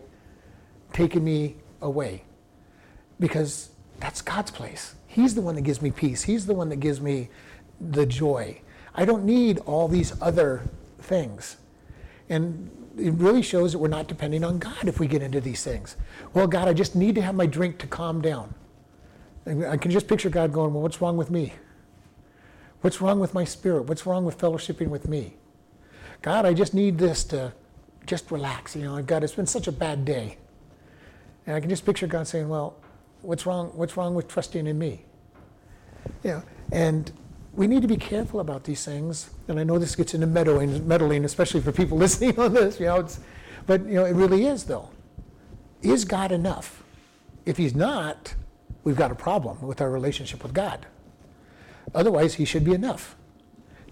taking 0.93 1.23
me 1.23 1.57
away 1.83 2.25
because 3.18 3.71
that's 3.99 4.23
God's 4.23 4.51
place. 4.51 4.95
He's 5.07 5.35
the 5.35 5.43
one 5.43 5.55
that 5.57 5.62
gives 5.62 5.83
me 5.83 5.91
peace. 5.91 6.23
He's 6.23 6.47
the 6.47 6.55
one 6.55 6.68
that 6.71 6.77
gives 6.77 7.01
me 7.01 7.29
the 7.81 8.07
joy. 8.07 8.61
I 8.95 9.05
don't 9.05 9.24
need 9.24 9.59
all 9.61 9.89
these 9.89 10.20
other 10.20 10.62
things. 10.99 11.57
And 12.28 12.70
it 12.99 13.14
really 13.14 13.43
shows 13.43 13.72
that 13.72 13.78
we're 13.78 13.89
not 13.89 14.07
depending 14.07 14.45
on 14.45 14.59
God 14.59 14.87
if 14.87 15.01
we 15.01 15.07
get 15.07 15.22
into 15.22 15.41
these 15.41 15.62
things. 15.62 15.97
Well, 16.35 16.47
God, 16.47 16.68
I 16.68 16.72
just 16.72 16.95
need 16.95 17.14
to 17.14 17.22
have 17.22 17.35
my 17.35 17.47
drink 17.47 17.78
to 17.78 17.87
calm 17.87 18.20
down. 18.20 18.55
And 19.47 19.64
I 19.64 19.76
can 19.76 19.91
just 19.91 20.07
picture 20.07 20.28
God 20.28 20.53
going, 20.53 20.74
Well, 20.74 20.83
what's 20.83 21.01
wrong 21.01 21.16
with 21.16 21.31
me? 21.31 21.55
What's 22.83 23.01
wrong 23.01 23.20
with 23.20 23.35
my 23.35 23.45
spirit? 23.45 23.83
What's 23.83 24.07
wrong 24.07 24.24
with 24.24 24.39
fellowshipping 24.39 24.89
with 24.89 25.09
me? 25.09 25.35
God, 26.22 26.47
I 26.47 26.55
just 26.55 26.74
need 26.74 26.99
this 26.99 27.24
to 27.24 27.53
just 28.07 28.31
relax. 28.31 28.74
You 28.76 28.83
know, 28.83 29.03
God, 29.03 29.22
it's 29.22 29.35
been 29.35 29.47
such 29.47 29.66
a 29.66 29.72
bad 29.72 30.05
day. 30.05 30.39
And 31.47 31.57
I 31.57 31.61
can 31.61 31.68
just 31.68 31.85
picture 31.85 32.07
God 32.07 32.26
saying, 32.26 32.49
well, 32.49 32.76
what's 33.22 33.47
wrong, 33.47 33.68
what's 33.74 33.97
wrong 33.97 34.14
with 34.14 34.28
trusting 34.28 34.66
in 34.66 34.78
me? 34.78 35.05
You 36.24 36.31
know, 36.31 36.43
and 36.72 37.12
we 37.53 37.67
need 37.67 37.83
to 37.83 37.89
be 37.89 37.97
careful 37.97 38.41
about 38.41 38.65
these 38.65 38.85
things. 38.85 39.31
And 39.49 39.59
I 39.59 39.65
know 39.65 39.79
this 39.79 39.97
gets 39.97 40.15
into 40.15 40.27
meddling, 40.27 40.87
meddling 40.87 41.25
especially 41.25 41.61
for 41.61 41.73
people 41.73 41.99
listening 42.05 42.39
on 42.39 42.55
this. 42.55 42.79
You 42.79 42.87
know, 42.87 43.07
but 43.67 43.85
you 43.87 43.95
know, 43.95 44.05
it 44.05 44.15
really 44.15 44.47
is 44.47 44.65
though. 44.65 44.91
Is 45.83 46.05
God 46.05 46.33
enough? 46.33 46.83
If 47.47 47.57
He's 47.57 47.75
not, 47.75 48.35
we've 48.85 48.97
got 48.97 49.11
a 49.11 49.15
problem 49.15 49.61
with 49.63 49.81
our 49.81 49.91
relationship 49.91 50.43
with 50.43 50.53
God. 50.53 50.87
Otherwise, 51.95 52.35
He 52.35 52.45
should 52.45 52.65
be 52.65 52.75
enough 52.75 53.17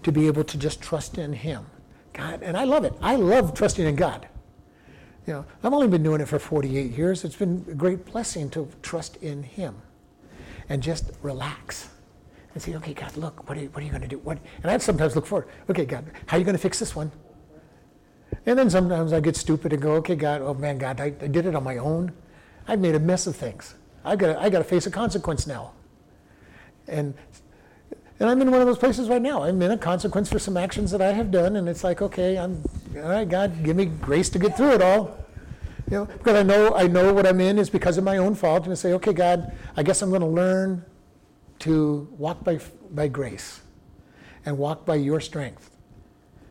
to 0.03 0.11
be 0.11 0.27
able 0.27 0.43
to 0.45 0.57
just 0.57 0.81
trust 0.81 1.17
in 1.17 1.33
Him. 1.33 1.65
God, 2.13 2.41
and 2.43 2.55
I 2.55 2.63
love 2.63 2.85
it. 2.85 2.93
I 3.01 3.15
love 3.15 3.53
trusting 3.53 3.85
in 3.85 3.95
God. 3.95 4.27
You 5.27 5.33
know, 5.33 5.45
I've 5.63 5.73
only 5.73 5.87
been 5.87 6.03
doing 6.03 6.21
it 6.21 6.27
for 6.27 6.39
48 6.39 6.91
years. 6.91 7.23
It's 7.23 7.35
been 7.35 7.65
a 7.69 7.73
great 7.73 8.05
blessing 8.05 8.49
to 8.51 8.69
trust 8.81 9.17
in 9.17 9.43
Him 9.43 9.81
and 10.69 10.81
just 10.81 11.11
relax 11.21 11.89
and 12.59 12.73
say, 12.73 12.75
okay, 12.75 12.93
God, 12.93 13.15
look, 13.15 13.47
what 13.47 13.57
are 13.57 13.61
you, 13.61 13.69
what 13.69 13.81
are 13.81 13.85
you 13.85 13.91
going 13.91 14.01
to 14.01 14.07
do? 14.07 14.17
What? 14.17 14.37
And 14.61 14.71
I'd 14.71 14.81
sometimes 14.81 15.15
look 15.15 15.25
forward, 15.25 15.47
okay, 15.69 15.85
God, 15.85 16.05
how 16.25 16.35
are 16.35 16.39
you 16.39 16.45
going 16.45 16.57
to 16.57 16.61
fix 16.61 16.77
this 16.77 16.93
one? 16.93 17.09
And 18.45 18.59
then 18.59 18.69
sometimes 18.69 19.13
I 19.13 19.21
get 19.21 19.37
stupid 19.37 19.71
and 19.71 19.81
go, 19.81 19.93
okay, 19.93 20.15
God, 20.15 20.41
oh 20.41 20.53
man, 20.53 20.77
God, 20.77 20.99
I, 20.99 21.05
I 21.05 21.27
did 21.27 21.45
it 21.45 21.55
on 21.55 21.63
my 21.63 21.77
own. 21.77 22.11
I've 22.67 22.79
made 22.79 22.95
a 22.95 22.99
mess 22.99 23.27
of 23.27 23.35
things. 23.35 23.75
I've 24.03 24.19
got 24.19 24.37
I 24.37 24.49
got 24.49 24.59
to 24.59 24.63
face 24.65 24.85
a 24.85 24.91
consequence 24.91 25.47
now. 25.47 25.71
And 26.87 27.13
and 28.19 28.29
I'm 28.29 28.41
in 28.41 28.51
one 28.51 28.59
of 28.59 28.67
those 28.67 28.77
places 28.77 29.07
right 29.07 29.21
now. 29.21 29.43
I'm 29.43 29.61
in 29.61 29.71
a 29.71 29.77
consequence 29.77 30.29
for 30.29 30.39
some 30.39 30.57
actions 30.57 30.91
that 30.91 31.01
I 31.01 31.13
have 31.13 31.31
done, 31.31 31.55
and 31.55 31.69
it's 31.69 31.83
like, 31.83 32.01
okay, 32.01 32.37
I'm 32.37 32.63
all 32.97 33.09
right, 33.09 33.27
God, 33.27 33.63
give 33.63 33.75
me 33.75 33.85
grace 33.85 34.29
to 34.31 34.39
get 34.39 34.57
through 34.57 34.73
it 34.73 34.81
all. 34.81 35.17
You 35.89 35.97
know, 35.97 36.05
because 36.05 36.35
I 36.35 36.43
know 36.43 36.75
I 36.75 36.87
know 36.87 37.13
what 37.13 37.25
I'm 37.25 37.39
in 37.39 37.57
is 37.57 37.69
because 37.69 37.97
of 37.97 38.03
my 38.03 38.17
own 38.17 38.35
fault, 38.35 38.63
and 38.63 38.71
I 38.71 38.75
say, 38.75 38.93
okay, 38.93 39.13
God, 39.13 39.55
I 39.75 39.83
guess 39.83 40.01
I'm 40.01 40.09
going 40.09 40.21
to 40.21 40.27
learn 40.27 40.85
to 41.59 42.07
walk 42.17 42.43
by, 42.43 42.59
by 42.91 43.07
grace 43.07 43.61
and 44.45 44.57
walk 44.57 44.85
by 44.85 44.95
your 44.95 45.19
strength. 45.19 45.69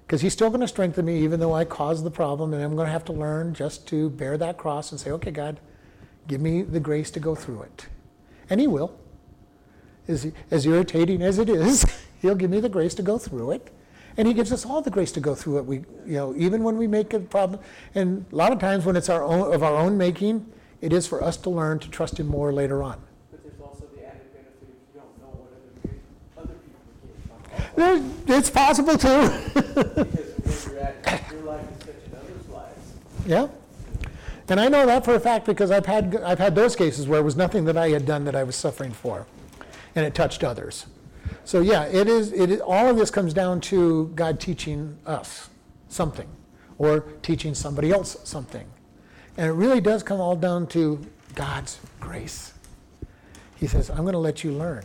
Because 0.07 0.23
he's 0.23 0.33
still 0.33 0.49
going 0.49 0.61
to 0.61 0.69
strengthen 0.69 1.05
me 1.05 1.23
even 1.23 1.39
though 1.41 1.55
I 1.55 1.65
caused 1.65 2.05
the 2.05 2.11
problem, 2.11 2.55
and 2.55 2.63
I'm 2.63 2.75
going 2.75 2.87
to 2.87 2.93
have 2.93 3.05
to 3.07 3.13
learn 3.13 3.53
just 3.53 3.87
to 3.89 4.09
bear 4.11 4.39
that 4.39 4.57
cross 4.57 4.91
and 4.91 4.99
say, 4.99 5.11
okay, 5.11 5.31
God, 5.31 5.61
give 6.27 6.41
me 6.41 6.63
the 6.63 6.81
grace 6.81 7.11
to 7.11 7.21
go 7.21 7.35
through 7.35 7.63
it. 7.63 7.89
And 8.49 8.61
he 8.61 8.67
will. 8.67 8.99
As, 10.07 10.33
as 10.51 10.65
irritating 10.65 11.21
as 11.21 11.39
it 11.39 11.51
is, 11.51 11.85
he'll 12.23 12.35
give 12.35 12.51
me 12.51 12.61
the 12.61 12.71
grace 12.71 12.95
to 12.95 13.03
go 13.03 13.19
through 13.19 13.51
it. 13.51 13.71
And 14.17 14.27
he 14.27 14.35
gives 14.35 14.51
us 14.51 14.65
all 14.65 14.81
the 14.81 14.91
grace 14.91 15.13
to 15.13 15.21
go 15.21 15.35
through 15.35 15.59
it. 15.59 15.67
We, 15.67 15.77
you 16.07 16.15
know, 16.15 16.35
even 16.37 16.63
when 16.63 16.77
we 16.77 16.87
make 16.87 17.13
a 17.13 17.21
problem, 17.21 17.61
and 17.95 18.25
a 18.33 18.37
lot 18.37 18.51
of 18.51 18.59
times 18.59 18.85
when 18.85 18.97
it's 18.97 19.09
our 19.09 19.23
own, 19.23 19.53
of 19.55 19.63
our 19.63 19.77
own 19.77 19.97
making, 19.97 20.51
it 20.81 20.93
is 20.93 21.07
for 21.07 21.23
us 21.23 21.37
to 21.39 21.51
learn 21.51 21.79
to 21.81 21.91
trust 21.91 22.19
him 22.19 22.27
more 22.27 22.53
later 22.53 22.83
on. 22.83 23.01
It's 27.77 28.51
possible 28.51 28.97
too. 28.97 29.31
Yeah. 33.29 33.49
And 34.49 34.59
I 34.59 34.69
know 34.69 34.87
that 34.87 35.05
for 35.05 35.15
a 35.15 35.21
fact 35.21 35.45
because 35.45 35.71
I've 35.71 35.85
had, 35.85 36.17
I've 36.17 36.39
had 36.39 36.55
those 36.55 36.75
cases 36.75 37.07
where 37.07 37.21
it 37.21 37.23
was 37.23 37.37
nothing 37.37 37.67
that 37.67 37.77
I 37.77 37.91
had 37.91 38.07
done 38.07 38.25
that 38.25 38.35
I 38.35 38.43
was 38.43 38.57
suffering 38.57 38.91
for, 38.91 39.27
and 39.95 40.07
it 40.07 40.15
touched 40.15 40.43
others. 40.43 40.87
So 41.45 41.61
yeah, 41.61 41.85
it 41.85 42.09
is, 42.09 42.33
it 42.33 42.51
is, 42.51 42.61
all 42.63 42.89
of 42.89 42.97
this 42.97 43.11
comes 43.11 43.35
down 43.35 43.61
to 43.63 44.11
God 44.15 44.41
teaching 44.41 44.99
us 45.05 45.51
something, 45.89 46.29
or 46.79 47.01
teaching 47.21 47.53
somebody 47.53 47.91
else 47.91 48.17
something. 48.25 48.67
And 49.37 49.47
it 49.47 49.53
really 49.53 49.83
does 49.83 50.03
come 50.03 50.21
all 50.21 50.35
down 50.35 50.67
to 50.69 51.05
God's 51.35 51.79
grace. 52.01 52.55
He 53.57 53.67
says, 53.67 53.91
I'm 53.91 53.99
going 53.99 54.13
to 54.13 54.19
let 54.19 54.43
you 54.43 54.53
learn. 54.53 54.85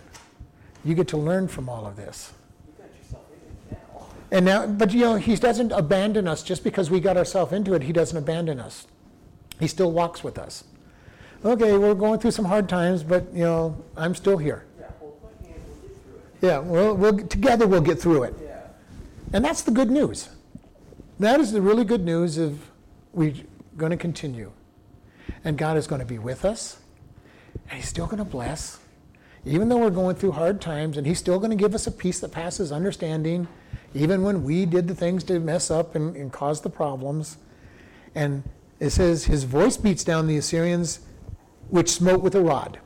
You 0.84 0.96
get 0.96 1.08
to 1.10 1.18
learn 1.18 1.48
from 1.48 1.70
all 1.70 1.86
of 1.86 1.96
this. 1.96 2.34
And 4.34 4.46
now, 4.46 4.66
but 4.66 4.92
you 4.92 5.02
know, 5.02 5.16
he 5.16 5.36
doesn't 5.36 5.72
abandon 5.72 6.28
us 6.28 6.42
just 6.42 6.64
because 6.64 6.90
we 6.90 7.00
got 7.00 7.18
ourselves 7.18 7.54
into 7.54 7.76
it. 7.76 7.84
He 7.84 7.94
doesn't 7.94 8.18
abandon 8.18 8.60
us. 8.60 8.88
He 9.60 9.68
still 9.68 9.92
walks 9.92 10.24
with 10.24 10.40
us. 10.40 10.64
Okay, 11.46 11.78
we're 11.78 11.94
going 11.94 12.20
through 12.20 12.32
some 12.32 12.46
hard 12.46 12.68
times, 12.68 13.04
but 13.04 13.32
you 13.32 13.44
know, 13.44 13.78
I'm 13.96 14.16
still 14.16 14.38
here. 14.38 14.66
Yeah, 16.42 16.60
we'll, 16.60 16.96
we'll 16.96 17.20
together 17.28 17.68
we'll 17.68 17.82
get 17.82 18.02
through 18.02 18.24
it. 18.24 18.34
Yeah. 18.44 18.62
And 19.34 19.46
that's 19.46 19.62
the 19.62 19.72
good 19.72 19.92
news. 19.92 20.30
That 21.20 21.40
is 21.40 21.52
the 21.52 21.62
really 21.62 21.86
good 21.86 22.04
news 22.04 22.40
of 22.40 22.60
we're 23.14 23.36
going 23.78 23.92
to 23.92 23.98
continue. 23.98 24.52
And 25.46 25.60
God 25.60 25.78
is 25.78 25.86
going 25.86 26.02
to 26.02 26.08
be 26.08 26.18
with 26.18 26.44
us. 26.44 26.80
And 27.70 27.78
He's 27.78 27.88
still 27.88 28.08
going 28.08 28.18
to 28.18 28.26
bless. 28.26 28.80
Even 29.46 29.70
though 29.70 29.78
we're 29.78 29.90
going 29.90 30.16
through 30.16 30.32
hard 30.32 30.62
times, 30.62 30.98
and 30.98 31.06
He's 31.06 31.20
still 31.20 31.40
going 31.40 31.52
to 31.52 31.58
give 31.58 31.76
us 31.76 31.88
a 31.88 31.92
peace 31.92 32.20
that 32.20 32.32
passes 32.32 32.72
understanding 32.72 33.48
even 33.94 34.24
when 34.24 34.44
we 34.44 34.66
did 34.66 34.88
the 34.88 34.96
things 34.96 35.24
to 35.26 35.40
mess 35.40 35.70
up 35.70 35.96
and, 35.96 36.16
and 36.16 36.32
cause 36.32 36.62
the 36.62 36.70
problems. 36.70 37.38
And 38.16 38.44
it 38.80 38.90
says, 38.90 39.26
His 39.26 39.44
voice 39.44 39.78
beats 39.78 40.04
down 40.04 40.28
the 40.28 40.38
Assyrians, 40.38 41.02
which 41.70 41.90
smote 41.90 42.22
with 42.22 42.36
a 42.36 42.42
rod, 42.42 42.80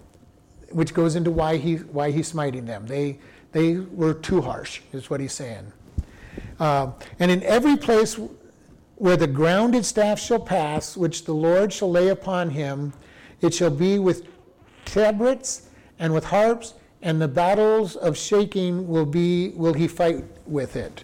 which 0.72 0.93
goes 0.93 1.16
into 1.16 1.32
why, 1.32 1.58
he, 1.58 1.76
why 1.76 2.12
he's 2.12 2.28
smiting 2.28 2.66
them. 2.66 2.88
They, 2.88 3.20
they 3.51 3.78
were 3.78 4.14
too 4.14 4.41
harsh, 4.41 4.82
is 4.91 5.10
what 5.10 5.20
he's 5.20 5.34
saying. 5.34 5.72
Uh, 6.60 6.91
and 7.20 7.32
in 7.32 7.41
every 7.43 7.78
place 7.78 8.20
where 8.95 9.18
the 9.18 9.28
grounded 9.28 9.86
staff 9.86 10.20
shall 10.20 10.39
pass, 10.39 10.97
which 10.97 11.26
the 11.26 11.34
Lord 11.34 11.72
shall 11.72 11.89
lay 11.89 12.10
upon 12.10 12.49
him, 12.49 12.93
it 13.41 13.53
shall 13.53 13.70
be 13.70 13.99
with 13.99 14.28
tabrets 14.86 15.66
and 16.00 16.14
with 16.14 16.26
harps 16.26 16.74
and 17.02 17.22
the 17.22 17.28
battles 17.28 17.95
of 17.95 18.18
shaking 18.18 18.88
will 18.88 19.06
be 19.06 19.50
will 19.50 19.74
he 19.74 19.88
fight 19.88 20.24
with 20.45 20.76
it. 20.76 21.04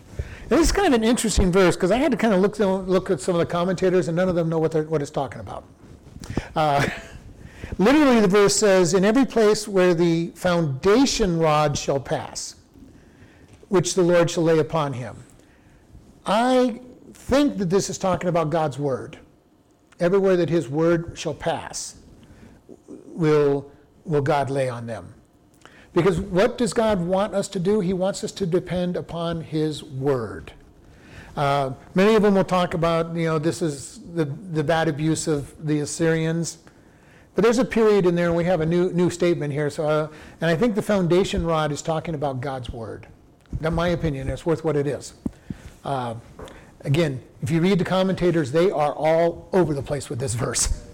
This 0.50 0.60
is 0.62 0.72
kind 0.72 0.88
of 0.88 0.94
an 0.94 1.04
interesting 1.04 1.52
verse 1.52 1.76
because 1.76 1.92
I 1.92 1.98
had 1.98 2.12
to 2.12 2.18
kind 2.18 2.34
of 2.34 2.42
look 2.42 2.60
look 2.60 3.10
at 3.10 3.20
some 3.20 3.36
of 3.36 3.40
the 3.40 3.46
commentators 3.46 4.08
and 4.08 4.16
none 4.16 4.30
of 4.30 4.36
them 4.36 4.50
know 4.50 4.60
what 4.60 4.74
what 4.88 5.02
it's 5.02 5.12
talking 5.12 5.40
about. 5.40 5.66
Uh, 6.56 6.88
literally, 7.78 8.20
the 8.20 8.28
verse 8.28 8.56
says, 8.56 8.94
"In 8.94 9.06
every 9.06 9.26
place 9.26 9.68
where 9.68 9.94
the 9.94 10.28
foundation 10.36 11.40
rod 11.40 11.78
shall 11.78 12.00
pass, 12.00 12.56
which 13.70 13.96
the 13.96 14.04
Lord 14.04 14.30
shall 14.30 14.44
lay 14.44 14.60
upon 14.60 14.94
him." 14.94 15.24
I 16.26 16.80
think 17.14 17.58
that 17.58 17.70
this 17.70 17.90
is 17.90 17.98
talking 17.98 18.30
about 18.30 18.50
God's 18.50 18.80
word. 18.80 19.18
Everywhere 20.00 20.38
that 20.38 20.50
His 20.50 20.70
word 20.70 21.14
shall 21.16 21.34
pass, 21.34 21.96
will 22.88 23.72
will 24.06 24.22
God 24.22 24.50
lay 24.50 24.70
on 24.70 24.86
them. 24.88 25.14
Because 25.94 26.20
what 26.20 26.58
does 26.58 26.74
God 26.74 27.02
want 27.02 27.36
us 27.36 27.48
to 27.50 27.60
do? 27.60 27.80
He 27.80 27.94
wants 27.94 28.24
us 28.24 28.32
to 28.34 28.46
depend 28.46 28.96
upon 28.96 29.42
His 29.42 29.84
Word. 29.84 30.54
Uh, 31.36 31.74
many 31.96 32.16
of 32.16 32.22
them 32.22 32.36
will 32.36 32.44
talk 32.44 32.74
about, 32.74 33.16
you 33.16 33.26
know, 33.26 33.40
this 33.40 33.62
is 33.62 34.00
the, 34.14 34.26
the 34.26 34.64
bad 34.64 34.88
abuse 34.88 35.28
of 35.28 35.54
the 35.66 35.80
Assyrians. 35.80 36.60
But 37.36 37.44
there's 37.44 37.58
a 37.58 37.66
period 37.66 38.06
in 38.06 38.14
there, 38.16 38.28
and 38.28 38.36
we 38.36 38.44
have 38.44 38.62
a 38.62 38.66
new, 38.66 38.92
new 38.92 39.10
statement 39.10 39.54
here. 39.54 39.70
So, 39.70 39.88
uh, 39.88 40.08
and 40.42 40.50
I 40.52 40.56
think 40.56 40.76
the 40.76 40.82
foundation 40.82 41.46
rod 41.46 41.72
is 41.72 41.82
talking 41.82 42.14
about 42.14 42.42
God's 42.42 42.70
Word. 42.70 43.08
In 43.62 43.74
my 43.74 43.90
opinion, 43.90 44.30
it's 44.30 44.46
worth 44.46 44.64
what 44.64 44.76
it 44.76 44.86
is. 44.86 45.14
Uh, 45.84 46.16
again, 46.82 47.22
if 47.42 47.50
you 47.50 47.62
read 47.62 47.80
the 47.80 47.86
commentators, 47.86 48.52
they 48.52 48.70
are 48.70 48.94
all 48.94 49.50
over 49.54 49.74
the 49.74 49.82
place 49.82 50.10
with 50.10 50.20
this 50.20 50.34
verse. 50.36 50.86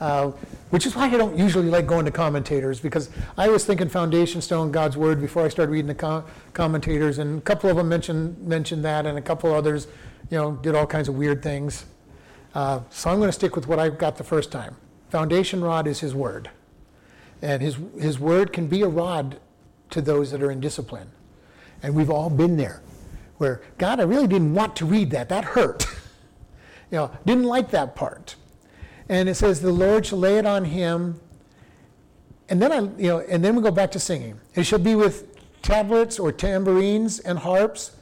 Uh, 0.00 0.32
which 0.70 0.86
is 0.86 0.96
why 0.96 1.04
I 1.04 1.16
don't 1.16 1.38
usually 1.38 1.70
like 1.70 1.86
going 1.86 2.04
to 2.04 2.10
commentators 2.10 2.80
because 2.80 3.08
I 3.38 3.48
was 3.48 3.64
thinking 3.64 3.88
foundation 3.88 4.40
stone, 4.40 4.72
God's 4.72 4.96
word, 4.96 5.20
before 5.20 5.44
I 5.44 5.48
started 5.48 5.70
reading 5.70 5.86
the 5.86 5.94
com- 5.94 6.24
commentators, 6.52 7.18
and 7.18 7.38
a 7.38 7.40
couple 7.40 7.70
of 7.70 7.76
them 7.76 7.88
mentioned 7.88 8.38
mentioned 8.40 8.84
that, 8.84 9.06
and 9.06 9.16
a 9.16 9.22
couple 9.22 9.54
others, 9.54 9.86
you 10.30 10.36
know, 10.36 10.52
did 10.52 10.74
all 10.74 10.86
kinds 10.86 11.08
of 11.08 11.14
weird 11.14 11.42
things. 11.42 11.84
Uh, 12.56 12.80
so 12.90 13.08
I'm 13.08 13.18
going 13.18 13.28
to 13.28 13.32
stick 13.32 13.54
with 13.54 13.68
what 13.68 13.78
I 13.78 13.88
got 13.88 14.16
the 14.16 14.24
first 14.24 14.50
time. 14.50 14.76
Foundation 15.10 15.62
rod 15.62 15.86
is 15.86 16.00
His 16.00 16.12
word, 16.12 16.50
and 17.40 17.62
His 17.62 17.78
His 18.00 18.18
word 18.18 18.52
can 18.52 18.66
be 18.66 18.82
a 18.82 18.88
rod 18.88 19.38
to 19.90 20.00
those 20.00 20.32
that 20.32 20.42
are 20.42 20.50
in 20.50 20.58
discipline, 20.58 21.08
and 21.84 21.94
we've 21.94 22.10
all 22.10 22.30
been 22.30 22.56
there, 22.56 22.82
where 23.38 23.62
God, 23.78 24.00
I 24.00 24.02
really 24.02 24.26
didn't 24.26 24.54
want 24.54 24.74
to 24.76 24.86
read 24.86 25.12
that. 25.12 25.28
That 25.28 25.44
hurt. 25.44 25.86
you 26.90 26.98
know, 26.98 27.12
didn't 27.24 27.44
like 27.44 27.70
that 27.70 27.94
part 27.94 28.34
and 29.08 29.28
it 29.28 29.34
says 29.34 29.60
the 29.60 29.72
Lord 29.72 30.06
shall 30.06 30.18
lay 30.18 30.38
it 30.38 30.46
on 30.46 30.64
him. 30.64 31.20
And 32.48 32.60
then 32.60 32.72
I, 32.72 32.80
you 33.00 33.08
know, 33.08 33.20
and 33.20 33.44
then 33.44 33.56
we 33.56 33.62
go 33.62 33.70
back 33.70 33.90
to 33.92 34.00
singing. 34.00 34.38
It 34.54 34.64
shall 34.64 34.78
be 34.78 34.94
with 34.94 35.34
tabrets 35.62 36.18
or 36.18 36.30
tambourines 36.30 37.20
and 37.20 37.38
harps, 37.38 37.92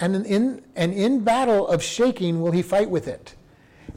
and 0.00 0.26
in 0.26 0.62
and 0.74 0.92
in 0.92 1.24
battle 1.24 1.68
of 1.68 1.82
shaking 1.82 2.40
will 2.40 2.52
he 2.52 2.62
fight 2.62 2.88
with 2.88 3.08
it. 3.08 3.34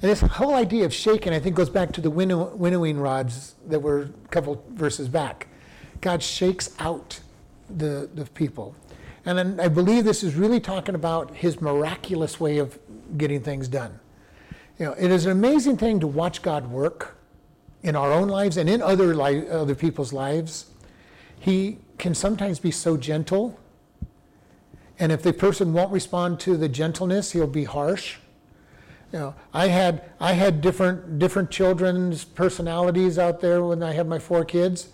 And 0.02 0.10
this 0.10 0.22
whole 0.22 0.56
idea 0.56 0.86
of 0.86 0.94
shaking, 0.94 1.32
I 1.34 1.40
think, 1.40 1.56
goes 1.56 1.70
back 1.70 1.92
to 1.94 2.02
the 2.02 2.10
winnow, 2.10 2.56
winnowing 2.56 3.00
rods 3.00 3.56
that 3.68 3.80
were 3.80 4.02
a 4.02 4.28
couple 4.30 4.64
verses 4.70 5.08
back. 5.08 5.48
God 6.02 6.24
shakes 6.24 6.76
out 6.80 7.20
the, 7.70 8.10
the 8.14 8.26
people. 8.26 8.76
And 9.26 9.62
I 9.62 9.68
believe 9.68 10.04
this 10.04 10.24
is 10.24 10.34
really 10.34 10.60
talking 10.60 10.96
about 10.96 11.36
his 11.36 11.62
miraculous 11.62 12.40
way 12.40 12.58
of 12.58 12.80
getting 13.18 13.42
things 13.42 13.68
done. 13.68 14.00
You 14.78 14.88
know, 14.88 14.92
it 14.94 15.12
is 15.12 15.26
an 15.26 15.32
amazing 15.32 15.78
thing 15.78 16.00
to 16.00 16.08
watch 16.08 16.42
God 16.42 16.68
work 16.72 17.18
in 17.84 17.96
our 17.96 18.12
own 18.12 18.28
lives 18.28 18.58
and 18.58 18.70
in 18.70 18.82
other, 18.82 19.16
li- 19.16 19.48
other 19.48 19.76
people's 19.76 20.14
lives. 20.14 20.68
He 21.40 21.80
can 21.98 22.16
sometimes 22.16 22.60
be 22.60 22.72
so 22.72 22.98
gentle. 22.98 23.60
And 25.00 25.12
if 25.12 25.24
the 25.24 25.34
person 25.34 25.74
won't 25.74 25.92
respond 25.92 26.40
to 26.42 26.58
the 26.58 26.70
gentleness, 26.70 27.32
he'll 27.32 27.48
be 27.48 27.64
harsh. 27.64 28.18
You 29.12 29.20
know, 29.20 29.36
I 29.54 29.68
had 29.68 30.04
I 30.20 30.34
had 30.34 30.62
different 30.62 31.20
different 31.20 31.52
children's 31.52 32.24
personalities 32.24 33.20
out 33.20 33.42
there 33.42 33.64
when 33.64 33.84
I 33.84 33.92
had 33.92 34.08
my 34.08 34.20
four 34.20 34.46
kids. 34.46 34.90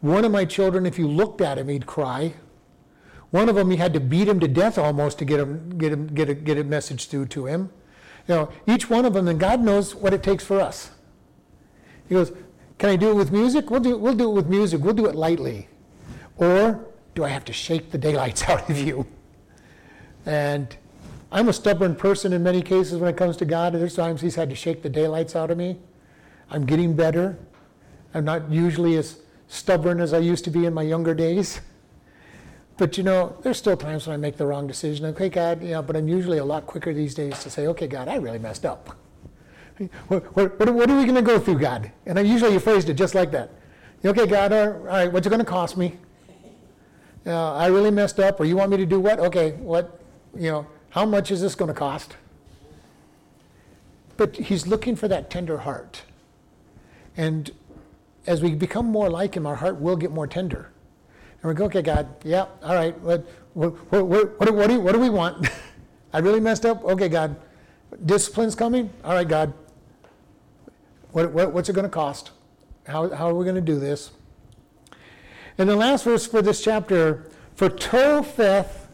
One 0.00 0.24
of 0.24 0.32
my 0.32 0.46
children, 0.46 0.86
if 0.86 0.98
you 0.98 1.06
looked 1.06 1.42
at 1.42 1.58
him, 1.58 1.68
he'd 1.68 1.84
cry. 1.84 2.34
One 3.30 3.48
of 3.48 3.54
them, 3.54 3.70
you 3.70 3.76
had 3.76 3.92
to 3.92 4.00
beat 4.00 4.28
him 4.28 4.40
to 4.40 4.48
death 4.48 4.78
almost 4.78 5.18
to 5.18 5.24
get 5.26 5.40
him 5.40 5.76
get 5.76 5.92
him 5.92 6.06
get 6.06 6.30
a, 6.30 6.34
get 6.34 6.56
a 6.56 6.64
message 6.64 7.08
through 7.08 7.26
to 7.26 7.46
him. 7.46 7.70
You 8.28 8.34
know, 8.34 8.52
each 8.66 8.88
one 8.88 9.04
of 9.04 9.14
them, 9.14 9.28
and 9.28 9.38
God 9.38 9.60
knows 9.60 9.94
what 9.94 10.14
it 10.14 10.22
takes 10.22 10.44
for 10.44 10.60
us. 10.60 10.90
He 12.08 12.14
goes, 12.14 12.32
"Can 12.78 12.90
I 12.90 12.96
do 12.96 13.10
it 13.10 13.14
with 13.14 13.32
music? 13.32 13.70
We'll 13.70 13.80
do 13.80 13.96
we'll 13.96 14.14
do 14.14 14.30
it 14.30 14.34
with 14.34 14.48
music. 14.48 14.80
We'll 14.82 14.94
do 14.94 15.06
it 15.06 15.14
lightly, 15.14 15.68
or 16.36 16.84
do 17.14 17.24
I 17.24 17.28
have 17.28 17.44
to 17.46 17.52
shake 17.52 17.90
the 17.90 17.98
daylights 17.98 18.42
out 18.48 18.68
of 18.68 18.78
you?" 18.78 19.06
And 20.26 20.76
I'm 21.32 21.48
a 21.48 21.52
stubborn 21.52 21.94
person 21.94 22.32
in 22.32 22.42
many 22.42 22.62
cases 22.62 22.98
when 22.98 23.08
it 23.08 23.16
comes 23.16 23.36
to 23.38 23.44
God. 23.44 23.74
There's 23.74 23.94
times 23.94 24.20
He's 24.20 24.34
had 24.34 24.50
to 24.50 24.56
shake 24.56 24.82
the 24.82 24.88
daylights 24.88 25.36
out 25.36 25.50
of 25.50 25.58
me. 25.58 25.78
I'm 26.50 26.66
getting 26.66 26.94
better. 26.94 27.38
I'm 28.12 28.24
not 28.24 28.50
usually 28.50 28.96
as 28.96 29.18
stubborn 29.48 30.00
as 30.00 30.12
I 30.12 30.18
used 30.18 30.44
to 30.44 30.50
be 30.50 30.66
in 30.66 30.74
my 30.74 30.82
younger 30.82 31.14
days. 31.14 31.60
But 32.80 32.96
you 32.96 33.04
know, 33.04 33.36
there's 33.42 33.58
still 33.58 33.76
times 33.76 34.06
when 34.06 34.14
I 34.14 34.16
make 34.16 34.38
the 34.38 34.46
wrong 34.46 34.66
decision. 34.66 35.04
Okay, 35.04 35.28
God, 35.28 35.62
yeah, 35.62 35.82
but 35.82 35.96
I'm 35.96 36.08
usually 36.08 36.38
a 36.38 36.44
lot 36.46 36.66
quicker 36.66 36.94
these 36.94 37.14
days 37.14 37.38
to 37.40 37.50
say, 37.50 37.66
okay, 37.66 37.86
God, 37.86 38.08
I 38.08 38.14
really 38.16 38.38
messed 38.38 38.64
up. 38.64 38.96
What, 40.08 40.34
what, 40.34 40.58
what 40.58 40.90
are 40.90 40.96
we 40.96 41.04
going 41.04 41.14
to 41.14 41.20
go 41.20 41.38
through, 41.38 41.58
God? 41.58 41.92
And 42.06 42.18
I 42.18 42.22
usually 42.22 42.58
phrased 42.58 42.88
it 42.88 42.94
just 42.94 43.14
like 43.14 43.32
that. 43.32 43.50
Okay, 44.02 44.26
God, 44.26 44.54
all 44.54 44.70
right, 44.70 45.12
what's 45.12 45.26
it 45.26 45.28
going 45.28 45.40
to 45.40 45.44
cost 45.44 45.76
me? 45.76 45.98
Uh, 47.26 47.52
I 47.52 47.66
really 47.66 47.90
messed 47.90 48.18
up, 48.18 48.40
or 48.40 48.46
you 48.46 48.56
want 48.56 48.70
me 48.70 48.78
to 48.78 48.86
do 48.86 48.98
what? 48.98 49.18
Okay, 49.20 49.52
what, 49.52 50.00
you 50.34 50.50
know, 50.50 50.66
how 50.88 51.04
much 51.04 51.30
is 51.30 51.42
this 51.42 51.54
going 51.54 51.68
to 51.68 51.74
cost? 51.74 52.16
But 54.16 54.36
he's 54.36 54.66
looking 54.66 54.96
for 54.96 55.06
that 55.06 55.28
tender 55.28 55.58
heart. 55.58 56.04
And 57.14 57.50
as 58.26 58.40
we 58.40 58.54
become 58.54 58.86
more 58.86 59.10
like 59.10 59.34
him, 59.34 59.46
our 59.46 59.56
heart 59.56 59.78
will 59.78 59.96
get 59.96 60.12
more 60.12 60.26
tender. 60.26 60.69
And 61.42 61.48
we 61.48 61.54
go, 61.54 61.64
okay, 61.64 61.82
God, 61.82 62.08
yeah, 62.24 62.46
all 62.62 62.74
right, 62.74 62.98
what, 63.00 63.26
what, 63.54 63.72
what, 63.90 64.38
what, 64.38 64.68
do, 64.68 64.80
what 64.80 64.92
do 64.92 64.98
we 64.98 65.10
want? 65.10 65.48
I 66.12 66.18
really 66.18 66.40
messed 66.40 66.66
up? 66.66 66.84
Okay, 66.84 67.08
God. 67.08 67.36
Discipline's 68.04 68.54
coming? 68.54 68.90
All 69.04 69.14
right, 69.14 69.26
God. 69.26 69.52
What, 71.12 71.32
what, 71.32 71.52
what's 71.52 71.68
it 71.68 71.72
going 71.72 71.84
to 71.84 71.90
cost? 71.90 72.30
How, 72.86 73.08
how 73.10 73.28
are 73.28 73.34
we 73.34 73.44
going 73.44 73.56
to 73.56 73.60
do 73.60 73.78
this? 73.78 74.10
And 75.58 75.68
the 75.68 75.76
last 75.76 76.04
verse 76.04 76.26
for 76.26 76.42
this 76.42 76.62
chapter, 76.62 77.28
for 77.54 77.68
Topheth 77.68 78.88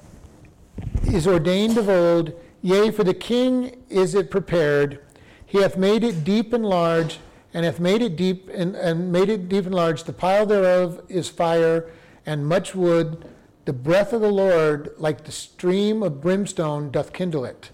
is 1.04 1.26
ordained 1.26 1.78
of 1.78 1.88
old, 1.88 2.32
yea, 2.62 2.90
for 2.90 3.04
the 3.04 3.14
king 3.14 3.84
is 3.88 4.14
it 4.14 4.30
prepared. 4.30 5.00
He 5.44 5.62
hath 5.62 5.76
made 5.76 6.02
it 6.02 6.24
deep 6.24 6.52
and 6.52 6.64
large, 6.64 7.18
and 7.54 7.64
hath 7.64 7.80
made 7.80 8.02
it 8.02 8.16
deep 8.16 8.50
and, 8.52 8.74
and 8.74 9.12
made 9.12 9.28
it 9.28 9.48
deep 9.48 9.64
and 9.66 9.74
large. 9.74 10.04
The 10.04 10.12
pile 10.12 10.44
thereof 10.44 11.00
is 11.08 11.28
fire 11.28 11.90
and 12.26 12.46
much 12.46 12.74
wood. 12.74 13.24
The 13.64 13.72
breath 13.72 14.12
of 14.12 14.20
the 14.20 14.30
Lord, 14.30 14.90
like 14.98 15.24
the 15.24 15.32
stream 15.32 16.02
of 16.02 16.20
brimstone, 16.20 16.90
doth 16.90 17.12
kindle 17.12 17.44
it. 17.44 17.70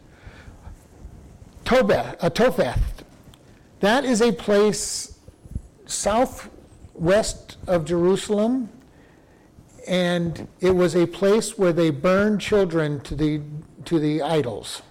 Tobeth, 1.65 2.17
uh, 2.21 2.31
Topheth, 2.31 3.05
that 3.81 4.05
is 4.05 4.21
a 4.23 4.33
place 4.33 5.19
southwest 5.87 7.57
of 7.67 7.85
Jerusalem, 7.85 8.69
and 9.87 10.49
it 10.61 10.71
was 10.71 10.95
a 10.95 11.07
place 11.07 11.59
where 11.59 11.73
they 11.73 11.91
burned 11.91 12.41
children 12.41 13.01
to 13.01 13.15
the 13.15 13.41
to 13.85 13.99
the 13.99 14.23
idols. 14.23 14.83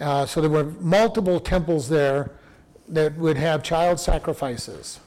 Uh, 0.00 0.26
so 0.26 0.40
there 0.40 0.50
were 0.50 0.64
multiple 0.64 1.38
temples 1.38 1.88
there 1.88 2.30
that 2.88 3.16
would 3.16 3.36
have 3.36 3.62
child 3.62 4.00
sacrifices. 4.00 5.00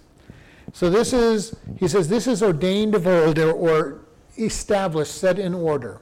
So 0.75 0.89
this 0.89 1.13
is, 1.13 1.55
he 1.77 1.87
says, 1.87 2.09
this 2.09 2.27
is 2.27 2.43
ordained 2.43 2.95
of 2.95 3.07
old 3.07 3.39
or, 3.39 3.53
or 3.53 4.01
established, 4.37 5.15
set 5.15 5.39
in 5.39 5.53
order. 5.53 6.01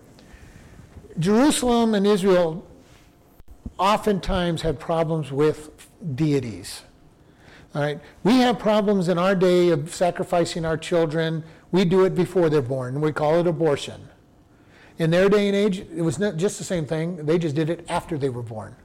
Jerusalem 1.20 1.94
and 1.94 2.08
Israel 2.08 2.66
oftentimes 3.78 4.64
had 4.64 4.80
problems 4.80 5.32
with 5.32 5.70
deities. 6.16 6.82
All 7.76 7.84
right, 7.84 8.00
we 8.24 8.38
have 8.38 8.58
problems 8.58 9.10
in 9.10 9.20
our 9.20 9.36
day 9.36 9.70
of 9.70 9.94
sacrificing 9.94 10.66
our 10.66 10.76
children. 10.76 11.44
We 11.72 11.86
do 11.86 12.04
it 12.06 12.16
before 12.16 12.50
they're 12.50 12.64
born. 12.64 13.00
We 13.00 13.12
call 13.12 13.42
it 13.42 13.46
abortion. 13.46 14.10
In 14.98 15.12
their 15.12 15.30
day 15.30 15.50
and 15.50 15.56
age, 15.56 15.82
it 15.96 16.02
was 16.02 16.18
not 16.18 16.38
just 16.38 16.58
the 16.58 16.64
same 16.64 16.88
thing. 16.88 17.28
They 17.28 17.38
just 17.38 17.56
did 17.56 17.70
it 17.70 17.86
after 17.90 18.18
they 18.18 18.30
were 18.30 18.42
born. 18.42 18.76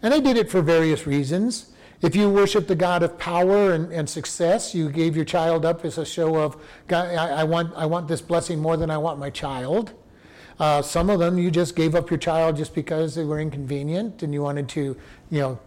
And 0.00 0.14
they 0.14 0.20
did 0.20 0.36
it 0.36 0.48
for 0.48 0.62
various 0.62 1.08
reasons. 1.08 1.73
If 2.02 2.14
you 2.14 2.28
worship 2.28 2.66
the 2.66 2.74
God 2.74 3.02
of 3.02 3.18
power 3.18 3.72
and, 3.72 3.92
and 3.92 4.08
success, 4.08 4.74
you 4.74 4.90
gave 4.90 5.16
your 5.16 5.24
child 5.24 5.64
up 5.64 5.84
as 5.84 5.96
a 5.96 6.04
show 6.04 6.36
of, 6.36 6.56
God, 6.86 7.14
I, 7.14 7.40
I 7.40 7.44
want, 7.44 7.72
I 7.74 7.86
want 7.86 8.08
this 8.08 8.20
blessing 8.20 8.60
more 8.60 8.76
than 8.76 8.90
I 8.90 8.98
want 8.98 9.18
my 9.18 9.30
child. 9.30 9.92
Uh, 10.58 10.82
some 10.82 11.10
of 11.10 11.18
them, 11.18 11.38
you 11.38 11.50
just 11.50 11.74
gave 11.74 11.94
up 11.94 12.10
your 12.10 12.18
child 12.18 12.56
just 12.56 12.74
because 12.74 13.14
they 13.14 13.24
were 13.24 13.40
inconvenient 13.40 14.22
and 14.22 14.32
you 14.32 14.42
wanted 14.42 14.68
to, 14.70 14.96
you 15.30 15.40
know, 15.40 15.58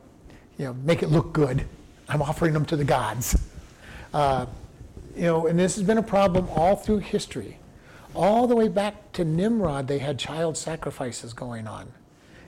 you 0.57 0.65
know, 0.65 0.73
make 0.73 1.03
it 1.03 1.09
look 1.09 1.33
good. 1.33 1.65
I'm 2.09 2.21
offering 2.21 2.53
them 2.53 2.65
to 2.65 2.75
the 2.75 2.85
gods. 2.85 3.37
Uh, 4.13 4.45
you 5.15 5.23
know, 5.23 5.47
and 5.47 5.59
this 5.59 5.75
has 5.75 5.83
been 5.83 5.97
a 5.97 6.03
problem 6.03 6.47
all 6.49 6.75
through 6.75 6.99
history. 6.99 7.57
All 8.15 8.47
the 8.47 8.55
way 8.55 8.67
back 8.67 9.11
to 9.13 9.25
Nimrod, 9.25 9.87
they 9.87 9.99
had 9.99 10.17
child 10.17 10.57
sacrifices 10.57 11.33
going 11.33 11.67
on. 11.67 11.91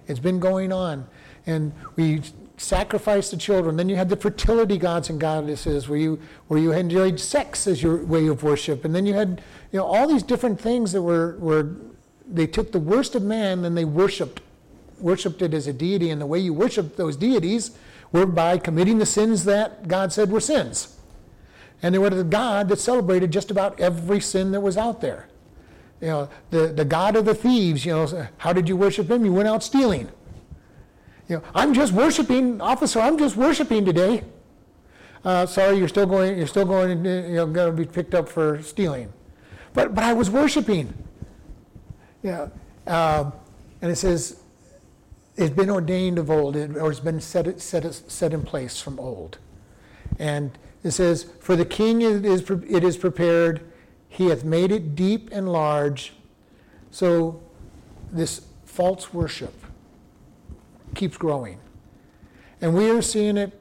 It's 0.08 0.20
been 0.20 0.40
going 0.40 0.72
on. 0.72 1.08
And 1.46 1.74
we 1.96 2.22
sacrificed 2.60 3.32
the 3.32 3.38
children. 3.38 3.78
Then 3.78 3.90
you 3.90 3.96
had 3.96 4.10
the 4.10 4.16
fertility 4.16 4.78
gods 4.78 5.10
and 5.10 5.20
goddesses 5.20 5.88
where 5.88 6.00
you, 6.00 6.20
where 6.48 6.60
you 6.60 6.72
enjoyed 6.72 7.20
sex 7.20 7.68
as 7.68 7.82
your 7.82 8.04
way 8.06 8.28
of 8.28 8.44
worship. 8.44 8.86
And 8.86 8.94
then 8.94 9.06
you 9.06 9.14
had 9.14 9.42
you 9.72 9.80
know, 9.80 9.86
all 9.86 10.08
these 10.08 10.24
different 10.24 10.60
things 10.60 10.92
that 10.92 11.02
were, 11.02 11.38
were 11.40 11.76
they 12.28 12.48
took 12.48 12.72
the 12.72 12.80
worst 12.80 13.16
of 13.16 13.24
man 13.24 13.66
and 13.66 13.78
they 13.78 13.86
worshiped, 13.86 14.42
worshiped 15.00 15.42
it 15.42 15.54
as 15.54 15.68
a 15.68 15.74
deity. 15.74 16.10
And 16.10 16.20
the 16.20 16.26
way 16.26 16.40
you 16.40 16.54
worshiped 16.54 16.98
those 16.98 17.16
deities 17.16 17.72
were 18.12 18.26
by 18.26 18.58
committing 18.58 18.98
the 18.98 19.06
sins 19.06 19.46
that 19.46 19.88
God 19.88 20.12
said 20.12 20.32
were 20.32 20.40
sins. 20.40 20.98
And 21.82 21.96
they 21.96 22.00
were 22.00 22.10
the 22.10 22.24
God 22.24 22.68
that 22.70 22.80
celebrated 22.80 23.32
just 23.32 23.52
about 23.52 23.80
every 23.80 24.20
sin 24.20 24.52
that 24.52 24.62
was 24.62 24.78
out 24.78 25.02
there. 25.02 25.28
You 26.02 26.08
know, 26.08 26.30
the, 26.50 26.68
the 26.68 26.86
God 26.86 27.16
of 27.16 27.26
the 27.26 27.36
thieves, 27.36 27.86
you 27.86 27.94
know, 27.94 28.28
how 28.38 28.54
did 28.54 28.68
you 28.68 28.76
worship 28.76 29.10
him? 29.10 29.24
You 29.24 29.34
went 29.34 29.48
out 29.48 29.64
stealing. 29.64 30.10
You 31.30 31.36
know, 31.36 31.44
I'm 31.54 31.76
just 31.76 31.94
worshiping, 31.94 32.60
officer, 32.60 33.00
I'm 33.00 33.18
just 33.18 33.36
worshiping 33.36 33.86
today. 33.86 34.24
Uh, 35.24 35.46
sorry, 35.46 35.78
you're 35.78 35.88
still 35.88 36.08
going, 36.08 36.38
you're 36.38 36.48
still 36.48 36.66
going, 36.66 37.06
You're 37.06 37.46
going 37.46 37.76
to 37.76 37.84
be 37.84 37.86
picked 37.86 38.16
up 38.16 38.28
for 38.28 38.62
stealing. 38.64 39.14
But, 39.74 39.94
but 39.94 40.04
I 40.04 40.14
was 40.14 40.30
worshiping. 40.32 40.92
Yeah. 42.24 42.48
Uh, 42.88 43.30
and 43.82 43.92
it 43.92 43.96
says, 43.98 44.40
it's 45.38 45.56
been 45.56 45.70
ordained 45.70 46.18
of 46.18 46.32
old, 46.32 46.56
or 46.56 46.90
it's 46.90 47.00
been 47.00 47.22
set, 47.22 47.62
set, 47.62 47.94
set 47.94 48.34
in 48.34 48.42
place 48.42 48.82
from 48.82 49.00
old. 49.00 49.38
And 50.18 50.58
it 50.84 50.92
says, 50.92 51.28
For 51.40 51.56
the 51.56 51.64
king 51.64 52.02
it 52.02 52.26
is, 52.26 52.50
it 52.50 52.84
is 52.84 52.98
prepared, 52.98 53.72
he 54.08 54.28
hath 54.28 54.44
made 54.44 54.72
it 54.72 54.96
deep 54.96 55.30
and 55.32 55.52
large. 55.52 56.14
So 56.90 57.40
this 58.12 58.42
false 58.66 59.14
worship 59.14 59.54
keeps 60.96 61.18
growing. 61.18 61.60
And 62.62 62.76
we 62.76 62.90
are 62.90 63.02
seeing 63.02 63.38
it 63.38 63.60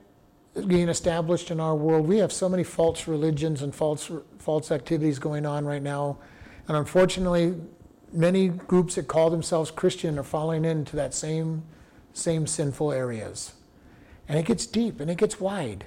being 0.66 0.88
established 0.88 1.50
in 1.50 1.60
our 1.60 1.74
world. 1.74 2.06
We 2.08 2.18
have 2.18 2.32
so 2.32 2.48
many 2.48 2.64
false 2.64 3.06
religions 3.06 3.62
and 3.62 3.74
false, 3.74 4.10
false 4.38 4.72
activities 4.72 5.18
going 5.18 5.46
on 5.46 5.64
right 5.64 5.82
now. 5.82 6.18
And 6.66 6.76
unfortunately, 6.76 7.54
many 8.12 8.48
groups 8.48 8.96
that 8.96 9.06
call 9.06 9.30
themselves 9.30 9.70
Christian 9.70 10.18
are 10.18 10.24
falling 10.24 10.64
into 10.64 10.96
that 10.96 11.14
same, 11.14 11.62
same 12.12 12.46
sinful 12.46 12.92
areas. 12.92 13.52
And 14.28 14.38
it 14.38 14.46
gets 14.46 14.66
deep 14.66 15.00
and 15.00 15.10
it 15.10 15.16
gets 15.16 15.40
wide. 15.40 15.86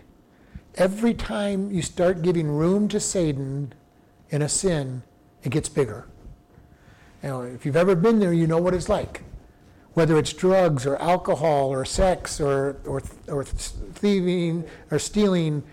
Every 0.76 1.14
time 1.14 1.72
you 1.72 1.82
start 1.82 2.22
giving 2.22 2.48
room 2.48 2.88
to 2.90 3.00
Satan 3.00 3.74
in 4.30 4.42
a 4.42 4.48
sin, 4.48 5.04
it 5.44 5.50
gets 5.50 5.68
bigger. 5.68 6.08
Know, 7.22 7.42
if 7.42 7.66
you've 7.66 7.76
ever 7.76 7.96
been 7.96 8.20
there, 8.20 8.34
you 8.34 8.48
know 8.48 8.58
what 8.58 8.74
it's 8.74 8.90
like. 8.90 9.22
Whether 9.94 10.18
it's 10.18 10.32
drugs 10.32 10.86
or 10.86 10.96
alcohol 10.98 11.70
or 11.70 11.84
sex 11.84 12.40
or, 12.40 12.78
or, 12.86 13.02
or 13.28 13.44
thieving 13.44 14.64
or 14.90 15.00
stealing, 15.00 15.64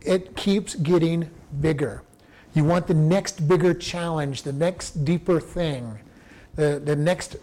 it 0.00 0.34
keeps 0.36 0.74
getting 0.74 1.30
bigger. 1.60 2.02
You 2.54 2.64
want 2.64 2.86
the 2.86 2.94
next 2.94 3.46
bigger 3.46 3.72
challenge, 3.72 4.42
the 4.42 4.52
next 4.52 5.04
deeper 5.04 5.40
thing, 5.40 5.98
the, 6.56 6.82
the 6.84 6.96
next 6.96 7.36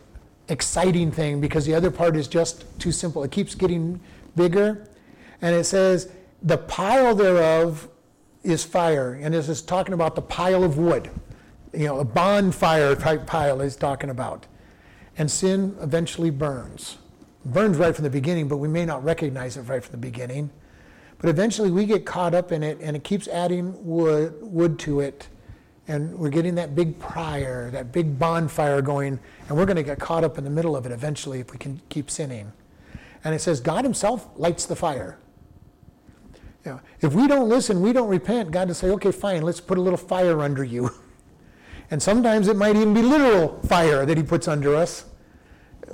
exciting 0.50 1.12
thing 1.12 1.40
because 1.40 1.66
the 1.66 1.74
other 1.74 1.92
part 1.92 2.16
is 2.16 2.28
just 2.28 2.66
too 2.80 2.92
simple. 2.92 3.24
It 3.24 3.32
keeps 3.32 3.56
getting 3.56 4.00
bigger. 4.36 4.88
And 5.42 5.56
it 5.56 5.64
says, 5.64 6.12
the 6.44 6.58
pile 6.58 7.16
thereof 7.16 7.88
is 8.44 8.64
fire. 8.64 9.14
And 9.22 9.34
this 9.34 9.50
is 9.50 9.62
talking 9.62 9.94
about 9.94 10.16
the 10.16 10.22
pile 10.22 10.64
of 10.64 10.78
wood. 10.78 11.10
You 11.74 11.86
know, 11.86 12.00
a 12.00 12.06
bonfire 12.06 12.96
type 12.96 13.26
pile 13.26 13.62
is 13.62 13.76
talking 13.76 14.10
about. 14.10 14.48
And 15.20 15.30
sin 15.30 15.76
eventually 15.82 16.30
burns. 16.30 16.98
Burns 17.44 17.78
right 17.78 17.94
from 17.94 18.04
the 18.04 18.10
beginning, 18.10 18.48
but 18.48 18.58
we 18.58 18.70
may 18.70 18.86
not 18.86 19.04
recognize 19.04 19.58
it 19.58 19.64
right 19.64 19.84
from 19.84 19.92
the 19.92 19.98
beginning. 19.98 20.50
But 21.20 21.30
eventually 21.30 21.70
we 21.70 21.86
get 21.86 22.06
caught 22.06 22.34
up 22.34 22.54
in 22.54 22.64
it 22.64 22.80
and 22.82 22.96
it 22.96 23.04
keeps 23.04 23.28
adding 23.28 23.76
wood, 23.86 24.36
wood 24.42 24.80
to 24.80 25.02
it. 25.02 25.28
And 25.90 26.18
we're 26.18 26.30
getting 26.30 26.56
that 26.56 26.74
big 26.74 26.98
pyre, 27.00 27.70
that 27.72 27.92
big 27.92 28.18
bonfire 28.18 28.82
going. 28.82 29.20
And 29.50 29.58
we're 29.58 29.66
going 29.66 29.76
to 29.76 29.84
get 29.84 30.00
caught 30.00 30.24
up 30.24 30.38
in 30.38 30.46
the 30.46 30.50
middle 30.50 30.78
of 30.78 30.86
it 30.86 30.94
eventually 30.94 31.42
if 31.42 31.52
we 31.52 31.58
can 31.58 31.82
keep 31.90 32.10
sinning. 32.10 32.54
And 33.26 33.36
it 33.36 33.40
says 33.40 33.60
God 33.60 33.84
Himself 33.84 34.30
lights 34.38 34.66
the 34.66 34.76
fire. 34.76 35.20
You 36.64 36.72
know, 36.72 36.82
if 37.02 37.14
we 37.14 37.28
don't 37.28 37.50
listen, 37.50 37.82
we 37.82 37.92
don't 37.92 38.08
repent, 38.08 38.52
God 38.52 38.70
will 38.70 38.76
say, 38.76 38.90
okay, 38.92 39.12
fine, 39.12 39.42
let's 39.42 39.60
put 39.60 39.78
a 39.78 39.82
little 39.82 39.98
fire 39.98 40.42
under 40.42 40.64
you. 40.64 40.92
And 41.92 42.04
sometimes 42.04 42.48
it 42.48 42.56
might 42.56 42.76
even 42.76 42.94
be 42.94 43.02
literal 43.02 43.60
fire 43.64 44.06
that 44.06 44.16
He 44.16 44.22
puts 44.22 44.48
under 44.48 44.76
us, 44.76 45.06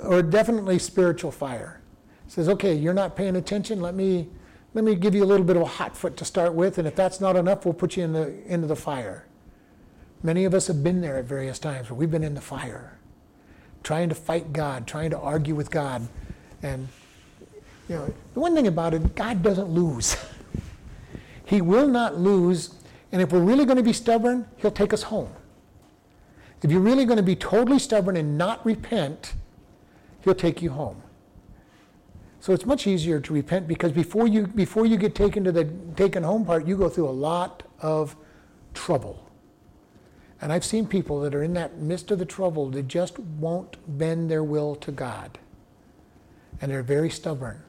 or 0.02 0.22
definitely 0.22 0.78
spiritual 0.78 1.30
fire. 1.30 1.80
Says, 2.28 2.48
okay, 2.48 2.74
you're 2.74 2.94
not 2.94 3.16
paying 3.16 3.36
attention, 3.36 3.80
let 3.80 3.94
me, 3.94 4.28
let 4.74 4.84
me 4.84 4.94
give 4.94 5.14
you 5.14 5.22
a 5.22 5.26
little 5.26 5.46
bit 5.46 5.56
of 5.56 5.62
a 5.62 5.66
hot 5.66 5.96
foot 5.96 6.16
to 6.16 6.24
start 6.24 6.54
with, 6.54 6.78
and 6.78 6.88
if 6.88 6.96
that's 6.96 7.20
not 7.20 7.36
enough, 7.36 7.64
we'll 7.64 7.74
put 7.74 7.96
you 7.96 8.04
in 8.04 8.12
the, 8.12 8.34
into 8.46 8.66
the 8.66 8.76
fire. 8.76 9.26
Many 10.22 10.44
of 10.44 10.54
us 10.54 10.66
have 10.66 10.82
been 10.82 11.00
there 11.00 11.18
at 11.18 11.24
various 11.24 11.58
times 11.58 11.88
where 11.88 11.96
we've 11.96 12.10
been 12.10 12.24
in 12.24 12.34
the 12.34 12.40
fire, 12.40 12.98
trying 13.82 14.08
to 14.08 14.14
fight 14.14 14.52
God, 14.52 14.86
trying 14.86 15.10
to 15.10 15.18
argue 15.18 15.54
with 15.54 15.70
God. 15.70 16.08
And, 16.62 16.88
you 17.88 17.96
know, 17.96 18.12
the 18.34 18.40
one 18.40 18.54
thing 18.54 18.66
about 18.66 18.92
it, 18.94 19.14
God 19.14 19.42
doesn't 19.42 19.68
lose. 19.68 20.16
He 21.46 21.60
will 21.60 21.86
not 21.86 22.18
lose. 22.18 22.74
And 23.12 23.22
if 23.22 23.32
we're 23.32 23.40
really 23.40 23.64
going 23.64 23.76
to 23.76 23.82
be 23.82 23.92
stubborn, 23.92 24.46
He'll 24.56 24.72
take 24.72 24.92
us 24.92 25.04
home. 25.04 25.32
If 26.62 26.70
you're 26.72 26.80
really 26.80 27.04
going 27.04 27.18
to 27.18 27.22
be 27.22 27.36
totally 27.36 27.78
stubborn 27.78 28.16
and 28.16 28.36
not 28.36 28.66
repent, 28.66 29.34
He'll 30.26 30.34
take 30.34 30.60
you 30.60 30.70
home. 30.70 31.04
So 32.40 32.52
it's 32.52 32.66
much 32.66 32.88
easier 32.88 33.20
to 33.20 33.32
repent 33.32 33.68
because 33.68 33.92
before 33.92 34.26
you, 34.26 34.48
before 34.48 34.84
you 34.84 34.96
get 34.96 35.14
taken 35.14 35.44
to 35.44 35.52
the 35.52 35.66
taken 35.94 36.24
home 36.24 36.44
part, 36.44 36.66
you 36.66 36.76
go 36.76 36.88
through 36.88 37.08
a 37.08 37.18
lot 37.30 37.62
of 37.80 38.16
trouble. 38.74 39.24
And 40.40 40.52
I've 40.52 40.64
seen 40.64 40.84
people 40.84 41.20
that 41.20 41.32
are 41.32 41.44
in 41.44 41.52
that 41.52 41.78
midst 41.78 42.10
of 42.10 42.18
the 42.18 42.24
trouble 42.24 42.70
that 42.70 42.88
just 42.88 43.20
won't 43.20 43.76
bend 43.98 44.28
their 44.28 44.42
will 44.42 44.74
to 44.74 44.90
God. 44.90 45.38
And 46.60 46.72
they're 46.72 46.82
very 46.82 47.08
stubborn. 47.08 47.62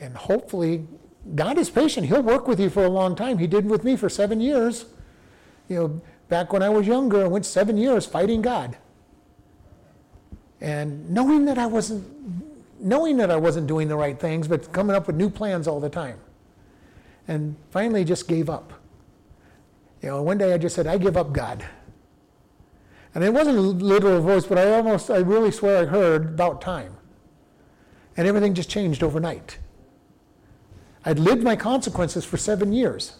And 0.00 0.16
hopefully 0.16 0.88
God 1.36 1.56
is 1.56 1.70
patient. 1.70 2.08
He'll 2.08 2.20
work 2.20 2.48
with 2.48 2.58
you 2.58 2.68
for 2.68 2.84
a 2.84 2.90
long 2.90 3.14
time. 3.14 3.38
He 3.38 3.46
did 3.46 3.64
with 3.64 3.84
me 3.84 3.94
for 3.94 4.08
seven 4.08 4.40
years. 4.40 4.86
You 5.68 5.76
know, 5.76 6.00
back 6.28 6.52
when 6.52 6.64
I 6.64 6.68
was 6.68 6.84
younger, 6.84 7.22
I 7.22 7.28
went 7.28 7.46
seven 7.46 7.76
years 7.76 8.06
fighting 8.06 8.42
God. 8.42 8.76
And 10.64 11.10
knowing 11.10 11.44
that 11.44 11.58
I 11.58 11.66
wasn't 11.66 12.10
knowing 12.80 13.18
that 13.18 13.30
I 13.30 13.36
wasn't 13.36 13.66
doing 13.66 13.86
the 13.86 13.96
right 13.96 14.18
things, 14.18 14.48
but 14.48 14.72
coming 14.72 14.96
up 14.96 15.06
with 15.06 15.14
new 15.14 15.28
plans 15.28 15.68
all 15.68 15.78
the 15.78 15.90
time. 15.90 16.18
And 17.28 17.56
finally 17.70 18.02
just 18.02 18.26
gave 18.28 18.48
up. 18.48 18.72
You 20.02 20.08
know, 20.08 20.22
one 20.22 20.38
day 20.38 20.52
I 20.52 20.58
just 20.58 20.74
said, 20.74 20.86
I 20.86 20.96
give 20.98 21.16
up 21.16 21.32
God. 21.32 21.64
And 23.14 23.22
it 23.22 23.32
wasn't 23.32 23.58
a 23.58 23.60
literal 23.60 24.20
voice, 24.22 24.44
but 24.46 24.58
I 24.58 24.72
almost, 24.72 25.10
I 25.10 25.18
really 25.18 25.50
swear 25.50 25.82
I 25.82 25.84
heard 25.84 26.34
about 26.34 26.60
time. 26.60 26.94
And 28.16 28.26
everything 28.26 28.54
just 28.54 28.68
changed 28.68 29.02
overnight. 29.02 29.58
I'd 31.04 31.18
lived 31.18 31.42
my 31.42 31.56
consequences 31.56 32.24
for 32.24 32.38
seven 32.38 32.72
years. 32.72 33.18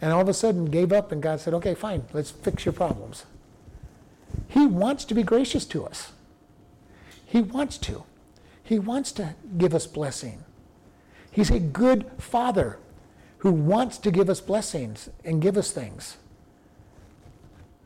And 0.00 0.12
all 0.12 0.22
of 0.22 0.28
a 0.28 0.34
sudden 0.34 0.66
gave 0.66 0.92
up, 0.92 1.12
and 1.12 1.20
God 1.22 1.40
said, 1.40 1.54
okay, 1.54 1.74
fine, 1.74 2.04
let's 2.12 2.30
fix 2.30 2.64
your 2.64 2.72
problems. 2.72 3.26
He 4.48 4.66
wants 4.66 5.04
to 5.06 5.14
be 5.14 5.22
gracious 5.22 5.64
to 5.66 5.84
us. 5.84 6.12
He 7.30 7.42
wants 7.42 7.78
to. 7.78 8.02
He 8.64 8.80
wants 8.80 9.12
to 9.12 9.36
give 9.56 9.72
us 9.72 9.86
blessing. 9.86 10.42
He's 11.30 11.48
a 11.50 11.60
good 11.60 12.10
father 12.18 12.80
who 13.38 13.52
wants 13.52 13.98
to 13.98 14.10
give 14.10 14.28
us 14.28 14.40
blessings 14.40 15.08
and 15.24 15.40
give 15.40 15.56
us 15.56 15.70
things. 15.70 16.16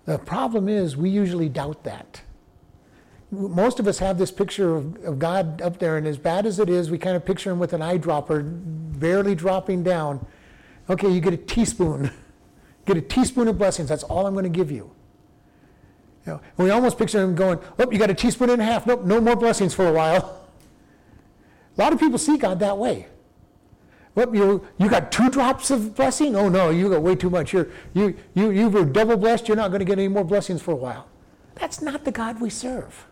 The 0.06 0.18
problem 0.18 0.66
is, 0.66 0.96
we 0.96 1.10
usually 1.10 1.50
doubt 1.50 1.84
that 1.84 2.22
most 3.30 3.78
of 3.78 3.86
us 3.86 3.98
have 3.98 4.16
this 4.16 4.30
picture 4.30 4.76
of, 4.76 4.96
of, 5.04 5.18
God 5.18 5.60
up 5.60 5.78
there, 5.78 5.98
and 5.98 6.06
as 6.06 6.16
bad 6.16 6.46
as 6.46 6.58
it 6.58 6.70
is, 6.70 6.90
we 6.90 6.96
kind 6.96 7.16
of 7.16 7.26
picture 7.26 7.50
him 7.50 7.58
with 7.58 7.74
an 7.74 7.80
eyedropper 7.80 8.42
barely 8.98 9.34
dropping 9.34 9.82
down. 9.82 10.24
Okay, 10.88 11.10
you 11.10 11.20
get 11.20 11.34
a 11.34 11.38
teaspoon. 11.38 12.10
Get 12.86 12.98
a 12.98 13.00
teaspoon 13.00 13.48
of 13.48 13.56
blessings. 13.56 13.88
That's 13.88 14.02
all 14.02 14.26
I'm 14.26 14.34
going 14.34 14.42
to 14.42 14.50
give 14.50 14.70
you. 14.70 14.90
You 16.26 16.32
know, 16.32 16.40
we 16.56 16.70
almost 16.70 16.98
picture 16.98 17.22
him 17.22 17.34
going, 17.34 17.58
Oh, 17.78 17.90
you 17.90 17.98
got 17.98 18.10
a 18.10 18.14
teaspoon 18.14 18.50
and 18.50 18.62
a 18.62 18.64
half. 18.64 18.86
Nope, 18.86 19.04
no 19.04 19.20
more 19.20 19.36
blessings 19.36 19.74
for 19.74 19.86
a 19.86 19.92
while. 19.92 20.40
A 21.76 21.80
lot 21.80 21.92
of 21.92 21.98
people 21.98 22.18
see 22.18 22.36
God 22.36 22.60
that 22.60 22.78
way. 22.78 23.08
What, 24.14 24.32
you, 24.32 24.64
you 24.78 24.88
got 24.88 25.10
two 25.10 25.28
drops 25.28 25.72
of 25.72 25.96
blessing? 25.96 26.36
Oh, 26.36 26.48
no, 26.48 26.70
you 26.70 26.88
got 26.88 27.02
way 27.02 27.16
too 27.16 27.30
much. 27.30 27.52
You're, 27.52 27.68
you, 27.94 28.16
you, 28.34 28.50
you 28.50 28.68
were 28.68 28.84
double 28.84 29.16
blessed. 29.16 29.48
You're 29.48 29.56
not 29.56 29.68
going 29.68 29.80
to 29.80 29.84
get 29.84 29.98
any 29.98 30.06
more 30.06 30.24
blessings 30.24 30.62
for 30.62 30.70
a 30.70 30.76
while. 30.76 31.08
That's 31.56 31.82
not 31.82 32.04
the 32.04 32.12
God 32.12 32.40
we 32.40 32.48
serve. 32.48 33.06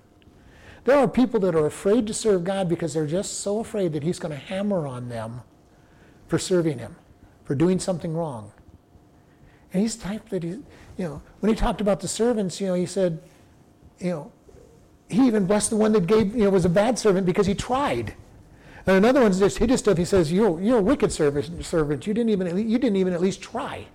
There 0.85 0.97
are 0.97 1.09
people 1.09 1.41
that 1.41 1.55
are 1.55 1.67
afraid 1.67 2.07
to 2.07 2.15
serve 2.15 2.45
God 2.45 2.69
because 2.69 2.95
they're 2.95 3.07
just 3.07 3.41
so 3.41 3.59
afraid 3.59 3.93
that 3.93 4.05
He's 4.05 4.21
going 4.21 4.33
to 4.33 4.39
hammer 4.39 4.87
on 4.87 5.09
them 5.09 5.43
for 6.29 6.39
serving 6.39 6.79
Him, 6.79 6.97
for 7.45 7.55
doing 7.57 7.81
something 7.81 8.15
wrong. 8.15 8.53
And 9.73 9.83
He's 9.83 9.97
type 9.97 10.29
that 10.31 10.45
He, 10.45 10.61
you 10.97 11.05
know, 11.05 11.23
when 11.41 11.51
He 11.51 11.57
talked 11.57 11.81
about 11.81 12.01
the 12.01 12.09
servants, 12.09 12.61
you 12.61 12.67
know, 12.67 12.75
He 12.75 12.87
said, 12.87 13.21
you 13.99 14.11
know, 14.11 14.33
He 15.09 15.27
even 15.27 15.47
blessed 15.47 15.71
the 15.71 15.77
one 15.77 15.93
that 15.93 16.07
gave, 16.07 16.35
you 16.35 16.45
know, 16.45 16.51
was 16.51 16.65
a 16.65 16.71
bad 16.71 16.99
servant 16.99 17.27
because 17.27 17.47
he 17.47 17.55
tried. 17.55 18.15
And 18.87 18.97
another 18.97 19.21
one's 19.21 19.39
just 19.39 19.59
hideous 19.59 19.81
stuff. 19.81 19.97
He 19.97 20.05
says, 20.05 20.33
"You're 20.33 20.61
you're 20.61 20.79
a 20.79 20.83
wicked 20.83 21.13
servant. 21.13 21.65
Servant. 21.65 22.07
You 22.07 22.15
didn't 22.15 22.31
even 22.31 22.69
you 22.69 22.79
didn't 22.79 22.97
even 22.97 23.13
at 23.13 23.21
least 23.21 23.41
try." 23.41 23.87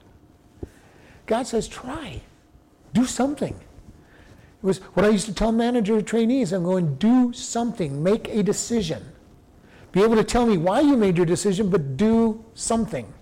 God 1.25 1.45
says, 1.45 1.67
"Try, 1.67 2.21
do 2.93 3.05
something." 3.05 3.53
It 3.53 4.65
was 4.65 4.79
what 4.95 5.05
I 5.05 5.09
used 5.09 5.27
to 5.27 5.33
tell 5.33 5.51
manager 5.51 6.01
trainees. 6.01 6.51
I'm 6.51 6.63
going, 6.63 6.95
do 6.95 7.31
something, 7.31 8.01
make 8.01 8.27
a 8.29 8.41
decision. 8.41 9.03
Be 9.91 10.01
able 10.01 10.15
to 10.15 10.23
tell 10.23 10.47
me 10.47 10.57
why 10.57 10.79
you 10.79 10.97
made 10.97 11.15
your 11.15 11.27
decision, 11.27 11.69
but 11.69 11.95
do 11.95 12.43
something. 12.55 13.13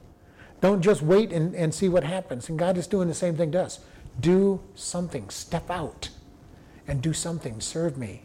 Don't 0.61 0.81
just 0.81 1.01
wait 1.01 1.31
and, 1.31 1.55
and 1.55 1.73
see 1.73 1.89
what 1.89 2.03
happens. 2.03 2.49
And 2.49 2.57
God 2.57 2.77
is 2.77 2.87
doing 2.87 3.07
the 3.07 3.13
same 3.13 3.35
thing 3.35 3.51
to 3.51 3.63
us. 3.63 3.79
Do 4.19 4.61
something, 4.73 5.29
step 5.29 5.69
out 5.69 6.09
and 6.87 7.01
do 7.01 7.13
something, 7.13 7.59
serve 7.59 7.97
me. 7.97 8.23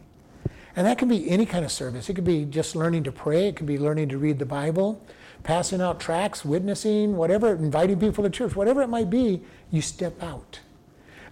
And 0.76 0.86
that 0.86 0.98
can 0.98 1.08
be 1.08 1.28
any 1.28 1.46
kind 1.46 1.64
of 1.64 1.72
service. 1.72 2.08
It 2.08 2.14
could 2.14 2.24
be 2.24 2.44
just 2.44 2.76
learning 2.76 3.04
to 3.04 3.12
pray, 3.12 3.48
it 3.48 3.56
could 3.56 3.66
be 3.66 3.78
learning 3.78 4.08
to 4.10 4.18
read 4.18 4.38
the 4.38 4.46
Bible, 4.46 5.04
passing 5.42 5.80
out 5.80 5.98
tracts, 5.98 6.44
witnessing, 6.44 7.16
whatever, 7.16 7.54
inviting 7.54 7.98
people 7.98 8.22
to 8.24 8.30
church, 8.30 8.54
whatever 8.54 8.82
it 8.82 8.88
might 8.88 9.10
be, 9.10 9.42
you 9.70 9.82
step 9.82 10.22
out. 10.22 10.60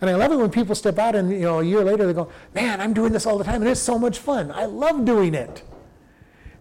And 0.01 0.09
I 0.09 0.15
love 0.15 0.33
it 0.33 0.37
when 0.37 0.51
people 0.51 0.75
step 0.75 0.99
out 0.99 1.15
and 1.15 1.31
you 1.31 1.41
know 1.41 1.61
a 1.61 1.65
year 1.65 1.85
later 1.85 2.07
they 2.07 2.13
go, 2.13 2.31
"Man, 2.55 2.81
I'm 2.81 2.93
doing 2.93 3.13
this 3.13 3.27
all 3.27 3.37
the 3.37 3.45
time 3.45 3.63
and 3.63 3.71
it's 3.71 3.81
so 3.81 3.99
much 3.99 4.19
fun. 4.19 4.51
I 4.53 4.65
love 4.65 5.05
doing 5.05 5.35
it." 5.35 5.63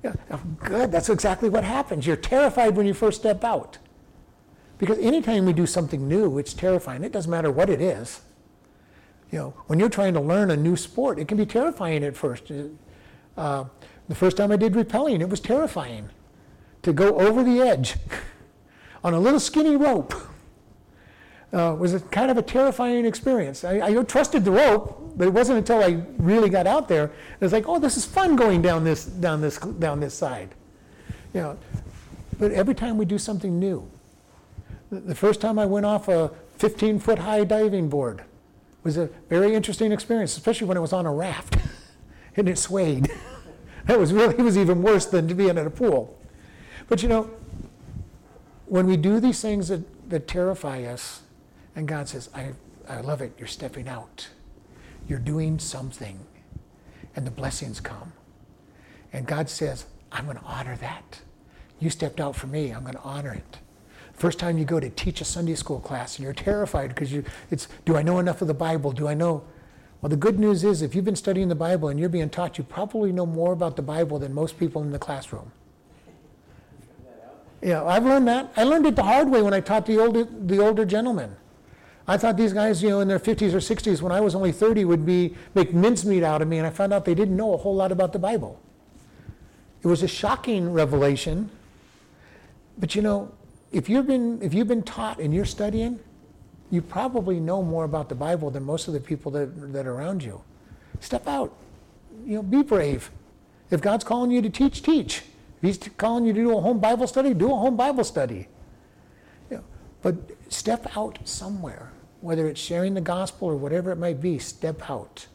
Yeah, 0.04 0.14
oh, 0.32 0.42
good. 0.60 0.92
That's 0.92 1.10
exactly 1.10 1.50
what 1.50 1.64
happens. 1.64 2.08
You're 2.08 2.16
terrified 2.16 2.76
when 2.76 2.86
you 2.86 2.94
first 2.94 3.20
step 3.20 3.44
out. 3.44 3.78
Because 4.78 4.98
anytime 5.00 5.46
we 5.46 5.54
do 5.54 5.66
something 5.66 6.08
new, 6.08 6.38
it's 6.38 6.54
terrifying. 6.54 7.04
It 7.04 7.12
doesn't 7.12 7.32
matter 7.32 7.52
what 7.52 7.70
it 7.70 7.82
is. 7.82 8.22
You 9.32 9.40
know, 9.40 9.54
when 9.68 9.80
you're 9.80 9.90
trying 9.90 10.14
to 10.14 10.22
learn 10.22 10.52
a 10.52 10.58
new 10.58 10.76
sport, 10.76 11.20
it 11.20 11.28
can 11.28 11.38
be 11.38 11.46
terrifying 11.46 12.04
at 12.04 12.16
first. 12.16 12.52
Uh, 13.36 13.66
the 14.08 14.16
first 14.16 14.38
time 14.38 14.52
I 14.52 14.56
did 14.56 14.74
rappelling, 14.74 15.20
it 15.20 15.30
was 15.30 15.40
terrifying 15.40 16.10
to 16.84 16.94
go 16.94 17.18
over 17.20 17.44
the 17.44 17.60
edge 17.60 17.96
on 19.04 19.14
a 19.14 19.20
little 19.20 19.40
skinny 19.40 19.76
rope 19.76 20.14
uh, 21.54 21.76
was 21.78 21.94
a 21.94 22.00
kind 22.00 22.30
of 22.30 22.38
a 22.38 22.42
terrifying 22.42 23.06
experience. 23.06 23.64
I, 23.64 23.80
I, 23.82 24.04
trusted 24.04 24.44
the 24.44 24.52
rope, 24.52 25.14
but 25.16 25.28
it 25.28 25.32
wasn't 25.32 25.58
until 25.60 25.82
I 25.82 26.04
really 26.18 26.50
got 26.50 26.68
out 26.68 26.88
there. 26.88 27.06
It 27.06 27.42
was 27.42 27.54
like, 27.54 27.68
oh, 27.68 27.80
this 27.80 27.98
is 27.98 28.06
fun 28.06 28.36
going 28.36 28.62
down 28.62 28.84
this 28.84 29.06
down 29.06 29.42
this 29.42 29.58
down 29.58 30.00
this 30.00 30.14
side. 30.14 30.54
You 31.34 31.42
know, 31.42 31.58
but 32.40 32.52
every 32.52 32.76
time 32.76 32.98
we 32.98 33.06
do 33.06 33.18
something 33.18 33.60
new, 33.60 33.90
the, 34.90 35.16
first 35.16 35.42
time 35.42 35.60
I 35.60 35.66
went 35.66 35.86
off 35.86 36.08
a 36.08 36.32
15 36.58 37.00
foot 37.00 37.20
high 37.20 37.44
diving 37.44 37.90
board 37.90 38.24
was 38.84 38.98
a 38.98 39.08
very 39.30 39.54
interesting 39.54 39.92
experience, 39.92 40.38
especially 40.38 40.68
when 40.68 40.78
it 40.78 40.82
was 40.82 40.94
on 40.94 41.06
a 41.06 41.14
raft 41.14 41.58
and 42.36 42.48
it 42.48 42.58
swayed. 42.58 43.12
that 43.86 44.00
was 44.00 44.14
really 44.14 44.36
it 44.36 44.42
was 44.42 44.58
even 44.58 44.82
worse 44.82 45.06
than 45.06 45.28
to 45.28 45.36
be 45.36 45.50
in 45.50 45.58
a 45.58 45.70
pool. 45.70 46.18
But 46.88 47.04
you 47.04 47.10
know, 47.10 47.30
when 48.66 48.86
we 48.86 48.98
do 48.98 49.20
these 49.20 49.42
things 49.42 49.70
that, 49.70 50.10
that 50.10 50.28
terrify 50.28 50.84
us, 50.84 51.22
and 51.76 51.88
God 51.88 52.08
says, 52.08 52.30
I, 52.34 52.54
I 52.90 53.02
love 53.02 53.22
it. 53.22 53.34
You're 53.38 53.48
stepping 53.48 53.88
out. 53.88 54.30
You're 55.08 55.20
doing 55.20 55.60
something. 55.60 56.20
And 57.16 57.26
the 57.26 57.32
blessings 57.32 57.80
come. 57.80 58.14
And 59.14 59.26
God 59.26 59.50
says, 59.50 59.86
I'm 60.12 60.26
going 60.26 60.38
to 60.38 60.44
honor 60.44 60.76
that. 60.78 61.22
You 61.80 61.90
stepped 61.90 62.20
out 62.20 62.36
for 62.36 62.48
me. 62.48 62.72
I'm 62.72 62.82
going 62.82 62.96
to 62.96 63.02
honor 63.02 63.34
it. 63.34 63.58
First 64.18 64.40
time 64.40 64.58
you 64.58 64.66
go 64.66 64.80
to 64.80 64.90
teach 64.90 65.22
a 65.22 65.26
Sunday 65.26 65.54
school 65.54 65.80
class 65.80 66.18
and 66.18 66.24
you're 66.24 66.34
terrified 66.34 66.90
because 66.90 67.14
you, 67.14 67.24
it's, 67.52 67.68
do 67.86 67.96
I 67.96 68.02
know 68.02 68.18
enough 68.18 68.42
of 68.42 68.48
the 68.48 68.54
Bible? 68.54 68.92
Do 68.92 69.08
I 69.08 69.14
know? 69.14 69.44
Well, 70.02 70.10
the 70.10 70.16
good 70.16 70.40
news 70.40 70.64
is 70.64 70.82
if 70.82 70.96
you've 70.96 71.06
been 71.06 71.16
studying 71.16 71.50
the 71.50 71.56
Bible 71.56 71.90
and 71.90 72.00
you're 72.00 72.10
being 72.10 72.30
taught, 72.30 72.58
you 72.58 72.64
probably 72.64 73.12
know 73.12 73.28
more 73.28 73.54
about 73.54 73.76
the 73.76 73.84
Bible 73.84 74.18
than 74.18 74.34
most 74.34 74.60
people 74.60 74.82
in 74.82 74.92
the 74.92 75.00
classroom. 75.00 75.52
Yeah, 77.62 77.84
I've 77.84 78.06
learned 78.06 78.28
that. 78.28 78.52
I 78.56 78.64
learned 78.64 78.88
it 78.88 78.96
the 78.96 79.04
hard 79.04 79.30
way 79.30 79.42
when 79.42 79.54
I 79.54 79.60
taught 79.60 79.86
the 79.86 80.00
older, 80.00 80.24
the 80.24 80.60
older 80.60 80.86
gentlemen. 80.86 81.36
I 82.08 82.18
thought 82.18 82.38
these 82.38 82.54
guys, 82.54 82.82
you 82.82 82.90
know, 82.90 83.02
in 83.02 83.08
their 83.08 83.20
50s 83.20 83.54
or 83.54 83.58
60s, 83.58 84.02
when 84.02 84.12
I 84.12 84.22
was 84.22 84.34
only 84.34 84.52
30, 84.52 84.86
would 84.86 85.06
be 85.06 85.36
make 85.56 85.74
mincemeat 85.74 86.24
out 86.24 86.42
of 86.42 86.48
me, 86.48 86.58
and 86.58 86.66
I 86.66 86.70
found 86.70 86.94
out 86.94 87.06
they 87.06 87.16
didn't 87.16 87.36
know 87.36 87.54
a 87.54 87.58
whole 87.58 87.76
lot 87.76 87.92
about 87.92 88.14
the 88.14 88.20
Bible. 88.20 88.60
It 89.84 89.88
was 89.88 90.04
a 90.04 90.08
shocking 90.08 90.72
revelation. 90.72 91.50
But 92.78 92.96
you 92.96 93.02
know, 93.02 93.32
if 93.72 93.90
you've 93.90 94.08
been 94.08 94.42
if 94.42 94.54
you've 94.54 94.68
been 94.68 94.84
taught 94.84 95.20
and 95.20 95.34
you're 95.34 95.46
studying, 95.46 96.00
you 96.70 96.82
probably 96.82 97.40
know 97.40 97.62
more 97.62 97.84
about 97.84 98.10
the 98.10 98.16
Bible 98.16 98.50
than 98.50 98.64
most 98.64 98.88
of 98.88 98.94
the 98.94 99.00
people 99.00 99.32
that, 99.32 99.74
that 99.74 99.88
are 99.88 99.94
around 99.94 100.24
you. 100.24 100.42
Step 101.00 101.28
out. 101.28 101.56
You 102.26 102.38
know, 102.38 102.44
be 102.44 102.64
brave. 102.64 103.12
If 103.70 103.82
God's 103.82 104.04
calling 104.04 104.32
you 104.32 104.42
to 104.42 104.50
teach, 104.50 104.82
teach. 104.82 105.24
If 105.62 105.62
He's 105.62 105.78
calling 105.98 106.26
you 106.26 106.34
to 106.34 106.42
do 106.42 106.58
a 106.58 106.62
home 106.62 106.80
Bible 106.80 107.08
study, 107.08 107.34
do 107.34 107.52
a 107.52 107.56
home 107.56 107.76
Bible 107.76 108.04
study. 108.04 108.48
You 109.50 109.58
know, 109.58 109.64
but 110.02 110.16
step 110.50 110.98
out 110.98 111.20
somewhere, 111.26 111.92
whether 112.22 112.48
it's 112.48 112.60
sharing 112.60 112.94
the 112.94 113.02
gospel 113.02 113.48
or 113.48 113.56
whatever 113.56 113.92
it 113.92 113.98
might 113.98 114.22
be, 114.22 114.40
step 114.40 114.90
out. 114.90 115.28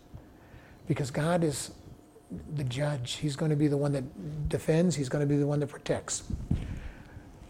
Because 0.87 1.11
God 1.11 1.45
is 1.45 1.71
the 2.55 2.65
judge. 2.65 3.15
He's 3.15 3.37
going 3.37 3.51
to 3.51 3.57
be 3.57 3.69
the 3.69 3.77
one 3.77 3.93
that 3.93 4.49
defends, 4.49 4.97
He's 4.97 5.09
going 5.09 5.27
to 5.27 5.33
be 5.33 5.39
the 5.39 5.47
one 5.47 5.61
that 5.61 5.69
protects. 5.69 6.25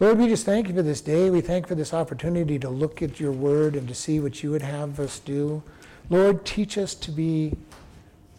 Lord, 0.03 0.17
we 0.17 0.27
just 0.27 0.45
thank 0.45 0.67
you 0.67 0.73
for 0.73 0.81
this 0.81 0.99
day. 0.99 1.29
We 1.29 1.39
thank 1.39 1.63
you 1.63 1.69
for 1.69 1.75
this 1.75 1.93
opportunity 1.93 2.59
to 2.59 2.67
look 2.67 3.01
at 3.01 3.21
your 3.21 3.31
word 3.31 3.77
and 3.77 3.87
to 3.87 3.95
see 3.95 4.19
what 4.19 4.43
you 4.43 4.51
would 4.51 4.61
have 4.61 4.99
us 4.99 5.17
do. 5.17 5.63
Lord, 6.09 6.43
teach 6.43 6.77
us 6.77 6.93
to 6.95 7.09
be 7.09 7.55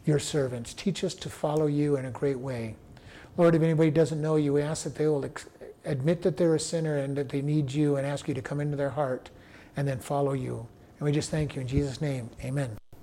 your 0.04 0.18
servants. 0.18 0.74
Teach 0.74 1.02
us 1.02 1.14
to 1.14 1.30
follow 1.30 1.64
you 1.64 1.96
in 1.96 2.04
a 2.04 2.10
great 2.10 2.38
way. 2.38 2.74
Lord, 3.38 3.54
if 3.54 3.62
anybody 3.62 3.90
doesn't 3.90 4.20
know 4.20 4.36
you, 4.36 4.52
we 4.52 4.60
ask 4.60 4.84
that 4.84 4.96
they 4.96 5.06
will 5.06 5.24
ex- 5.24 5.48
admit 5.86 6.20
that 6.20 6.36
they're 6.36 6.54
a 6.54 6.60
sinner 6.60 6.98
and 6.98 7.16
that 7.16 7.30
they 7.30 7.40
need 7.40 7.72
you 7.72 7.96
and 7.96 8.06
ask 8.06 8.28
you 8.28 8.34
to 8.34 8.42
come 8.42 8.60
into 8.60 8.76
their 8.76 8.90
heart 8.90 9.30
and 9.74 9.88
then 9.88 10.00
follow 10.00 10.34
you. 10.34 10.66
And 10.98 11.06
we 11.06 11.12
just 11.12 11.30
thank 11.30 11.54
you 11.56 11.62
in 11.62 11.66
Jesus' 11.66 11.98
name. 11.98 12.28
Amen. 12.44 12.76